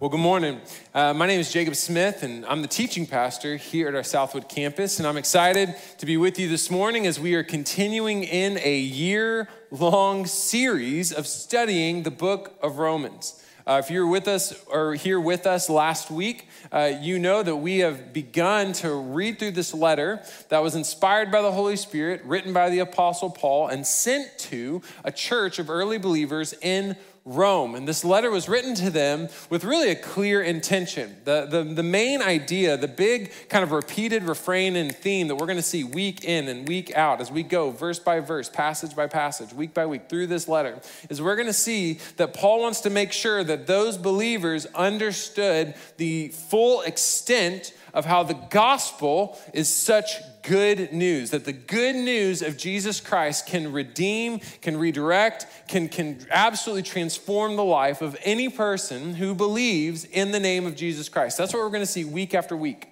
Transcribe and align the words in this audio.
Well, 0.00 0.10
good 0.10 0.20
morning. 0.20 0.60
Uh, 0.94 1.12
my 1.12 1.26
name 1.26 1.40
is 1.40 1.52
Jacob 1.52 1.74
Smith, 1.74 2.22
and 2.22 2.46
I'm 2.46 2.62
the 2.62 2.68
teaching 2.68 3.04
pastor 3.04 3.56
here 3.56 3.88
at 3.88 3.96
our 3.96 4.04
Southwood 4.04 4.48
campus. 4.48 5.00
And 5.00 5.08
I'm 5.08 5.16
excited 5.16 5.74
to 5.98 6.06
be 6.06 6.16
with 6.16 6.38
you 6.38 6.48
this 6.48 6.70
morning 6.70 7.04
as 7.04 7.18
we 7.18 7.34
are 7.34 7.42
continuing 7.42 8.22
in 8.22 8.60
a 8.62 8.78
year 8.78 9.48
long 9.72 10.24
series 10.24 11.10
of 11.10 11.26
studying 11.26 12.04
the 12.04 12.12
book 12.12 12.56
of 12.62 12.78
Romans. 12.78 13.42
Uh, 13.66 13.82
if 13.84 13.90
you 13.90 14.00
were 14.00 14.10
with 14.10 14.28
us 14.28 14.54
or 14.68 14.94
here 14.94 15.18
with 15.18 15.48
us 15.48 15.68
last 15.68 16.12
week, 16.12 16.46
uh, 16.70 16.92
you 17.00 17.18
know 17.18 17.42
that 17.42 17.56
we 17.56 17.78
have 17.78 18.12
begun 18.12 18.72
to 18.74 18.94
read 18.94 19.40
through 19.40 19.50
this 19.50 19.74
letter 19.74 20.22
that 20.48 20.62
was 20.62 20.76
inspired 20.76 21.32
by 21.32 21.42
the 21.42 21.50
Holy 21.50 21.76
Spirit, 21.76 22.22
written 22.24 22.52
by 22.52 22.70
the 22.70 22.78
Apostle 22.78 23.30
Paul, 23.30 23.66
and 23.66 23.84
sent 23.84 24.38
to 24.38 24.80
a 25.02 25.10
church 25.10 25.58
of 25.58 25.68
early 25.68 25.98
believers 25.98 26.54
in 26.62 26.96
Rome. 27.24 27.74
And 27.74 27.86
this 27.86 28.04
letter 28.04 28.30
was 28.30 28.48
written 28.48 28.74
to 28.76 28.90
them 28.90 29.28
with 29.50 29.64
really 29.64 29.90
a 29.90 29.96
clear 29.96 30.42
intention. 30.42 31.16
The, 31.24 31.46
the, 31.46 31.62
the 31.62 31.82
main 31.82 32.22
idea, 32.22 32.76
the 32.76 32.88
big 32.88 33.32
kind 33.48 33.62
of 33.62 33.72
repeated 33.72 34.22
refrain 34.22 34.76
and 34.76 34.94
theme 34.94 35.28
that 35.28 35.36
we're 35.36 35.46
going 35.46 35.58
to 35.58 35.62
see 35.62 35.84
week 35.84 36.24
in 36.24 36.48
and 36.48 36.66
week 36.66 36.94
out 36.94 37.20
as 37.20 37.30
we 37.30 37.42
go 37.42 37.70
verse 37.70 37.98
by 37.98 38.20
verse, 38.20 38.48
passage 38.48 38.96
by 38.96 39.06
passage, 39.06 39.52
week 39.52 39.74
by 39.74 39.86
week 39.86 40.08
through 40.08 40.26
this 40.26 40.48
letter, 40.48 40.80
is 41.08 41.20
we're 41.20 41.36
going 41.36 41.46
to 41.46 41.52
see 41.52 41.98
that 42.16 42.34
Paul 42.34 42.60
wants 42.60 42.80
to 42.82 42.90
make 42.90 43.12
sure 43.12 43.44
that 43.44 43.66
those 43.66 43.96
believers 43.96 44.66
understood 44.74 45.74
the 45.96 46.28
full 46.28 46.82
extent 46.82 47.72
of 47.98 48.04
how 48.04 48.22
the 48.22 48.38
gospel 48.48 49.36
is 49.52 49.68
such 49.68 50.20
good 50.44 50.92
news 50.92 51.30
that 51.30 51.44
the 51.44 51.52
good 51.52 51.96
news 51.96 52.42
of 52.42 52.56
Jesus 52.56 53.00
Christ 53.00 53.46
can 53.46 53.72
redeem, 53.72 54.38
can 54.62 54.76
redirect, 54.76 55.46
can, 55.66 55.88
can 55.88 56.24
absolutely 56.30 56.84
transform 56.84 57.56
the 57.56 57.64
life 57.64 58.00
of 58.00 58.16
any 58.22 58.48
person 58.48 59.14
who 59.14 59.34
believes 59.34 60.04
in 60.04 60.30
the 60.30 60.38
name 60.38 60.64
of 60.64 60.76
Jesus 60.76 61.08
Christ. 61.08 61.36
That's 61.36 61.52
what 61.52 61.60
we're 61.60 61.70
going 61.70 61.82
to 61.82 61.86
see 61.86 62.04
week 62.04 62.34
after 62.34 62.56
week. 62.56 62.86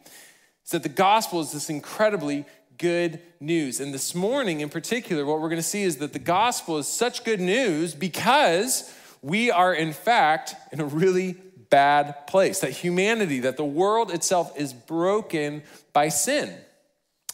Is 0.65 0.73
that 0.73 0.83
the 0.83 0.89
gospel 0.89 1.41
is 1.41 1.53
this 1.53 1.71
incredibly 1.71 2.45
good 2.79 3.21
news. 3.39 3.79
And 3.79 3.95
this 3.95 4.13
morning 4.13 4.61
in 4.61 4.69
particular, 4.69 5.25
what 5.25 5.41
we're 5.41 5.49
going 5.49 5.57
to 5.57 5.63
see 5.63 5.85
is 5.85 5.99
that 5.99 6.15
the 6.15 6.19
gospel 6.19 6.79
is 6.79 6.89
such 6.89 7.23
good 7.23 7.41
news 7.41 7.95
because 7.95 8.93
we 9.23 9.53
are, 9.53 9.73
in 9.73 9.93
fact, 9.93 10.57
in 10.73 10.81
a 10.81 10.85
really 10.85 11.37
bad 11.71 12.27
place. 12.27 12.61
That 12.61 12.73
humanity, 12.73 13.41
that 13.41 13.57
the 13.57 13.65
world 13.65 14.11
itself 14.11 14.57
is 14.59 14.73
broken 14.73 15.63
by 15.93 16.09
sin. 16.09 16.55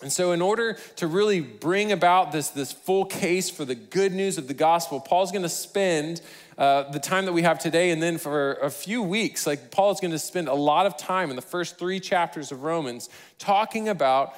And 0.03 0.13
so, 0.13 0.33
in 0.33 0.43
order 0.43 0.77
to 0.97 1.07
really 1.07 1.41
bring 1.41 1.93
about 1.93 2.33
this, 2.33 2.49
this 2.49 2.73
full 2.73 3.05
case 3.05 3.49
for 3.49 3.65
the 3.65 3.77
good 3.77 4.13
news 4.13 4.37
of 4.37 4.49
the 4.49 4.55
gospel, 4.55 4.99
Paul's 4.99 5.31
going 5.31 5.45
to 5.45 5.49
spend 5.49 6.21
uh, 6.59 6.91
the 6.91 6.99
time 6.99 7.25
that 7.27 7.33
we 7.33 7.43
have 7.43 7.61
today, 7.61 7.91
and 7.91 8.03
then 8.03 8.19
for 8.19 8.55
a 8.55 8.71
few 8.71 9.01
weeks, 9.03 9.47
like 9.47 9.71
Paul 9.71 9.93
is 9.93 10.01
going 10.01 10.11
to 10.11 10.19
spend 10.19 10.49
a 10.49 10.55
lot 10.55 10.87
of 10.87 10.97
time 10.97 11.31
in 11.31 11.37
the 11.37 11.43
first 11.43 11.79
three 11.79 12.01
chapters 12.01 12.51
of 12.51 12.65
Romans 12.65 13.09
talking 13.39 13.89
about 13.89 14.35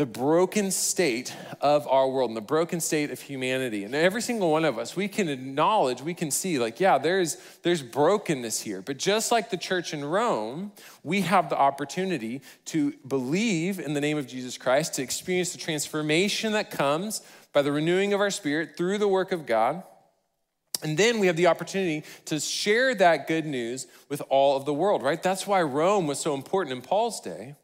the 0.00 0.06
broken 0.06 0.70
state 0.70 1.36
of 1.60 1.86
our 1.86 2.08
world 2.08 2.30
and 2.30 2.36
the 2.38 2.40
broken 2.40 2.80
state 2.80 3.10
of 3.10 3.20
humanity. 3.20 3.84
And 3.84 3.94
every 3.94 4.22
single 4.22 4.50
one 4.50 4.64
of 4.64 4.78
us, 4.78 4.96
we 4.96 5.08
can 5.08 5.28
acknowledge, 5.28 6.00
we 6.00 6.14
can 6.14 6.30
see, 6.30 6.58
like, 6.58 6.80
yeah, 6.80 6.96
there's, 6.96 7.36
there's 7.64 7.82
brokenness 7.82 8.62
here. 8.62 8.80
But 8.80 8.96
just 8.96 9.30
like 9.30 9.50
the 9.50 9.58
church 9.58 9.92
in 9.92 10.02
Rome, 10.02 10.72
we 11.02 11.20
have 11.20 11.50
the 11.50 11.58
opportunity 11.58 12.40
to 12.64 12.94
believe 13.06 13.78
in 13.78 13.92
the 13.92 14.00
name 14.00 14.16
of 14.16 14.26
Jesus 14.26 14.56
Christ, 14.56 14.94
to 14.94 15.02
experience 15.02 15.52
the 15.52 15.58
transformation 15.58 16.54
that 16.54 16.70
comes 16.70 17.20
by 17.52 17.60
the 17.60 17.70
renewing 17.70 18.14
of 18.14 18.20
our 18.20 18.30
spirit 18.30 18.78
through 18.78 18.96
the 18.96 19.06
work 19.06 19.32
of 19.32 19.44
God. 19.44 19.82
And 20.82 20.96
then 20.96 21.18
we 21.18 21.26
have 21.26 21.36
the 21.36 21.48
opportunity 21.48 22.04
to 22.24 22.40
share 22.40 22.94
that 22.94 23.28
good 23.28 23.44
news 23.44 23.86
with 24.08 24.22
all 24.30 24.56
of 24.56 24.64
the 24.64 24.72
world, 24.72 25.02
right? 25.02 25.22
That's 25.22 25.46
why 25.46 25.60
Rome 25.60 26.06
was 26.06 26.18
so 26.18 26.32
important 26.32 26.74
in 26.74 26.80
Paul's 26.80 27.20
day 27.20 27.56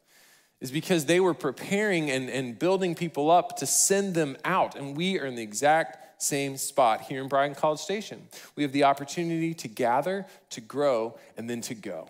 is 0.60 0.70
because 0.70 1.04
they 1.04 1.20
were 1.20 1.34
preparing 1.34 2.10
and, 2.10 2.30
and 2.30 2.58
building 2.58 2.94
people 2.94 3.30
up 3.30 3.56
to 3.58 3.66
send 3.66 4.14
them 4.14 4.36
out. 4.44 4.74
And 4.74 4.96
we 4.96 5.18
are 5.18 5.26
in 5.26 5.34
the 5.34 5.42
exact 5.42 6.22
same 6.22 6.56
spot 6.56 7.02
here 7.02 7.22
in 7.22 7.28
Bryan 7.28 7.54
College 7.54 7.80
Station. 7.80 8.28
We 8.54 8.62
have 8.62 8.72
the 8.72 8.84
opportunity 8.84 9.52
to 9.54 9.68
gather, 9.68 10.26
to 10.50 10.60
grow, 10.60 11.18
and 11.36 11.48
then 11.48 11.60
to 11.62 11.74
go. 11.74 12.08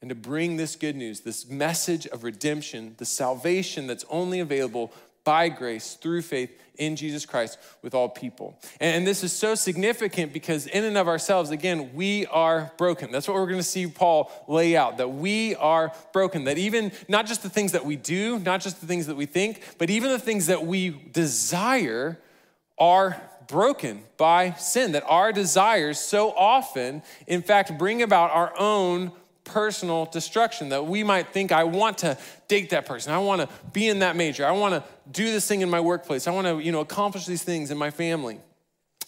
And 0.00 0.08
to 0.10 0.14
bring 0.14 0.56
this 0.56 0.76
good 0.76 0.96
news, 0.96 1.20
this 1.20 1.48
message 1.48 2.06
of 2.06 2.22
redemption, 2.22 2.94
the 2.98 3.04
salvation 3.04 3.86
that's 3.86 4.04
only 4.08 4.40
available 4.40 4.92
by 5.26 5.48
grace 5.48 5.94
through 5.94 6.22
faith 6.22 6.56
in 6.78 6.94
Jesus 6.94 7.26
Christ 7.26 7.58
with 7.82 7.94
all 7.94 8.08
people. 8.08 8.56
And 8.80 9.04
this 9.04 9.24
is 9.24 9.32
so 9.32 9.56
significant 9.56 10.32
because, 10.32 10.68
in 10.68 10.84
and 10.84 10.96
of 10.96 11.08
ourselves, 11.08 11.50
again, 11.50 11.90
we 11.94 12.26
are 12.26 12.72
broken. 12.78 13.10
That's 13.10 13.26
what 13.26 13.34
we're 13.34 13.46
going 13.46 13.58
to 13.58 13.64
see 13.64 13.88
Paul 13.88 14.30
lay 14.46 14.76
out 14.76 14.98
that 14.98 15.08
we 15.08 15.56
are 15.56 15.92
broken. 16.12 16.44
That 16.44 16.58
even 16.58 16.92
not 17.08 17.26
just 17.26 17.42
the 17.42 17.50
things 17.50 17.72
that 17.72 17.84
we 17.84 17.96
do, 17.96 18.38
not 18.38 18.60
just 18.60 18.80
the 18.80 18.86
things 18.86 19.08
that 19.08 19.16
we 19.16 19.26
think, 19.26 19.62
but 19.78 19.90
even 19.90 20.12
the 20.12 20.18
things 20.18 20.46
that 20.46 20.64
we 20.64 20.90
desire 20.90 22.18
are 22.78 23.20
broken 23.48 24.04
by 24.16 24.52
sin. 24.52 24.92
That 24.92 25.04
our 25.08 25.32
desires 25.32 25.98
so 25.98 26.30
often, 26.30 27.02
in 27.26 27.42
fact, 27.42 27.76
bring 27.76 28.00
about 28.00 28.30
our 28.30 28.54
own 28.56 29.10
personal 29.46 30.04
destruction 30.06 30.68
that 30.68 30.84
we 30.86 31.02
might 31.02 31.28
think 31.32 31.52
i 31.52 31.64
want 31.64 31.96
to 31.98 32.18
date 32.48 32.70
that 32.70 32.84
person 32.84 33.12
i 33.12 33.18
want 33.18 33.40
to 33.40 33.48
be 33.72 33.88
in 33.88 34.00
that 34.00 34.14
major 34.16 34.44
i 34.46 34.50
want 34.50 34.74
to 34.74 34.82
do 35.10 35.24
this 35.32 35.46
thing 35.48 35.62
in 35.62 35.70
my 35.70 35.80
workplace 35.80 36.26
i 36.26 36.30
want 36.30 36.46
to 36.46 36.58
you 36.58 36.70
know 36.72 36.80
accomplish 36.80 37.24
these 37.24 37.42
things 37.42 37.70
in 37.70 37.78
my 37.78 37.90
family 37.90 38.38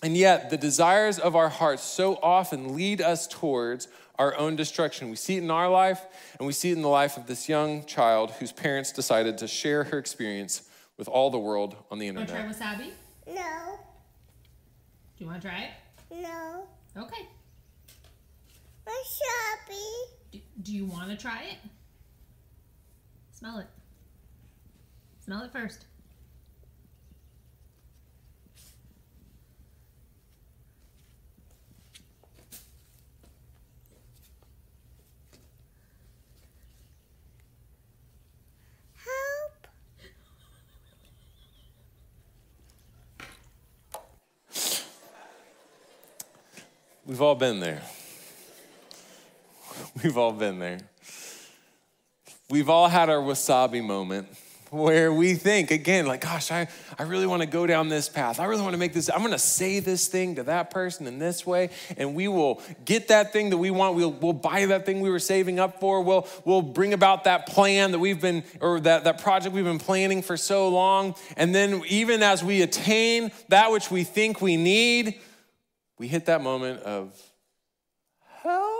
and 0.02 0.16
yet 0.16 0.48
the 0.48 0.56
desires 0.56 1.18
of 1.18 1.34
our 1.36 1.48
hearts 1.48 1.82
so 1.82 2.14
often 2.22 2.74
lead 2.74 3.00
us 3.02 3.26
towards 3.26 3.88
our 4.18 4.36
own 4.38 4.56
destruction 4.56 5.10
we 5.10 5.16
see 5.16 5.36
it 5.36 5.42
in 5.42 5.50
our 5.50 5.68
life 5.68 6.00
and 6.38 6.46
we 6.46 6.52
see 6.52 6.70
it 6.70 6.76
in 6.76 6.82
the 6.82 6.88
life 6.88 7.16
of 7.16 7.26
this 7.26 7.48
young 7.48 7.84
child 7.84 8.30
whose 8.38 8.52
parents 8.52 8.92
decided 8.92 9.36
to 9.36 9.46
share 9.48 9.84
her 9.84 9.98
experience 9.98 10.62
with 10.96 11.08
all 11.08 11.30
the 11.30 11.38
world 11.38 11.76
on 11.90 11.98
the 11.98 12.06
internet 12.08 12.30
Want 12.44 12.52
to 12.52 12.58
try 12.58 12.74
wasabi? 12.74 12.90
No, 13.34 13.78
Do 15.16 15.24
you 15.24 15.26
want 15.26 15.42
to 15.42 15.48
try 15.48 15.58
it? 15.62 15.70
no. 16.22 16.66
Okay. 16.96 17.26
Wasabi. 18.86 20.17
Do, 20.30 20.40
do 20.62 20.72
you 20.72 20.84
want 20.84 21.10
to 21.10 21.16
try 21.16 21.42
it? 21.42 21.58
Smell 23.32 23.58
it. 23.58 23.66
Smell 25.24 25.42
it 25.42 25.52
first. 25.52 25.84
Help. 38.96 39.68
We've 47.06 47.22
all 47.22 47.34
been 47.34 47.60
there. 47.60 47.82
We've 50.04 50.18
all 50.18 50.32
been 50.32 50.58
there. 50.58 50.78
We've 52.50 52.68
all 52.68 52.88
had 52.88 53.10
our 53.10 53.20
wasabi 53.20 53.84
moment 53.84 54.28
where 54.70 55.10
we 55.12 55.34
think, 55.34 55.70
again, 55.70 56.06
like, 56.06 56.20
gosh, 56.20 56.52
I, 56.52 56.68
I 56.98 57.04
really 57.04 57.26
want 57.26 57.40
to 57.40 57.48
go 57.48 57.66
down 57.66 57.88
this 57.88 58.08
path. 58.08 58.38
I 58.38 58.44
really 58.44 58.60
want 58.60 58.74
to 58.74 58.78
make 58.78 58.92
this, 58.92 59.08
I'm 59.08 59.20
going 59.20 59.32
to 59.32 59.38
say 59.38 59.80
this 59.80 60.06
thing 60.06 60.34
to 60.36 60.42
that 60.44 60.70
person 60.70 61.06
in 61.06 61.18
this 61.18 61.46
way, 61.46 61.70
and 61.96 62.14
we 62.14 62.28
will 62.28 62.60
get 62.84 63.08
that 63.08 63.32
thing 63.32 63.50
that 63.50 63.56
we 63.56 63.70
want. 63.70 63.96
We'll, 63.96 64.12
we'll 64.12 64.34
buy 64.34 64.66
that 64.66 64.84
thing 64.84 65.00
we 65.00 65.08
were 65.10 65.18
saving 65.18 65.58
up 65.58 65.80
for. 65.80 66.02
We'll, 66.02 66.28
we'll 66.44 66.62
bring 66.62 66.92
about 66.92 67.24
that 67.24 67.46
plan 67.46 67.92
that 67.92 67.98
we've 67.98 68.20
been, 68.20 68.44
or 68.60 68.80
that, 68.80 69.04
that 69.04 69.22
project 69.22 69.54
we've 69.54 69.64
been 69.64 69.78
planning 69.78 70.22
for 70.22 70.36
so 70.36 70.68
long. 70.68 71.14
And 71.36 71.54
then, 71.54 71.82
even 71.88 72.22
as 72.22 72.44
we 72.44 72.60
attain 72.60 73.32
that 73.48 73.72
which 73.72 73.90
we 73.90 74.04
think 74.04 74.42
we 74.42 74.58
need, 74.58 75.18
we 75.98 76.08
hit 76.08 76.26
that 76.26 76.42
moment 76.42 76.82
of 76.82 77.18
help. 78.42 78.77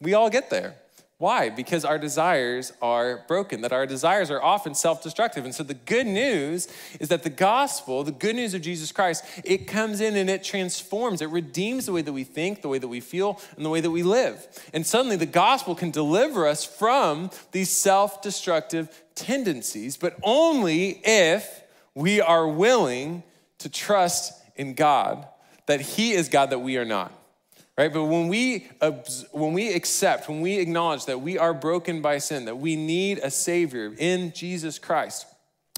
We 0.00 0.14
all 0.14 0.30
get 0.30 0.50
there. 0.50 0.76
Why? 1.20 1.50
Because 1.50 1.84
our 1.84 1.98
desires 1.98 2.72
are 2.80 3.26
broken, 3.28 3.60
that 3.60 3.74
our 3.74 3.84
desires 3.84 4.30
are 4.30 4.42
often 4.42 4.74
self 4.74 5.02
destructive. 5.02 5.44
And 5.44 5.54
so 5.54 5.62
the 5.62 5.74
good 5.74 6.06
news 6.06 6.66
is 6.98 7.10
that 7.10 7.24
the 7.24 7.28
gospel, 7.28 8.02
the 8.02 8.10
good 8.10 8.36
news 8.36 8.54
of 8.54 8.62
Jesus 8.62 8.90
Christ, 8.90 9.22
it 9.44 9.66
comes 9.66 10.00
in 10.00 10.16
and 10.16 10.30
it 10.30 10.42
transforms, 10.42 11.20
it 11.20 11.28
redeems 11.28 11.84
the 11.84 11.92
way 11.92 12.00
that 12.00 12.14
we 12.14 12.24
think, 12.24 12.62
the 12.62 12.70
way 12.70 12.78
that 12.78 12.88
we 12.88 13.00
feel, 13.00 13.38
and 13.56 13.66
the 13.66 13.68
way 13.68 13.82
that 13.82 13.90
we 13.90 14.02
live. 14.02 14.48
And 14.72 14.86
suddenly 14.86 15.16
the 15.16 15.26
gospel 15.26 15.74
can 15.74 15.90
deliver 15.90 16.46
us 16.46 16.64
from 16.64 17.30
these 17.52 17.68
self 17.68 18.22
destructive 18.22 18.88
tendencies, 19.14 19.98
but 19.98 20.16
only 20.22 21.02
if 21.04 21.64
we 21.94 22.22
are 22.22 22.48
willing 22.48 23.24
to 23.58 23.68
trust 23.68 24.32
in 24.56 24.72
God, 24.72 25.28
that 25.66 25.82
He 25.82 26.12
is 26.12 26.30
God, 26.30 26.48
that 26.48 26.60
we 26.60 26.78
are 26.78 26.86
not 26.86 27.12
right 27.80 27.92
but 27.92 28.04
when 28.04 28.28
we 28.28 28.66
when 29.32 29.52
we 29.52 29.72
accept 29.72 30.28
when 30.28 30.40
we 30.40 30.58
acknowledge 30.58 31.06
that 31.06 31.20
we 31.20 31.38
are 31.38 31.54
broken 31.54 32.02
by 32.02 32.18
sin 32.18 32.44
that 32.44 32.56
we 32.56 32.76
need 32.76 33.18
a 33.18 33.30
savior 33.30 33.94
in 33.98 34.32
jesus 34.32 34.78
christ 34.78 35.26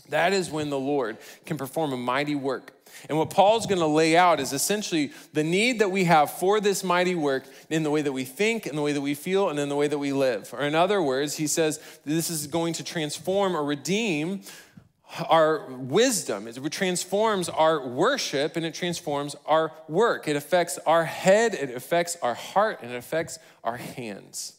that 0.09 0.33
is 0.33 0.51
when 0.51 0.69
the 0.69 0.79
lord 0.79 1.17
can 1.47 1.57
perform 1.57 1.93
a 1.93 1.97
mighty 1.97 2.35
work 2.35 2.73
And 3.09 3.19
what 3.19 3.31
Paul's 3.31 3.67
going 3.67 3.81
to 3.81 3.87
lay 3.87 4.17
out 4.17 4.39
is 4.39 4.53
essentially 4.53 5.13
the 5.33 5.43
need 5.43 5.79
that 5.79 5.91
we 5.91 6.05
have 6.05 6.31
for 6.31 6.61
this 6.61 6.85
mighty 6.85 7.15
work 7.15 7.45
in 7.71 7.83
the 7.83 7.91
way 7.91 8.03
that 8.03 8.13
we 8.13 8.25
think, 8.25 8.67
in 8.67 8.77
the 8.77 8.83
way 8.83 8.93
that 8.93 9.01
we 9.01 9.15
feel, 9.15 9.49
and 9.49 9.59
in 9.59 9.69
the 9.69 9.77
way 9.77 9.89
that 9.89 9.99
we 9.99 10.13
live. 10.13 10.53
Or 10.53 10.61
in 10.61 10.75
other 10.75 11.01
words, 11.03 11.37
he 11.37 11.47
says 11.47 11.81
this 12.05 12.29
is 12.31 12.47
going 12.47 12.75
to 12.75 12.85
transform 12.85 13.57
or 13.57 13.65
redeem 13.65 14.43
our 15.29 15.67
wisdom. 15.69 16.49
It 16.49 16.57
transforms 16.71 17.49
our 17.49 17.87
worship 17.87 18.57
and 18.57 18.65
it 18.65 18.75
transforms 18.75 19.37
our 19.47 19.73
work. 19.89 20.27
It 20.27 20.37
affects 20.37 20.79
our 20.87 21.05
head, 21.05 21.55
it 21.55 21.71
affects 21.75 22.17
our 22.23 22.35
heart, 22.35 22.81
and 22.83 22.93
it 22.93 22.97
affects 22.97 23.39
our 23.63 23.77
hands. 23.77 24.55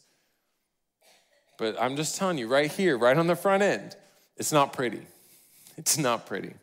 But 1.58 1.80
I'm 1.80 1.96
just 1.96 2.16
telling 2.16 2.38
you 2.38 2.48
right 2.48 2.70
here, 2.70 2.96
right 2.96 3.16
on 3.16 3.26
the 3.26 3.36
front 3.36 3.62
end, 3.62 3.96
it's 4.36 4.52
not 4.52 4.72
pretty. 4.72 5.02
It's 5.76 5.98
not 5.98 6.26
pretty. 6.26 6.54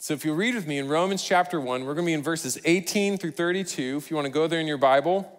So 0.00 0.14
if 0.14 0.24
you 0.24 0.32
read 0.32 0.54
with 0.54 0.66
me 0.66 0.78
in 0.78 0.88
Romans 0.88 1.22
chapter 1.22 1.60
1, 1.60 1.84
we're 1.84 1.94
going 1.94 2.06
to 2.06 2.10
be 2.10 2.14
in 2.14 2.22
verses 2.22 2.58
18 2.64 3.18
through 3.18 3.32
32. 3.32 3.96
If 3.96 4.10
you 4.10 4.16
want 4.16 4.26
to 4.26 4.32
go 4.32 4.46
there 4.46 4.60
in 4.60 4.66
your 4.66 4.78
Bible, 4.78 5.37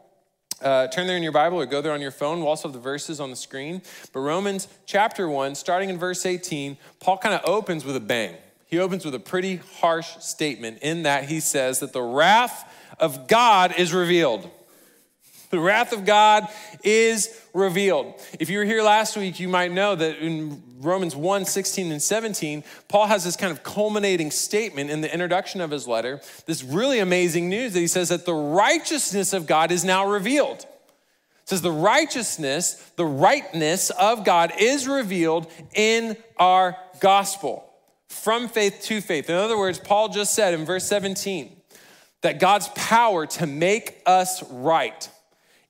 uh, 0.62 0.88
turn 0.88 1.08
there 1.08 1.18
in 1.18 1.24
your 1.24 1.32
Bible 1.32 1.60
or 1.60 1.66
go 1.66 1.82
there 1.82 1.94
on 1.94 2.02
your 2.02 2.12
phone. 2.12 2.40
We'll 2.40 2.50
also 2.50 2.68
have 2.68 2.74
the 2.74 2.80
verses 2.80 3.20
on 3.20 3.30
the 3.30 3.36
screen. 3.36 3.82
But 4.14 4.20
Romans 4.22 4.68
chapter 4.86 5.30
1, 5.30 5.56
starting 5.56 5.90
in 5.90 5.98
verse 5.98 6.26
18, 6.26 6.78
Paul 7.00 7.18
kind 7.18 7.36
of 7.36 7.42
opens 7.46 7.86
with 7.86 7.96
a 7.96 8.02
bang. 8.02 8.36
He 8.66 8.78
opens 8.80 9.04
with 9.04 9.16
a 9.16 9.20
pretty 9.20 9.58
harsh 9.80 10.18
statement 10.20 10.80
in 10.82 11.04
that 11.04 11.26
he 11.26 11.40
says 11.40 11.80
that 11.80 11.94
the 11.94 12.02
wrath 12.02 12.72
of 13.00 13.28
God 13.28 13.74
is 13.78 13.94
revealed. 13.94 14.50
The 15.50 15.60
wrath 15.60 15.94
of 15.94 16.06
God 16.06 16.48
is 16.84 17.42
revealed. 17.54 18.14
If 18.40 18.50
you 18.50 18.60
were 18.60 18.66
here 18.66 18.84
last 18.84 19.18
week, 19.18 19.40
you 19.40 19.48
might 19.48 19.72
know 19.72 19.96
that 19.96 20.20
in 20.20 20.62
Romans 20.80 21.16
1 21.16 21.46
16 21.46 21.92
and 21.92 22.02
17, 22.02 22.64
Paul 22.88 23.08
has 23.08 23.24
this 23.24 23.36
kind 23.36 23.52
of 23.52 23.64
culminating 23.64 24.30
statement 24.30 24.92
in 24.92 25.02
the 25.02 25.12
introduction 25.12 25.60
of 25.60 25.72
his 25.72 25.88
letter, 25.88 26.22
this 26.46 26.64
really 26.64 27.00
amazing 27.00 27.50
news 27.50 27.74
that 27.74 27.80
he 27.80 27.88
says 27.88 28.10
that 28.10 28.26
the 28.26 28.34
righteousness 28.34 29.34
of 29.34 29.48
God 29.48 29.72
is 29.72 29.84
now 29.84 30.08
revealed. 30.08 30.60
It 30.60 31.50
says 31.50 31.64
the 31.64 31.72
righteousness, 31.72 32.74
the 32.96 33.06
rightness 33.06 33.90
of 33.90 34.24
God 34.24 34.54
is 34.60 34.88
revealed 34.88 35.52
in 35.74 36.16
our 36.38 36.78
gospel 37.00 37.66
from 38.08 38.48
faith 38.48 38.82
to 38.84 39.02
faith. 39.02 39.32
In 39.32 39.36
other 39.36 39.58
words, 39.58 39.80
Paul 39.80 40.10
just 40.10 40.36
said 40.36 40.54
in 40.54 40.64
verse 40.64 40.86
17 40.86 41.56
that 42.22 42.40
God's 42.40 42.68
power 42.70 43.26
to 43.26 43.48
make 43.48 44.02
us 44.06 44.44
right 44.52 45.10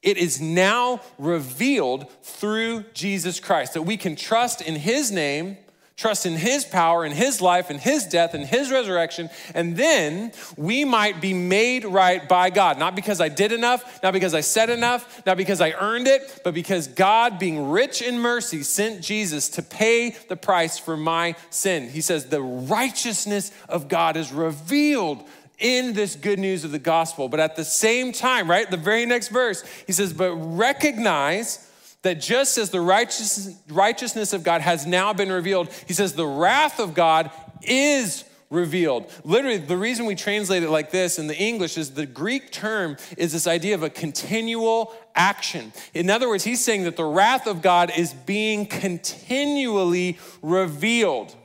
it 0.02 0.18
is 0.18 0.40
now 0.40 1.02
revealed 1.18 2.10
through 2.24 2.86
Jesus 2.94 3.40
Christ 3.40 3.74
that 3.74 3.82
we 3.82 3.98
can 3.98 4.16
trust 4.16 4.62
in 4.62 4.76
His 4.76 5.12
name, 5.12 5.58
trust 5.98 6.26
in 6.26 6.38
His 6.38 6.64
power, 6.64 7.04
in 7.04 7.12
His 7.12 7.42
life, 7.42 7.70
in 7.70 7.80
His 7.80 8.06
death, 8.06 8.34
in 8.34 8.46
His 8.46 8.72
resurrection, 8.72 9.30
and 9.54 9.76
then 9.76 10.32
we 10.56 10.86
might 10.86 11.20
be 11.20 11.34
made 11.34 11.84
right 11.84 12.30
by 12.30 12.50
God. 12.50 12.80
Not 12.80 12.96
because 12.96 13.20
I 13.20 13.28
did 13.28 13.52
enough, 13.52 14.02
not 14.02 14.14
because 14.14 14.34
I 14.34 14.40
said 14.40 14.70
enough, 14.70 15.22
not 15.26 15.36
because 15.36 15.60
I 15.60 15.72
earned 15.72 16.08
it, 16.08 16.42
but 16.46 16.54
because 16.54 16.88
God, 16.88 17.38
being 17.38 17.70
rich 17.70 18.02
in 18.02 18.20
mercy, 18.20 18.64
sent 18.64 19.02
Jesus 19.02 19.50
to 19.50 19.62
pay 19.62 20.12
the 20.30 20.38
price 20.38 20.80
for 20.80 20.96
my 20.96 21.36
sin. 21.50 21.90
He 21.90 22.00
says, 22.00 22.28
The 22.28 22.42
righteousness 22.42 23.52
of 23.68 23.90
God 23.90 24.16
is 24.16 24.32
revealed 24.32 25.28
in 25.60 25.94
this 25.94 26.16
good 26.16 26.40
news 26.40 26.64
of 26.64 26.72
the 26.72 26.80
gospel. 26.80 27.30
But 27.30 27.40
at 27.40 27.56
the 27.56 27.66
same 27.66 28.12
time, 28.12 28.50
right, 28.50 28.70
the 28.70 28.78
very 28.78 29.06
next 29.06 29.30
verse, 29.30 29.64
he 29.86 29.94
says, 29.94 30.14
But 30.14 30.34
recognize 30.36 31.70
that 32.02 32.22
just 32.22 32.58
as 32.58 32.70
the 32.70 32.82
righteous, 32.82 33.56
righteousness 33.68 34.34
of 34.34 34.44
God 34.44 34.62
has 34.62 34.86
now 34.86 35.14
been 35.14 35.32
revealed, 35.32 35.70
he 35.86 35.94
says, 35.94 36.14
the 36.14 36.26
wrath 36.26 36.80
of 36.80 36.94
God 36.94 37.32
is 37.62 38.24
revealed. 38.50 39.12
Literally, 39.24 39.58
the 39.58 39.78
reason 39.78 40.06
we 40.06 40.16
translate 40.16 40.64
it 40.64 40.70
like 40.70 40.92
this 40.92 41.20
in 41.20 41.28
the 41.28 41.38
English 41.38 41.78
is 41.78 41.92
the 41.92 42.06
Greek 42.06 42.52
term 42.52 42.98
is 43.18 43.32
this 43.32 43.48
idea 43.48 43.76
of 43.76 43.84
a 43.84 43.90
continual 43.90 44.94
action. 45.14 45.72
In 45.94 46.10
other 46.10 46.28
words, 46.28 46.44
he's 46.44 46.64
saying 46.64 46.84
that 46.84 46.96
the 46.96 47.04
wrath 47.04 47.46
of 47.46 47.62
God 47.62 47.92
is 47.96 48.14
being 48.14 48.66
continually 48.66 50.18
revealed. 50.42 51.36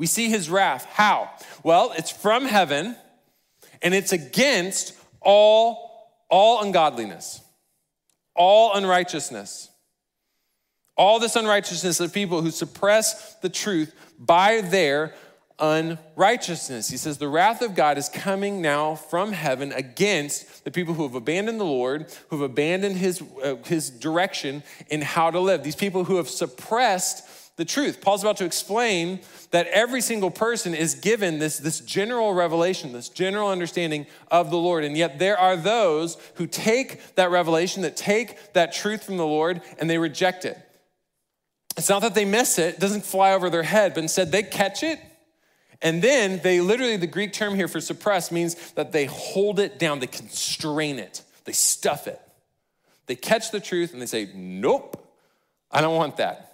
We 0.00 0.06
see 0.06 0.30
his 0.30 0.48
wrath. 0.48 0.86
How? 0.86 1.28
Well, 1.62 1.92
it's 1.94 2.10
from 2.10 2.46
heaven 2.46 2.96
and 3.82 3.92
it's 3.92 4.12
against 4.12 4.98
all, 5.20 6.08
all 6.30 6.62
ungodliness, 6.62 7.42
all 8.34 8.74
unrighteousness. 8.74 9.68
All 10.96 11.20
this 11.20 11.36
unrighteousness 11.36 12.00
of 12.00 12.14
people 12.14 12.40
who 12.40 12.50
suppress 12.50 13.34
the 13.42 13.50
truth 13.50 13.94
by 14.18 14.62
their 14.62 15.12
unrighteousness. 15.58 16.88
He 16.88 16.96
says, 16.96 17.18
The 17.18 17.28
wrath 17.28 17.60
of 17.60 17.74
God 17.74 17.98
is 17.98 18.08
coming 18.08 18.62
now 18.62 18.94
from 18.94 19.32
heaven 19.32 19.70
against 19.70 20.64
the 20.64 20.70
people 20.70 20.94
who 20.94 21.02
have 21.02 21.14
abandoned 21.14 21.60
the 21.60 21.64
Lord, 21.64 22.10
who 22.28 22.40
have 22.40 22.50
abandoned 22.50 22.96
his, 22.96 23.22
uh, 23.44 23.56
his 23.66 23.90
direction 23.90 24.62
in 24.88 25.02
how 25.02 25.30
to 25.30 25.40
live. 25.40 25.62
These 25.62 25.76
people 25.76 26.04
who 26.04 26.16
have 26.16 26.30
suppressed 26.30 27.26
the 27.60 27.64
truth. 27.66 28.00
Paul's 28.00 28.22
about 28.22 28.38
to 28.38 28.46
explain 28.46 29.20
that 29.50 29.66
every 29.66 30.00
single 30.00 30.30
person 30.30 30.74
is 30.74 30.94
given 30.94 31.38
this, 31.38 31.58
this 31.58 31.80
general 31.80 32.32
revelation, 32.32 32.94
this 32.94 33.10
general 33.10 33.50
understanding 33.50 34.06
of 34.30 34.50
the 34.50 34.56
Lord. 34.56 34.82
And 34.82 34.96
yet 34.96 35.18
there 35.18 35.38
are 35.38 35.58
those 35.58 36.16
who 36.36 36.46
take 36.46 37.14
that 37.16 37.30
revelation, 37.30 37.82
that 37.82 37.98
take 37.98 38.54
that 38.54 38.72
truth 38.72 39.04
from 39.04 39.18
the 39.18 39.26
Lord, 39.26 39.60
and 39.78 39.90
they 39.90 39.98
reject 39.98 40.46
it. 40.46 40.56
It's 41.76 41.90
not 41.90 42.00
that 42.00 42.14
they 42.14 42.24
miss 42.24 42.58
it, 42.58 42.76
it 42.76 42.80
doesn't 42.80 43.04
fly 43.04 43.34
over 43.34 43.50
their 43.50 43.62
head, 43.62 43.92
but 43.92 44.04
instead 44.04 44.32
they 44.32 44.42
catch 44.42 44.82
it. 44.82 44.98
And 45.82 46.00
then 46.00 46.40
they 46.42 46.62
literally, 46.62 46.96
the 46.96 47.06
Greek 47.06 47.34
term 47.34 47.54
here 47.54 47.68
for 47.68 47.82
suppress 47.82 48.32
means 48.32 48.72
that 48.72 48.92
they 48.92 49.04
hold 49.04 49.60
it 49.60 49.78
down, 49.78 49.98
they 49.98 50.06
constrain 50.06 50.98
it, 50.98 51.22
they 51.44 51.52
stuff 51.52 52.06
it. 52.06 52.20
They 53.04 53.16
catch 53.16 53.50
the 53.50 53.60
truth 53.60 53.92
and 53.92 54.00
they 54.00 54.06
say, 54.06 54.30
Nope, 54.34 55.06
I 55.70 55.82
don't 55.82 55.96
want 55.96 56.16
that. 56.16 56.49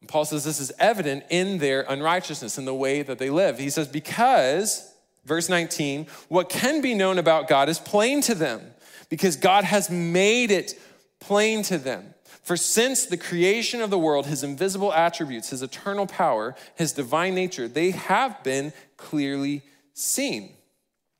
And 0.00 0.08
Paul 0.08 0.24
says 0.24 0.44
this 0.44 0.60
is 0.60 0.72
evident 0.78 1.24
in 1.30 1.58
their 1.58 1.82
unrighteousness, 1.82 2.58
in 2.58 2.64
the 2.64 2.74
way 2.74 3.02
that 3.02 3.18
they 3.18 3.30
live. 3.30 3.58
He 3.58 3.70
says, 3.70 3.88
because, 3.88 4.92
verse 5.24 5.48
19, 5.48 6.06
what 6.28 6.48
can 6.48 6.80
be 6.80 6.94
known 6.94 7.18
about 7.18 7.48
God 7.48 7.68
is 7.68 7.78
plain 7.78 8.20
to 8.22 8.34
them, 8.34 8.62
because 9.08 9.36
God 9.36 9.64
has 9.64 9.90
made 9.90 10.50
it 10.50 10.80
plain 11.20 11.62
to 11.64 11.78
them. 11.78 12.14
For 12.42 12.56
since 12.56 13.04
the 13.04 13.18
creation 13.18 13.82
of 13.82 13.90
the 13.90 13.98
world, 13.98 14.26
his 14.26 14.42
invisible 14.42 14.92
attributes, 14.92 15.50
his 15.50 15.62
eternal 15.62 16.06
power, 16.06 16.56
his 16.74 16.92
divine 16.92 17.34
nature, 17.34 17.68
they 17.68 17.90
have 17.90 18.42
been 18.42 18.72
clearly 18.96 19.62
seen. 19.92 20.54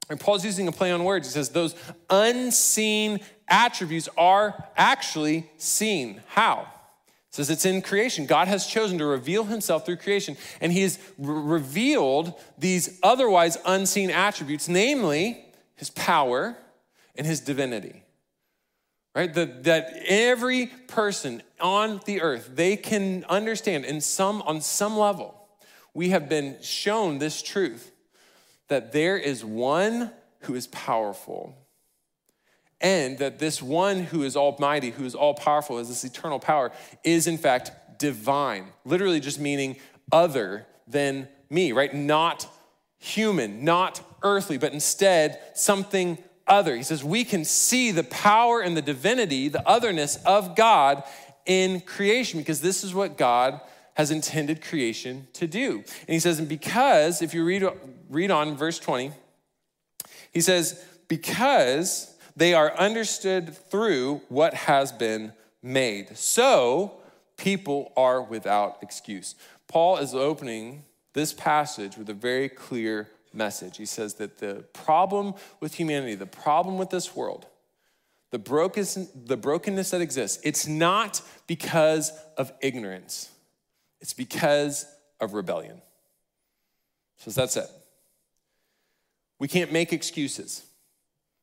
And 0.09 0.19
Paul's 0.19 0.45
using 0.45 0.67
a 0.67 0.73
play 0.73 0.91
on 0.91 1.05
words. 1.05 1.29
He 1.29 1.33
says 1.33 1.51
those 1.51 1.77
unseen 2.09 3.21
attributes 3.47 4.09
are 4.17 4.65
actually 4.77 5.49
seen. 5.57 6.23
How? 6.27 6.67
Says 7.31 7.49
it's 7.49 7.65
in 7.65 7.81
creation. 7.81 8.27
God 8.27 8.49
has 8.49 8.67
chosen 8.67 8.99
to 8.99 9.07
reveal 9.07 9.45
himself 9.45 9.87
through 9.87 9.99
creation, 9.99 10.37
and 10.61 10.73
he 10.73 10.83
has 10.83 10.99
re- 11.17 11.59
revealed 11.59 12.35
these 12.59 12.99
otherwise 13.03 13.57
unseen 13.65 14.11
attributes, 14.11 14.69
namely 14.69 15.45
his 15.77 15.91
power 15.91 16.57
and 17.15 17.27
his 17.27 17.41
divinity. 17.41 18.03
Right? 19.15 19.33
That, 19.33 19.65
that 19.65 19.93
every 20.07 20.67
person 20.67 21.43
on 21.61 22.01
the 22.05 22.21
earth, 22.21 22.51
they 22.55 22.77
can 22.77 23.25
understand 23.29 23.85
in 23.85 24.01
some, 24.01 24.43
on 24.43 24.61
some 24.61 24.97
level, 24.97 25.37
we 25.95 26.11
have 26.11 26.29
been 26.29 26.57
shown 26.63 27.19
this 27.19 27.43
truth 27.43 27.93
that 28.69 28.93
there 28.93 29.19
is 29.19 29.45
one 29.45 30.11
who 30.41 30.55
is 30.55 30.67
powerful 30.69 31.55
and 32.81 33.19
that 33.19 33.39
this 33.39 33.61
one 33.61 34.05
who 34.05 34.23
is 34.23 34.37
almighty, 34.37 34.91
who 34.91 35.05
is 35.05 35.15
all 35.15 35.35
powerful, 35.35 35.79
has 35.79 35.89
this 35.89 36.05
eternal 36.05 36.39
power, 36.39 36.73
is 37.05 37.27
in 37.27 37.39
fact 37.39 37.99
divine. 37.99 38.67
Literally 38.85 39.21
just 39.21 39.39
meaning 39.39 39.77
other 40.11 40.67
than 40.87 41.29
me, 41.51 41.73
right? 41.73 41.95
Not 41.95 42.49
human, 42.99 43.65
not 43.65 44.01
earthly, 44.23 44.59
but 44.59 44.73
instead 44.73 45.41
something 45.55 46.19
other. 46.47 46.77
He 46.77 46.83
says 46.83 47.05
we 47.05 47.25
can 47.25 47.45
see 47.45 47.91
the 47.91 48.05
power 48.05 48.61
and 48.61 48.77
the 48.77 48.83
divinity, 48.83 49.49
the 49.49 49.67
otherness 49.69 50.17
of 50.25 50.57
God 50.57 51.03
in 51.47 51.81
creation 51.81 52.41
because 52.41 52.61
this 52.61 52.85
is 52.85 52.95
what 52.95 53.17
God 53.17 53.61
has 53.95 54.11
intended 54.11 54.63
creation 54.63 55.29
to 55.35 55.47
do. 55.47 55.77
And 55.77 56.09
he 56.09 56.21
says, 56.21 56.39
and 56.39 56.49
because, 56.49 57.23
if 57.23 57.35
you 57.35 57.45
read, 57.45 57.69
read 58.09 58.31
on 58.31 58.57
verse 58.57 58.79
20, 58.79 59.13
he 60.33 60.41
says, 60.41 60.83
because 61.09 62.10
they 62.41 62.55
are 62.55 62.75
understood 62.79 63.55
through 63.55 64.23
what 64.31 64.55
has 64.55 64.93
been 64.93 65.31
made. 65.63 66.17
So 66.17 66.95
people 67.37 67.93
are 67.99 68.23
without 68.23 68.79
excuse. 68.81 69.35
Paul 69.69 69.99
is 69.99 70.15
opening 70.15 70.85
this 71.13 71.35
passage 71.35 71.99
with 71.99 72.09
a 72.09 72.15
very 72.15 72.49
clear 72.49 73.11
message. 73.35 73.77
He 73.77 73.85
says 73.85 74.15
that 74.15 74.39
the 74.39 74.65
problem 74.73 75.35
with 75.61 75.75
humanity, 75.75 76.15
the 76.15 76.25
problem 76.25 76.79
with 76.79 76.89
this 76.89 77.15
world, 77.15 77.45
the, 78.31 78.39
broken, 78.39 78.87
the 79.27 79.37
brokenness 79.37 79.91
that 79.91 80.01
exists, 80.01 80.41
it's 80.43 80.67
not 80.67 81.21
because 81.47 82.11
of 82.39 82.55
ignorance, 82.63 83.29
it's 84.01 84.15
because 84.15 84.87
of 85.21 85.35
rebellion. 85.35 85.83
So 87.19 87.33
that's 87.33 87.59
it. 87.59 87.69
we 89.39 89.47
can't 89.47 89.73
make 89.73 89.93
excuses. 89.93 90.65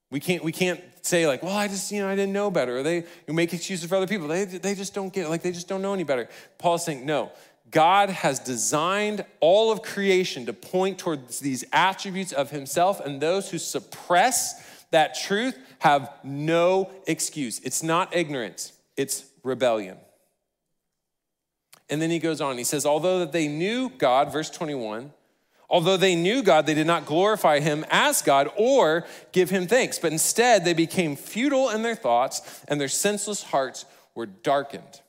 We 0.10 0.20
can't, 0.20 0.44
we 0.44 0.52
can't 0.52 0.82
say 1.02 1.28
like, 1.28 1.44
well, 1.44 1.56
I 1.56 1.68
just, 1.68 1.92
you 1.92 2.02
know, 2.02 2.08
I 2.08 2.16
didn't 2.16 2.34
know 2.34 2.50
better. 2.50 2.78
Or 2.78 2.84
they 2.84 3.04
make 3.28 3.54
excuses 3.54 3.88
for 3.90 3.96
other 3.96 4.08
people. 4.08 4.28
They, 4.28 4.46
they 4.46 4.76
just 4.76 4.94
don't 4.94 5.12
get, 5.12 5.30
like, 5.30 5.42
they 5.42 5.52
just 5.52 5.68
don't 5.68 5.82
know 5.82 5.94
any 5.94 6.04
better. 6.04 6.30
Paul's 6.58 6.86
saying, 6.86 7.06
no, 7.06 7.32
God 7.70 8.10
has 8.10 8.40
designed 8.40 9.26
all 9.40 9.72
of 9.72 9.82
creation 9.82 10.46
to 10.46 10.54
point 10.54 10.98
towards 10.98 11.40
these 11.40 11.66
attributes 11.74 12.32
of 12.32 12.50
himself, 12.52 13.00
and 13.02 13.22
those 13.22 13.52
who 13.52 13.58
suppress 13.58 14.86
that 14.92 15.16
truth 15.16 15.58
have 15.80 16.10
no 16.24 16.90
excuse. 17.08 17.60
It's 17.60 17.84
not 17.84 18.16
ignorance, 18.16 18.74
it's 18.96 19.26
rebellion. 19.44 19.98
And 21.90 22.02
then 22.02 22.10
he 22.10 22.20
goes 22.20 22.42
on, 22.42 22.58
he 22.58 22.64
says, 22.64 22.86
although 22.86 23.20
that 23.20 23.32
they 23.32 23.48
knew 23.48 23.90
God, 23.90 24.32
verse 24.32 24.50
21, 24.50 25.12
Although 25.70 25.98
they 25.98 26.16
knew 26.16 26.44
God, 26.44 26.66
they 26.66 26.74
did 26.74 26.88
not 26.88 27.06
glorify 27.06 27.60
him 27.60 27.86
as 27.90 28.22
God 28.22 28.50
or 28.56 29.06
give 29.34 29.50
him 29.50 29.68
thanks, 29.68 30.00
but 30.00 30.14
instead 30.14 30.64
they 30.64 30.74
became 30.74 31.16
futile 31.16 31.70
in 31.70 31.82
their 31.82 31.96
thoughts 31.96 32.64
and 32.68 32.80
their 32.80 32.88
senseless 32.88 33.44
hearts 33.44 33.86
were 34.16 34.26
darkened. 34.26 35.02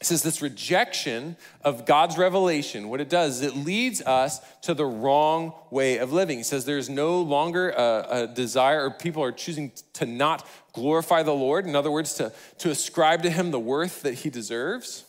It 0.00 0.06
says 0.06 0.22
this 0.22 0.42
rejection 0.42 1.36
of 1.62 1.84
God's 1.84 2.16
revelation, 2.16 2.88
what 2.88 3.00
it 3.00 3.08
does 3.08 3.40
is 3.40 3.42
it 3.42 3.56
leads 3.56 4.00
us 4.02 4.40
to 4.62 4.74
the 4.74 4.86
wrong 4.86 5.52
way 5.70 5.98
of 5.98 6.12
living. 6.12 6.38
He 6.38 6.44
says 6.44 6.64
there's 6.64 6.88
no 6.88 7.20
longer 7.20 7.70
a, 7.70 8.06
a, 8.10 8.26
desire, 8.28 8.84
or 8.84 8.90
people 8.92 9.24
are 9.24 9.32
choosing 9.32 9.72
to 9.94 10.06
not 10.06 10.46
glorify 10.72 11.24
the 11.24 11.34
Lord. 11.34 11.66
In 11.66 11.74
other 11.74 11.90
words, 11.90 12.14
to, 12.14 12.32
to 12.58 12.70
ascribe 12.70 13.24
to 13.24 13.30
him 13.30 13.50
the 13.50 13.58
worth 13.58 14.02
that 14.02 14.14
he 14.14 14.30
deserves. 14.30 15.04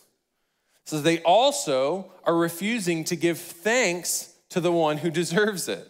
It 0.82 0.88
says 0.88 1.02
they 1.04 1.20
also 1.20 2.10
are 2.24 2.34
refusing 2.34 3.04
to 3.04 3.16
give 3.16 3.38
thanks 3.38 4.29
to 4.50 4.60
the 4.60 4.72
one 4.72 4.98
who 4.98 5.10
deserves 5.10 5.68
it. 5.68 5.88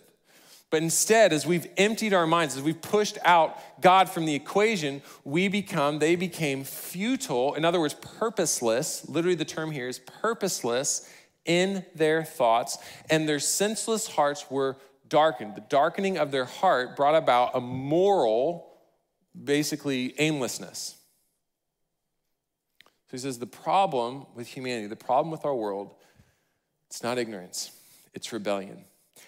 But 0.70 0.84
instead, 0.84 1.32
as 1.32 1.44
we've 1.44 1.66
emptied 1.76 2.14
our 2.14 2.28
minds, 2.28 2.56
as 2.56 2.62
we've 2.62 2.80
pushed 2.80 3.18
out 3.24 3.58
God 3.80 4.08
from 4.08 4.24
the 4.24 4.36
equation, 4.36 5.02
we 5.24 5.48
become, 5.48 5.98
they 5.98 6.14
became 6.14 6.62
futile. 6.62 7.54
In 7.54 7.64
other 7.64 7.80
words, 7.80 7.94
purposeless. 7.94 9.08
Literally, 9.08 9.34
the 9.34 9.44
term 9.44 9.72
here 9.72 9.88
is 9.88 9.98
purposeless 9.98 11.10
in 11.44 11.84
their 11.96 12.22
thoughts, 12.22 12.78
and 13.08 13.28
their 13.28 13.40
senseless 13.40 14.06
hearts 14.06 14.48
were 14.48 14.76
darkened. 15.08 15.56
The 15.56 15.62
darkening 15.62 16.18
of 16.18 16.30
their 16.30 16.44
heart 16.44 16.94
brought 16.94 17.16
about 17.16 17.56
a 17.56 17.60
moral, 17.60 18.78
basically, 19.42 20.14
aimlessness. 20.20 20.96
So 23.08 23.16
he 23.16 23.18
says 23.18 23.40
the 23.40 23.46
problem 23.46 24.26
with 24.36 24.46
humanity, 24.46 24.86
the 24.86 24.94
problem 24.94 25.32
with 25.32 25.44
our 25.44 25.54
world, 25.54 25.94
it's 26.86 27.02
not 27.02 27.18
ignorance 27.18 27.72
it's 28.14 28.32
rebellion. 28.32 28.84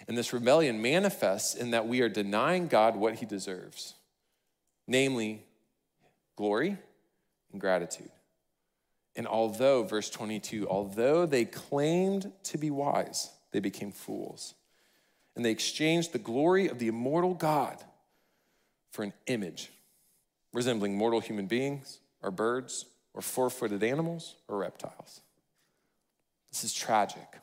And 0.08 0.16
this 0.16 0.32
rebellion 0.32 0.82
manifests 0.82 1.54
in 1.54 1.72
that 1.72 1.86
we 1.86 2.00
are 2.00 2.08
denying 2.08 2.68
God 2.68 2.96
what 2.96 3.16
he 3.16 3.26
deserves, 3.26 3.94
namely 4.86 5.42
glory 6.36 6.76
and 7.52 7.60
gratitude. 7.60 8.10
And 9.14 9.26
although, 9.26 9.82
verse 9.82 10.08
22, 10.08 10.68
although 10.68 11.26
they 11.26 11.44
claimed 11.44 12.32
to 12.44 12.58
be 12.58 12.70
wise, 12.70 13.30
they 13.52 13.60
became 13.60 13.92
fools. 13.92 14.54
And 15.36 15.44
they 15.44 15.50
exchanged 15.50 16.12
the 16.12 16.18
glory 16.18 16.68
of 16.68 16.78
the 16.78 16.88
immortal 16.88 17.34
God 17.34 17.82
for 18.90 19.02
an 19.02 19.12
image 19.26 19.70
resembling 20.52 20.96
mortal 20.96 21.20
human 21.20 21.46
beings 21.46 22.00
or 22.22 22.30
birds 22.30 22.86
or 23.14 23.22
four 23.22 23.50
footed 23.50 23.82
animals 23.82 24.36
or 24.48 24.58
reptiles. 24.58 25.20
This 26.50 26.64
is 26.64 26.74
tragic. 26.74 27.38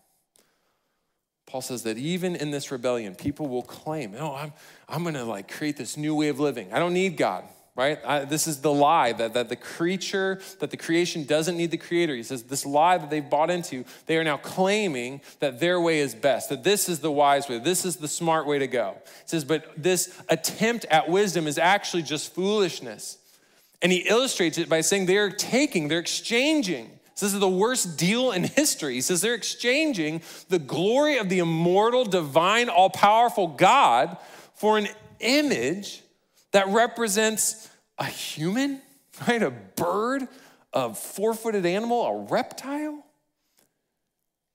Paul 1.49 1.61
says 1.61 1.83
that 1.83 1.97
even 1.97 2.35
in 2.35 2.51
this 2.51 2.71
rebellion, 2.71 3.15
people 3.15 3.47
will 3.47 3.63
claim, 3.63 4.11
"No, 4.11 4.35
I'm, 4.35 4.53
I'm 4.87 5.03
going 5.03 5.15
to 5.15 5.25
like 5.25 5.51
create 5.51 5.77
this 5.77 5.97
new 5.97 6.15
way 6.15 6.29
of 6.29 6.39
living. 6.39 6.71
I 6.71 6.79
don't 6.79 6.93
need 6.93 7.17
God." 7.17 7.43
Right? 7.75 7.97
I, 8.05 8.25
this 8.25 8.45
is 8.45 8.59
the 8.59 8.73
lie 8.73 9.13
that, 9.13 9.35
that 9.35 9.47
the 9.47 9.55
creature, 9.55 10.41
that 10.59 10.69
the 10.69 10.75
creation 10.75 11.23
doesn't 11.23 11.55
need 11.55 11.71
the 11.71 11.77
creator. 11.77 12.13
He 12.13 12.23
says 12.23 12.43
this 12.43 12.65
lie 12.65 12.97
that 12.97 13.09
they've 13.09 13.29
bought 13.29 13.49
into, 13.49 13.85
they 14.05 14.17
are 14.17 14.23
now 14.25 14.35
claiming 14.35 15.21
that 15.39 15.61
their 15.61 15.79
way 15.79 15.99
is 15.99 16.13
best, 16.13 16.49
that 16.49 16.65
this 16.65 16.89
is 16.89 16.99
the 16.99 17.11
wise 17.11 17.47
way, 17.47 17.57
this 17.57 17.85
is 17.85 17.95
the 17.95 18.09
smart 18.09 18.47
way 18.47 18.59
to 18.59 18.67
go. 18.67 18.97
He 19.05 19.27
says, 19.27 19.45
but 19.45 19.71
this 19.77 20.13
attempt 20.27 20.85
at 20.85 21.07
wisdom 21.07 21.47
is 21.47 21.57
actually 21.57 22.03
just 22.03 22.35
foolishness. 22.35 23.17
And 23.81 23.93
he 23.93 23.99
illustrates 23.99 24.57
it 24.57 24.67
by 24.67 24.81
saying 24.81 25.05
they're 25.05 25.31
taking, 25.31 25.87
they're 25.87 25.99
exchanging 25.99 26.98
this 27.19 27.33
is 27.33 27.39
the 27.39 27.49
worst 27.49 27.97
deal 27.97 28.31
in 28.31 28.43
history. 28.43 28.95
He 28.95 29.01
says 29.01 29.21
they're 29.21 29.33
exchanging 29.33 30.21
the 30.49 30.59
glory 30.59 31.17
of 31.17 31.29
the 31.29 31.39
immortal, 31.39 32.05
divine, 32.05 32.69
all 32.69 32.89
powerful 32.89 33.47
God 33.47 34.17
for 34.55 34.77
an 34.77 34.87
image 35.19 36.01
that 36.51 36.67
represents 36.67 37.69
a 37.97 38.05
human, 38.05 38.81
right? 39.27 39.41
A 39.41 39.51
bird, 39.51 40.27
a 40.73 40.93
four 40.93 41.33
footed 41.33 41.65
animal, 41.65 42.05
a 42.05 42.21
reptile. 42.23 43.05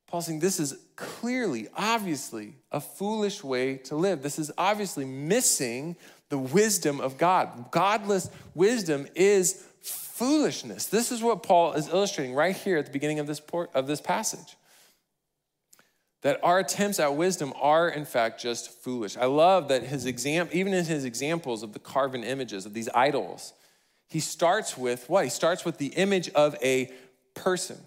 Paul's 0.07 0.27
saying 0.27 0.41
this 0.41 0.61
is 0.61 0.79
clearly, 0.97 1.69
obviously, 1.77 2.55
a 2.71 2.81
foolish 2.81 3.43
way 3.43 3.79
to 3.79 3.97
live. 3.97 4.23
This 4.23 4.39
is 4.39 4.53
obviously 4.57 5.05
missing 5.05 5.97
the 6.29 6.39
wisdom 6.39 7.01
of 7.01 7.19
God. 7.19 7.71
Godless 7.71 8.31
wisdom 8.55 9.07
is 9.15 9.65
foolishness. 10.15 10.87
This 10.87 11.11
is 11.11 11.23
what 11.23 11.43
Paul 11.43 11.73
is 11.73 11.89
illustrating 11.89 12.35
right 12.35 12.55
here 12.55 12.79
at 12.79 12.87
the 12.87 12.93
beginning 12.93 13.19
of 13.19 13.27
this, 13.27 13.41
port, 13.41 13.71
of 13.75 13.89
this 13.89 14.01
passage. 14.01 14.57
That 16.23 16.39
our 16.45 16.61
attempts 16.61 17.01
at 17.01 17.17
wisdom 17.17 17.53
are, 17.61 17.89
in 17.89 18.05
fact, 18.05 18.41
just 18.41 18.71
foolish. 18.71 19.17
I 19.17 19.27
love 19.27 19.69
that 19.69 19.83
his 19.83 20.07
exam, 20.07 20.49
even 20.53 20.73
in 20.73 20.85
his 20.85 21.05
examples 21.05 21.65
of 21.65 21.73
the 21.73 21.81
carven 21.81 22.23
images 22.23 22.65
of 22.65 22.75
these 22.75 22.89
idols, 22.95 23.55
he 24.07 24.21
starts 24.21 24.79
with 24.79 25.11
what? 25.11 25.25
He 25.25 25.31
starts 25.31 25.65
with 25.65 25.79
the 25.79 25.89
image 25.89 26.29
of 26.31 26.57
a 26.63 26.93
person. 27.35 27.79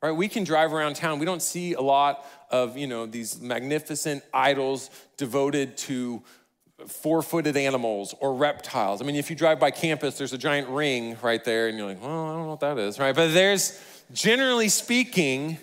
Right? 0.00 0.12
We 0.12 0.28
can 0.28 0.44
drive 0.44 0.72
around 0.72 0.94
town. 0.94 1.18
We 1.18 1.26
don't 1.26 1.42
see 1.42 1.74
a 1.74 1.80
lot 1.80 2.24
of, 2.50 2.76
you 2.76 2.86
know, 2.86 3.06
these 3.06 3.40
magnificent 3.40 4.22
idols 4.32 4.90
devoted 5.16 5.76
to 5.78 6.22
four 6.86 7.22
footed 7.22 7.56
animals 7.56 8.14
or 8.20 8.34
reptiles. 8.34 9.00
I 9.00 9.04
mean, 9.04 9.16
if 9.16 9.30
you 9.30 9.36
drive 9.36 9.60
by 9.60 9.70
campus, 9.70 10.18
there's 10.18 10.32
a 10.32 10.38
giant 10.38 10.68
ring 10.68 11.16
right 11.22 11.44
there, 11.44 11.68
and 11.68 11.78
you're 11.78 11.86
like, 11.86 12.02
well, 12.02 12.26
I 12.26 12.32
don't 12.32 12.42
know 12.42 12.48
what 12.48 12.60
that 12.60 12.78
is, 12.78 12.98
right? 12.98 13.14
But 13.14 13.32
there's, 13.32 13.80
generally 14.12 14.68
speaking, 14.68 15.58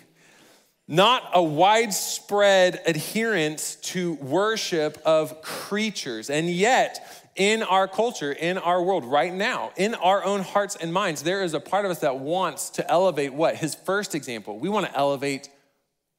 not 0.88 1.30
a 1.34 1.42
widespread 1.42 2.80
adherence 2.86 3.76
to 3.76 4.14
worship 4.14 5.00
of 5.04 5.40
creatures. 5.42 6.30
And 6.30 6.50
yet, 6.50 7.24
in 7.36 7.62
our 7.62 7.86
culture, 7.86 8.32
in 8.32 8.58
our 8.58 8.82
world 8.82 9.04
right 9.04 9.32
now, 9.32 9.72
in 9.76 9.94
our 9.94 10.24
own 10.24 10.40
hearts 10.40 10.76
and 10.76 10.92
minds, 10.92 11.22
there 11.22 11.42
is 11.42 11.54
a 11.54 11.60
part 11.60 11.84
of 11.84 11.90
us 11.90 12.00
that 12.00 12.18
wants 12.18 12.70
to 12.70 12.90
elevate 12.90 13.32
what? 13.32 13.56
His 13.56 13.74
first 13.74 14.14
example. 14.14 14.58
We 14.58 14.68
want 14.68 14.86
to 14.86 14.96
elevate 14.96 15.48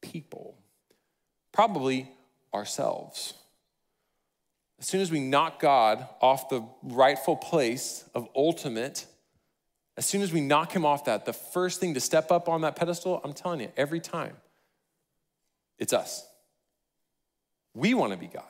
people, 0.01 0.55
probably 1.51 2.09
ourselves. 2.53 3.33
As 4.81 4.87
soon 4.87 4.99
as 4.99 5.11
we 5.11 5.19
knock 5.19 5.59
God 5.59 6.07
off 6.21 6.49
the 6.49 6.67
rightful 6.81 7.35
place 7.35 8.03
of 8.15 8.27
ultimate, 8.35 9.05
as 9.95 10.07
soon 10.07 10.23
as 10.23 10.33
we 10.33 10.41
knock 10.41 10.75
him 10.75 10.87
off 10.87 11.05
that, 11.05 11.23
the 11.23 11.33
first 11.33 11.79
thing 11.79 11.93
to 11.93 11.99
step 11.99 12.31
up 12.31 12.49
on 12.49 12.61
that 12.61 12.75
pedestal, 12.75 13.21
I'm 13.23 13.33
telling 13.33 13.59
you, 13.59 13.71
every 13.77 13.99
time, 13.99 14.35
it's 15.77 15.93
us. 15.93 16.25
We 17.75 17.93
want 17.93 18.11
to 18.13 18.17
be 18.17 18.25
God. 18.25 18.43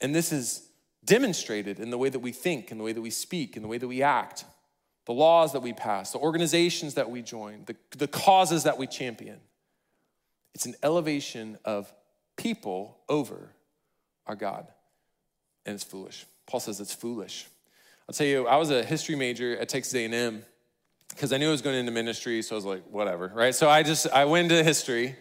And 0.00 0.14
this 0.14 0.32
is 0.32 0.68
demonstrated 1.04 1.80
in 1.80 1.90
the 1.90 1.98
way 1.98 2.08
that 2.08 2.20
we 2.20 2.30
think, 2.30 2.70
in 2.70 2.78
the 2.78 2.84
way 2.84 2.92
that 2.92 3.02
we 3.02 3.10
speak, 3.10 3.56
in 3.56 3.62
the 3.62 3.68
way 3.68 3.78
that 3.78 3.88
we 3.88 4.04
act, 4.04 4.44
the 5.06 5.12
laws 5.12 5.52
that 5.52 5.62
we 5.62 5.72
pass, 5.72 6.12
the 6.12 6.18
organizations 6.18 6.94
that 6.94 7.10
we 7.10 7.22
join, 7.22 7.64
the, 7.66 7.74
the 7.98 8.06
causes 8.06 8.62
that 8.62 8.78
we 8.78 8.86
champion. 8.86 9.40
It's 10.54 10.64
an 10.64 10.76
elevation 10.84 11.58
of 11.64 11.92
people 12.36 12.98
over 13.08 13.50
our 14.26 14.34
God. 14.34 14.66
And 15.66 15.74
it's 15.74 15.84
foolish. 15.84 16.26
Paul 16.46 16.60
says 16.60 16.80
it's 16.80 16.94
foolish. 16.94 17.46
I'll 18.08 18.14
tell 18.14 18.26
you, 18.26 18.46
I 18.46 18.56
was 18.56 18.70
a 18.70 18.84
history 18.84 19.16
major 19.16 19.56
at 19.58 19.68
Texas 19.68 19.94
A&M 19.94 20.44
because 21.10 21.32
I 21.32 21.38
knew 21.38 21.48
I 21.48 21.52
was 21.52 21.62
going 21.62 21.76
into 21.76 21.92
ministry, 21.92 22.42
so 22.42 22.54
I 22.54 22.56
was 22.56 22.64
like, 22.64 22.84
whatever, 22.90 23.32
right? 23.34 23.54
So 23.54 23.68
I 23.68 23.82
just, 23.82 24.06
I 24.08 24.24
went 24.24 24.50
into 24.50 24.62
history. 24.62 25.16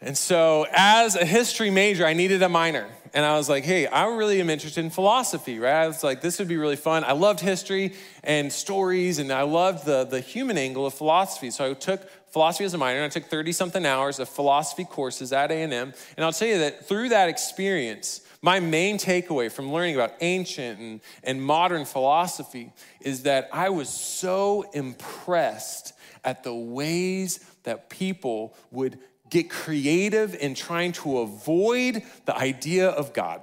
And 0.00 0.16
so 0.18 0.66
as 0.72 1.16
a 1.16 1.24
history 1.24 1.70
major, 1.70 2.04
I 2.04 2.12
needed 2.12 2.42
a 2.42 2.48
minor. 2.48 2.88
And 3.14 3.24
I 3.24 3.36
was 3.36 3.48
like, 3.48 3.64
hey, 3.64 3.86
I 3.86 4.06
really 4.06 4.40
am 4.40 4.50
interested 4.50 4.84
in 4.84 4.90
philosophy, 4.90 5.58
right? 5.58 5.82
I 5.82 5.86
was 5.86 6.02
like, 6.02 6.20
this 6.20 6.38
would 6.38 6.48
be 6.48 6.56
really 6.56 6.76
fun. 6.76 7.04
I 7.04 7.12
loved 7.12 7.40
history 7.40 7.94
and 8.22 8.52
stories, 8.52 9.18
and 9.18 9.32
I 9.32 9.42
loved 9.42 9.84
the, 9.84 10.04
the 10.04 10.20
human 10.20 10.58
angle 10.58 10.86
of 10.86 10.94
philosophy. 10.94 11.50
So 11.50 11.70
I 11.70 11.74
took 11.74 12.02
philosophy 12.32 12.64
as 12.64 12.74
a 12.74 12.78
minor, 12.78 13.02
and 13.02 13.04
I 13.04 13.08
took 13.08 13.26
30 13.26 13.52
something 13.52 13.84
hours 13.84 14.18
of 14.18 14.28
philosophy 14.28 14.84
courses 14.84 15.32
at 15.32 15.50
A&M. 15.50 15.72
And 15.72 16.24
I'll 16.24 16.32
tell 16.32 16.48
you 16.48 16.58
that 16.58 16.86
through 16.86 17.10
that 17.10 17.28
experience, 17.28 18.22
my 18.40 18.58
main 18.58 18.98
takeaway 18.98 19.52
from 19.52 19.72
learning 19.72 19.94
about 19.94 20.14
ancient 20.20 20.80
and, 20.80 21.00
and 21.22 21.42
modern 21.42 21.84
philosophy 21.84 22.72
is 23.00 23.24
that 23.24 23.50
I 23.52 23.68
was 23.68 23.88
so 23.88 24.62
impressed 24.72 25.92
at 26.24 26.42
the 26.42 26.54
ways 26.54 27.38
that 27.64 27.90
people 27.90 28.56
would 28.70 28.98
get 29.28 29.50
creative 29.50 30.34
in 30.34 30.54
trying 30.54 30.92
to 30.92 31.18
avoid 31.18 32.02
the 32.24 32.36
idea 32.36 32.88
of 32.88 33.12
God. 33.12 33.42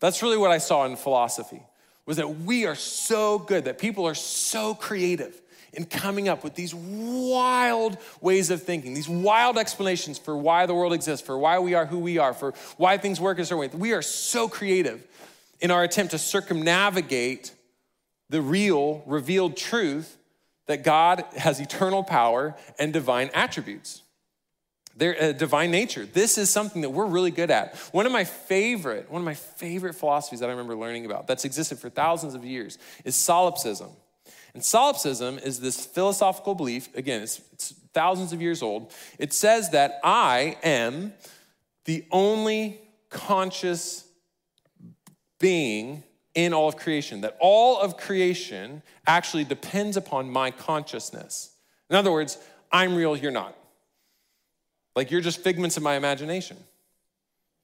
That's 0.00 0.22
really 0.22 0.36
what 0.36 0.50
I 0.50 0.58
saw 0.58 0.84
in 0.84 0.96
philosophy 0.96 1.62
was 2.06 2.18
that 2.18 2.40
we 2.40 2.66
are 2.66 2.76
so 2.76 3.38
good 3.38 3.64
that 3.64 3.78
people 3.78 4.06
are 4.06 4.14
so 4.14 4.74
creative 4.74 5.40
in 5.76 5.84
coming 5.84 6.28
up 6.28 6.42
with 6.42 6.54
these 6.54 6.74
wild 6.74 7.98
ways 8.20 8.50
of 8.50 8.62
thinking, 8.62 8.94
these 8.94 9.08
wild 9.08 9.58
explanations 9.58 10.18
for 10.18 10.36
why 10.36 10.66
the 10.66 10.74
world 10.74 10.92
exists, 10.92 11.24
for 11.24 11.38
why 11.38 11.58
we 11.58 11.74
are 11.74 11.86
who 11.86 11.98
we 11.98 12.18
are, 12.18 12.32
for 12.32 12.54
why 12.78 12.96
things 12.96 13.20
work 13.20 13.38
a 13.38 13.44
certain 13.44 13.58
way. 13.58 13.68
We 13.68 13.92
are 13.92 14.02
so 14.02 14.48
creative 14.48 15.06
in 15.60 15.70
our 15.70 15.84
attempt 15.84 16.12
to 16.12 16.18
circumnavigate 16.18 17.52
the 18.30 18.40
real, 18.40 19.02
revealed 19.06 19.56
truth 19.56 20.16
that 20.66 20.82
God 20.82 21.24
has 21.36 21.60
eternal 21.60 22.02
power 22.02 22.56
and 22.78 22.92
divine 22.92 23.30
attributes. 23.34 24.02
Their 24.96 25.22
uh, 25.22 25.32
divine 25.32 25.70
nature. 25.70 26.06
This 26.06 26.38
is 26.38 26.48
something 26.48 26.80
that 26.80 26.90
we're 26.90 27.06
really 27.06 27.30
good 27.30 27.50
at. 27.50 27.76
One 27.92 28.06
of 28.06 28.12
my 28.12 28.24
favorite, 28.24 29.10
one 29.10 29.20
of 29.20 29.26
my 29.26 29.34
favorite 29.34 29.94
philosophies 29.94 30.40
that 30.40 30.46
I 30.46 30.52
remember 30.52 30.74
learning 30.74 31.04
about 31.04 31.26
that's 31.26 31.44
existed 31.44 31.78
for 31.78 31.90
thousands 31.90 32.34
of 32.34 32.46
years 32.46 32.78
is 33.04 33.14
solipsism. 33.14 33.90
And 34.56 34.64
solipsism 34.64 35.38
is 35.40 35.60
this 35.60 35.84
philosophical 35.84 36.54
belief, 36.54 36.88
again, 36.96 37.20
it's, 37.20 37.42
it's 37.52 37.74
thousands 37.92 38.32
of 38.32 38.40
years 38.40 38.62
old. 38.62 38.90
It 39.18 39.34
says 39.34 39.68
that 39.72 40.00
I 40.02 40.56
am 40.62 41.12
the 41.84 42.06
only 42.10 42.80
conscious 43.10 44.06
being 45.38 46.04
in 46.34 46.54
all 46.54 46.70
of 46.70 46.78
creation, 46.78 47.20
that 47.20 47.36
all 47.38 47.78
of 47.78 47.98
creation 47.98 48.82
actually 49.06 49.44
depends 49.44 49.98
upon 49.98 50.30
my 50.30 50.50
consciousness. 50.50 51.50
In 51.90 51.96
other 51.96 52.10
words, 52.10 52.38
I'm 52.72 52.94
real, 52.94 53.14
you're 53.14 53.30
not. 53.30 53.54
Like 54.94 55.10
you're 55.10 55.20
just 55.20 55.40
figments 55.40 55.76
of 55.76 55.82
my 55.82 55.96
imagination. 55.96 56.56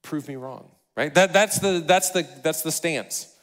Prove 0.02 0.28
me 0.28 0.36
wrong, 0.36 0.70
right? 0.94 1.14
That, 1.14 1.32
that's, 1.32 1.58
the, 1.58 1.82
that's, 1.86 2.10
the, 2.10 2.28
that's 2.42 2.60
the 2.60 2.70
stance. 2.70 3.34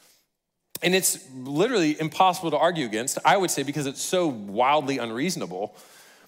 And 0.82 0.94
it's 0.94 1.28
literally 1.34 2.00
impossible 2.00 2.50
to 2.52 2.56
argue 2.56 2.86
against, 2.86 3.18
I 3.24 3.36
would 3.36 3.50
say, 3.50 3.62
because 3.62 3.86
it's 3.86 4.00
so 4.00 4.26
wildly 4.28 4.98
unreasonable. 4.98 5.76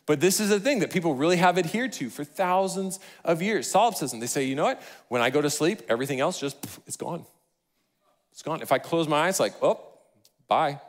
But 0.04 0.20
this 0.20 0.40
is 0.40 0.50
a 0.50 0.60
thing 0.60 0.80
that 0.80 0.90
people 0.90 1.14
really 1.14 1.36
have 1.36 1.58
adhered 1.58 1.92
to 1.94 2.10
for 2.10 2.24
thousands 2.24 2.98
of 3.24 3.40
years. 3.40 3.70
Solipsism, 3.70 4.20
they 4.20 4.26
say, 4.26 4.44
you 4.44 4.54
know 4.54 4.64
what? 4.64 4.82
When 5.08 5.22
I 5.22 5.30
go 5.30 5.40
to 5.40 5.48
sleep, 5.48 5.82
everything 5.88 6.20
else 6.20 6.40
just, 6.40 6.56
it's 6.86 6.96
gone. 6.96 7.24
It's 8.32 8.42
gone. 8.42 8.62
If 8.62 8.72
I 8.72 8.78
close 8.78 9.08
my 9.08 9.28
eyes, 9.28 9.38
like, 9.38 9.54
oh, 9.62 9.80
bye. 10.48 10.80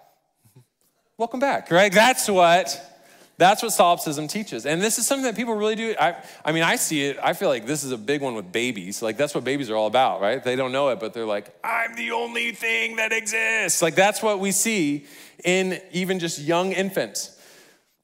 Welcome 1.18 1.40
back, 1.40 1.72
right? 1.72 1.92
That's 1.92 2.28
what 2.28 2.93
that's 3.38 3.64
what 3.64 3.74
solipsism 3.74 4.28
teaches. 4.28 4.66
And 4.66 4.82
this 4.82 5.00
is 5.00 5.08
something 5.08 5.24
that 5.24 5.36
people 5.36 5.56
really 5.56 5.76
do. 5.76 5.96
I, 6.00 6.16
I 6.46 6.52
mean, 6.52 6.64
I 6.64 6.76
see 6.76 7.06
it. 7.06 7.18
I 7.22 7.34
feel 7.34 7.50
like 7.50 7.66
this 7.66 7.84
is 7.84 7.92
a 7.92 7.98
big 7.98 8.22
one 8.22 8.36
with 8.36 8.52
babies. 8.52 9.02
Like, 9.02 9.18
that's 9.18 9.34
what 9.34 9.44
babies 9.44 9.70
are 9.72 9.76
all 9.76 9.88
about, 9.88 10.22
right? 10.22 10.44
They 10.44 10.56
don't 10.56 10.72
know 10.72 10.90
it, 10.90 11.00
but 11.00 11.14
they're 11.14 11.26
like, 11.26 11.54
I'm 11.64 11.96
the 11.96 12.12
only 12.12 12.52
thing 12.52 12.98
that 12.98 13.12
exists. 13.12 13.82
Like, 13.82 13.96
that's 13.96 14.22
what 14.22 14.40
we 14.40 14.52
see 14.52 15.08
in 15.44 15.82
even 15.92 16.20
just 16.20 16.40
young 16.40 16.74
infants. 16.74 17.40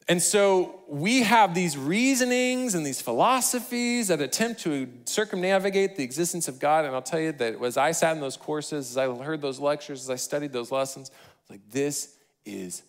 And 0.08 0.20
so 0.20 0.82
we 0.88 1.22
have 1.22 1.54
these 1.54 1.78
reasonings 1.78 2.74
and 2.74 2.84
these 2.84 3.00
philosophies 3.00 4.08
that 4.08 4.22
attempt 4.22 4.62
to 4.62 4.90
circumnavigate 5.06 5.96
the 5.96 6.04
existence 6.04 6.48
of 6.48 6.60
God. 6.60 6.86
And 6.86 6.96
I'll 6.96 7.04
tell 7.04 7.20
you 7.20 7.32
that 7.34 7.62
as 7.64 7.78
I 7.78 7.92
sat 7.92 8.16
in 8.16 8.20
those 8.20 8.36
courses, 8.36 8.90
as 8.90 8.98
I 8.98 9.06
heard 9.24 9.40
those 9.40 9.60
lectures, 9.60 10.02
as 10.02 10.10
I 10.10 10.16
studied 10.16 10.52
those 10.52 10.72
lessons, 10.72 11.12
like, 11.48 11.62
this 11.70 12.16
is 12.44 12.82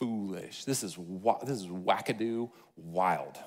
foolish. 0.00 0.64
This 0.64 0.82
is, 0.82 0.96
this 0.96 1.60
is 1.60 1.66
wackadoo 1.66 2.50
wild. 2.76 3.38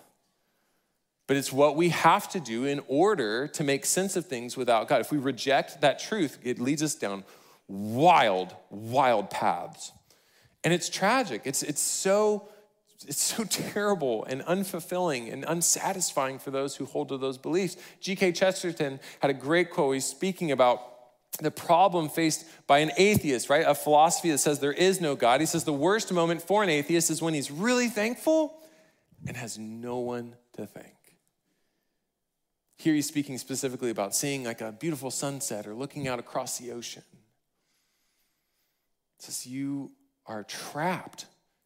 But 1.26 1.38
it's 1.38 1.52
what 1.52 1.76
we 1.76 1.90
have 1.90 2.30
to 2.30 2.40
do 2.40 2.66
in 2.66 2.82
order 2.88 3.48
to 3.50 3.64
make 3.64 3.86
sense 3.86 4.16
of 4.16 4.28
things 4.28 4.56
without 4.56 4.88
God. 4.88 5.02
If 5.02 5.12
we 5.12 5.18
reject 5.18 5.82
that 5.82 6.00
truth, 6.00 6.38
it 6.44 6.60
leads 6.60 6.84
us 6.84 6.96
down 6.96 7.24
wild, 7.68 8.56
wild 8.70 9.30
paths. 9.30 9.92
And 10.64 10.74
it's 10.74 10.90
tragic. 10.90 11.42
It's, 11.46 11.64
it's, 11.64 11.82
so, 11.82 12.48
it's 13.08 13.22
so 13.22 13.44
terrible 13.50 14.26
and 14.26 14.42
unfulfilling 14.44 15.32
and 15.32 15.44
unsatisfying 15.48 16.40
for 16.40 16.52
those 16.52 16.76
who 16.76 16.86
hold 16.86 17.10
to 17.10 17.18
those 17.18 17.38
beliefs. 17.38 17.78
G.K. 18.00 18.34
Chesterton 18.34 19.00
had 19.22 19.32
a 19.32 19.34
great 19.34 19.72
quote. 19.72 19.96
He's 19.96 20.06
speaking 20.06 20.52
about 20.52 20.93
the 21.40 21.52
problem 21.52 22.10
faced 22.10 22.46
by 22.68 22.80
an 22.80 22.92
atheist, 22.98 23.50
right? 23.50 23.66
A 23.66 23.76
philosophy 23.76 24.32
that 24.32 24.38
says 24.38 24.60
there 24.60 24.72
is 24.72 25.02
no 25.02 25.16
God. 25.16 25.40
He 25.40 25.46
says 25.46 25.64
the 25.64 25.74
worst 25.74 26.12
moment 26.12 26.42
for 26.42 26.64
an 26.64 26.70
atheist 26.70 27.10
is 27.10 27.22
when 27.22 27.34
he's 27.34 27.50
really 27.50 27.88
thankful 27.88 28.60
and 29.26 29.36
has 29.36 29.58
no 29.58 29.98
one 30.00 30.36
to 30.54 30.66
thank. 30.66 30.94
Here 32.78 32.94
he's 32.94 33.08
speaking 33.08 33.38
specifically 33.38 33.90
about 33.90 34.16
seeing 34.16 34.44
like 34.44 34.62
a 34.62 34.72
beautiful 34.72 35.10
sunset 35.10 35.68
or 35.68 35.74
looking 35.74 36.08
out 36.08 36.20
across 36.20 36.58
the 36.58 36.72
ocean. 36.72 37.04
It 39.20 39.26
says 39.26 39.48
you 39.48 39.92
are 40.26 40.44
trapped 40.44 41.26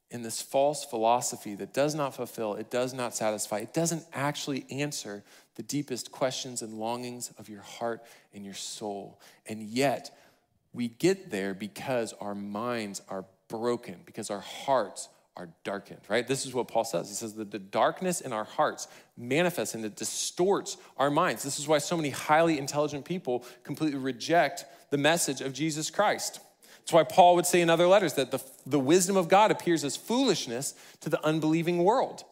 in 0.09 0.21
this 0.21 0.41
false 0.41 0.85
philosophy 0.85 1.55
that 1.55 1.73
does 1.73 1.93
not 1.93 2.15
fulfill, 2.15 2.55
it 2.55 2.71
does 2.71 2.93
not 2.93 3.13
satisfy, 3.13 3.59
it 3.59 3.73
doesn't 3.73 4.03
actually 4.13 4.65
answer 4.69 5.23
the 5.55 5.63
deepest 5.63 6.11
questions 6.11 6.61
and 6.61 6.75
longings 6.75 7.31
of 7.37 7.49
your 7.49 7.61
heart 7.61 8.03
and 8.33 8.45
your 8.45 8.53
soul. 8.53 9.19
And 9.47 9.61
yet, 9.61 10.15
we 10.73 10.89
get 10.89 11.31
there 11.31 11.53
because 11.53 12.13
our 12.21 12.35
minds 12.35 13.01
are 13.09 13.25
broken, 13.47 13.97
because 14.05 14.29
our 14.29 14.39
hearts 14.39 15.09
are 15.35 15.49
darkened, 15.63 15.99
right? 16.07 16.27
This 16.27 16.45
is 16.45 16.53
what 16.53 16.67
Paul 16.67 16.83
says. 16.83 17.09
He 17.09 17.15
says 17.15 17.33
that 17.35 17.51
the 17.51 17.59
darkness 17.59 18.21
in 18.21 18.33
our 18.33 18.43
hearts 18.43 18.87
manifests 19.17 19.75
and 19.75 19.85
it 19.85 19.95
distorts 19.95 20.77
our 20.97 21.11
minds. 21.11 21.43
This 21.43 21.59
is 21.59 21.67
why 21.67 21.77
so 21.77 21.95
many 21.95 22.09
highly 22.09 22.57
intelligent 22.57 23.05
people 23.05 23.45
completely 23.63 23.99
reject 23.99 24.65
the 24.89 24.97
message 24.97 25.41
of 25.41 25.53
Jesus 25.53 25.91
Christ. 25.91 26.39
That's 26.87 26.93
why 26.93 27.03
Paul 27.03 27.35
would 27.35 27.45
say 27.45 27.59
in 27.59 27.69
other 27.69 27.85
letters 27.85 28.13
that 28.13 28.31
the, 28.31 28.41
the 28.65 28.79
wisdom 28.79 29.17
of 29.17 29.27
God 29.27 29.51
appears 29.51 29.83
as 29.83 29.97
foolishness 29.97 30.73
to 31.01 31.09
the 31.09 31.21
unbelieving 31.21 31.83
world 31.83 32.23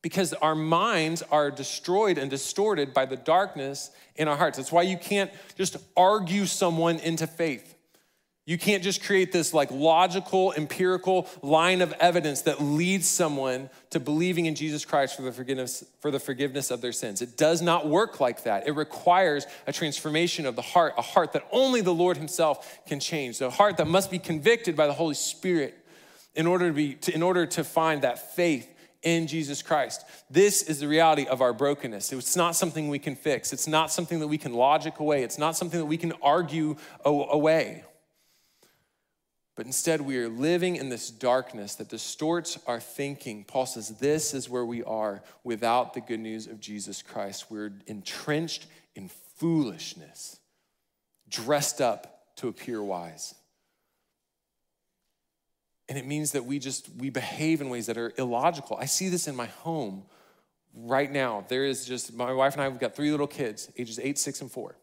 because 0.00 0.32
our 0.34 0.54
minds 0.54 1.22
are 1.22 1.50
destroyed 1.50 2.18
and 2.18 2.30
distorted 2.30 2.94
by 2.94 3.04
the 3.04 3.16
darkness 3.16 3.90
in 4.14 4.28
our 4.28 4.36
hearts. 4.36 4.58
That's 4.58 4.70
why 4.70 4.82
you 4.82 4.96
can't 4.96 5.32
just 5.56 5.76
argue 5.96 6.46
someone 6.46 7.00
into 7.00 7.26
faith. 7.26 7.74
You 8.48 8.56
can't 8.56 8.82
just 8.82 9.04
create 9.04 9.30
this 9.30 9.52
like 9.52 9.70
logical, 9.70 10.54
empirical 10.56 11.28
line 11.42 11.82
of 11.82 11.92
evidence 12.00 12.40
that 12.42 12.62
leads 12.62 13.06
someone 13.06 13.68
to 13.90 14.00
believing 14.00 14.46
in 14.46 14.54
Jesus 14.54 14.86
Christ 14.86 15.16
for 15.16 15.20
the 15.20 15.32
forgiveness, 15.32 15.84
for 16.00 16.10
the 16.10 16.18
forgiveness 16.18 16.70
of 16.70 16.80
their 16.80 16.92
sins. 16.92 17.20
It 17.20 17.36
does 17.36 17.60
not 17.60 17.88
work 17.88 18.20
like 18.20 18.44
that. 18.44 18.66
It 18.66 18.72
requires 18.72 19.46
a 19.66 19.72
transformation 19.74 20.46
of 20.46 20.56
the 20.56 20.62
heart, 20.62 20.94
a 20.96 21.02
heart 21.02 21.34
that 21.34 21.46
only 21.52 21.82
the 21.82 21.92
Lord 21.92 22.16
Himself 22.16 22.80
can 22.86 23.00
change, 23.00 23.38
a 23.42 23.50
heart 23.50 23.76
that 23.76 23.86
must 23.86 24.10
be 24.10 24.18
convicted 24.18 24.74
by 24.74 24.86
the 24.86 24.94
Holy 24.94 25.14
Spirit 25.14 25.76
in 26.34 26.46
order 26.46 26.68
to 26.68 26.72
be 26.72 26.94
to, 26.94 27.14
in 27.14 27.22
order 27.22 27.44
to 27.44 27.62
find 27.62 28.00
that 28.00 28.34
faith 28.34 28.74
in 29.02 29.26
Jesus 29.26 29.60
Christ. 29.60 30.06
This 30.30 30.62
is 30.62 30.80
the 30.80 30.88
reality 30.88 31.26
of 31.26 31.42
our 31.42 31.52
brokenness. 31.52 32.14
It's 32.14 32.34
not 32.34 32.56
something 32.56 32.88
we 32.88 32.98
can 32.98 33.14
fix. 33.14 33.52
It's 33.52 33.66
not 33.66 33.92
something 33.92 34.20
that 34.20 34.28
we 34.28 34.38
can 34.38 34.54
logic 34.54 35.00
away. 35.00 35.22
It's 35.22 35.36
not 35.36 35.54
something 35.54 35.78
that 35.78 35.84
we 35.84 35.98
can 35.98 36.14
argue 36.22 36.76
away. 37.04 37.84
But 39.58 39.66
instead, 39.66 40.02
we 40.02 40.18
are 40.18 40.28
living 40.28 40.76
in 40.76 40.88
this 40.88 41.10
darkness 41.10 41.74
that 41.74 41.88
distorts 41.88 42.60
our 42.68 42.78
thinking. 42.78 43.42
Paul 43.42 43.66
says, 43.66 43.88
This 43.88 44.32
is 44.32 44.48
where 44.48 44.64
we 44.64 44.84
are 44.84 45.20
without 45.42 45.94
the 45.94 46.00
good 46.00 46.20
news 46.20 46.46
of 46.46 46.60
Jesus 46.60 47.02
Christ. 47.02 47.50
We're 47.50 47.72
entrenched 47.88 48.66
in 48.94 49.10
foolishness, 49.34 50.38
dressed 51.28 51.80
up 51.80 52.36
to 52.36 52.46
appear 52.46 52.80
wise. 52.80 53.34
And 55.88 55.98
it 55.98 56.06
means 56.06 56.30
that 56.32 56.44
we 56.44 56.60
just 56.60 56.88
we 56.96 57.10
behave 57.10 57.60
in 57.60 57.68
ways 57.68 57.86
that 57.86 57.98
are 57.98 58.12
illogical. 58.16 58.76
I 58.76 58.84
see 58.84 59.08
this 59.08 59.26
in 59.26 59.34
my 59.34 59.46
home 59.46 60.04
right 60.72 61.10
now. 61.10 61.44
There 61.48 61.64
is 61.64 61.84
just 61.84 62.12
my 62.14 62.32
wife 62.32 62.52
and 62.52 62.62
I 62.62 62.68
we've 62.68 62.78
got 62.78 62.94
three 62.94 63.10
little 63.10 63.26
kids, 63.26 63.72
ages 63.76 63.98
8, 63.98 64.20
6 64.20 64.40
and 64.40 64.52
4. 64.52 64.76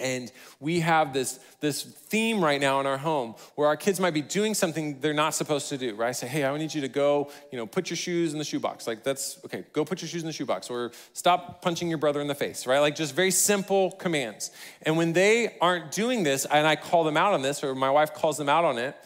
And 0.00 0.32
we 0.60 0.80
have 0.80 1.12
this, 1.12 1.38
this 1.60 1.82
theme 1.82 2.42
right 2.42 2.60
now 2.60 2.80
in 2.80 2.86
our 2.86 2.98
home 2.98 3.34
where 3.54 3.68
our 3.68 3.76
kids 3.76 4.00
might 4.00 4.14
be 4.14 4.22
doing 4.22 4.54
something 4.54 5.00
they're 5.00 5.14
not 5.14 5.34
supposed 5.34 5.68
to 5.68 5.78
do, 5.78 5.94
right? 5.94 6.08
I 6.08 6.12
say, 6.12 6.26
hey, 6.26 6.44
I 6.44 6.56
need 6.56 6.74
you 6.74 6.80
to 6.80 6.88
go, 6.88 7.30
you 7.50 7.58
know, 7.58 7.66
put 7.66 7.90
your 7.90 7.96
shoes 7.96 8.32
in 8.32 8.38
the 8.38 8.44
shoebox. 8.44 8.86
Like, 8.86 9.04
that's 9.04 9.38
okay, 9.44 9.64
go 9.72 9.84
put 9.84 10.02
your 10.02 10.08
shoes 10.08 10.22
in 10.22 10.26
the 10.26 10.32
shoebox 10.32 10.70
or 10.70 10.92
stop 11.12 11.62
punching 11.62 11.88
your 11.88 11.98
brother 11.98 12.20
in 12.20 12.26
the 12.26 12.34
face, 12.34 12.66
right? 12.66 12.80
Like, 12.80 12.96
just 12.96 13.14
very 13.14 13.30
simple 13.30 13.92
commands. 13.92 14.50
And 14.82 14.96
when 14.96 15.12
they 15.12 15.56
aren't 15.60 15.92
doing 15.92 16.22
this, 16.22 16.44
and 16.46 16.66
I 16.66 16.76
call 16.76 17.04
them 17.04 17.16
out 17.16 17.34
on 17.34 17.42
this, 17.42 17.62
or 17.62 17.74
my 17.74 17.90
wife 17.90 18.14
calls 18.14 18.36
them 18.36 18.48
out 18.48 18.64
on 18.64 18.78
it, 18.78 18.96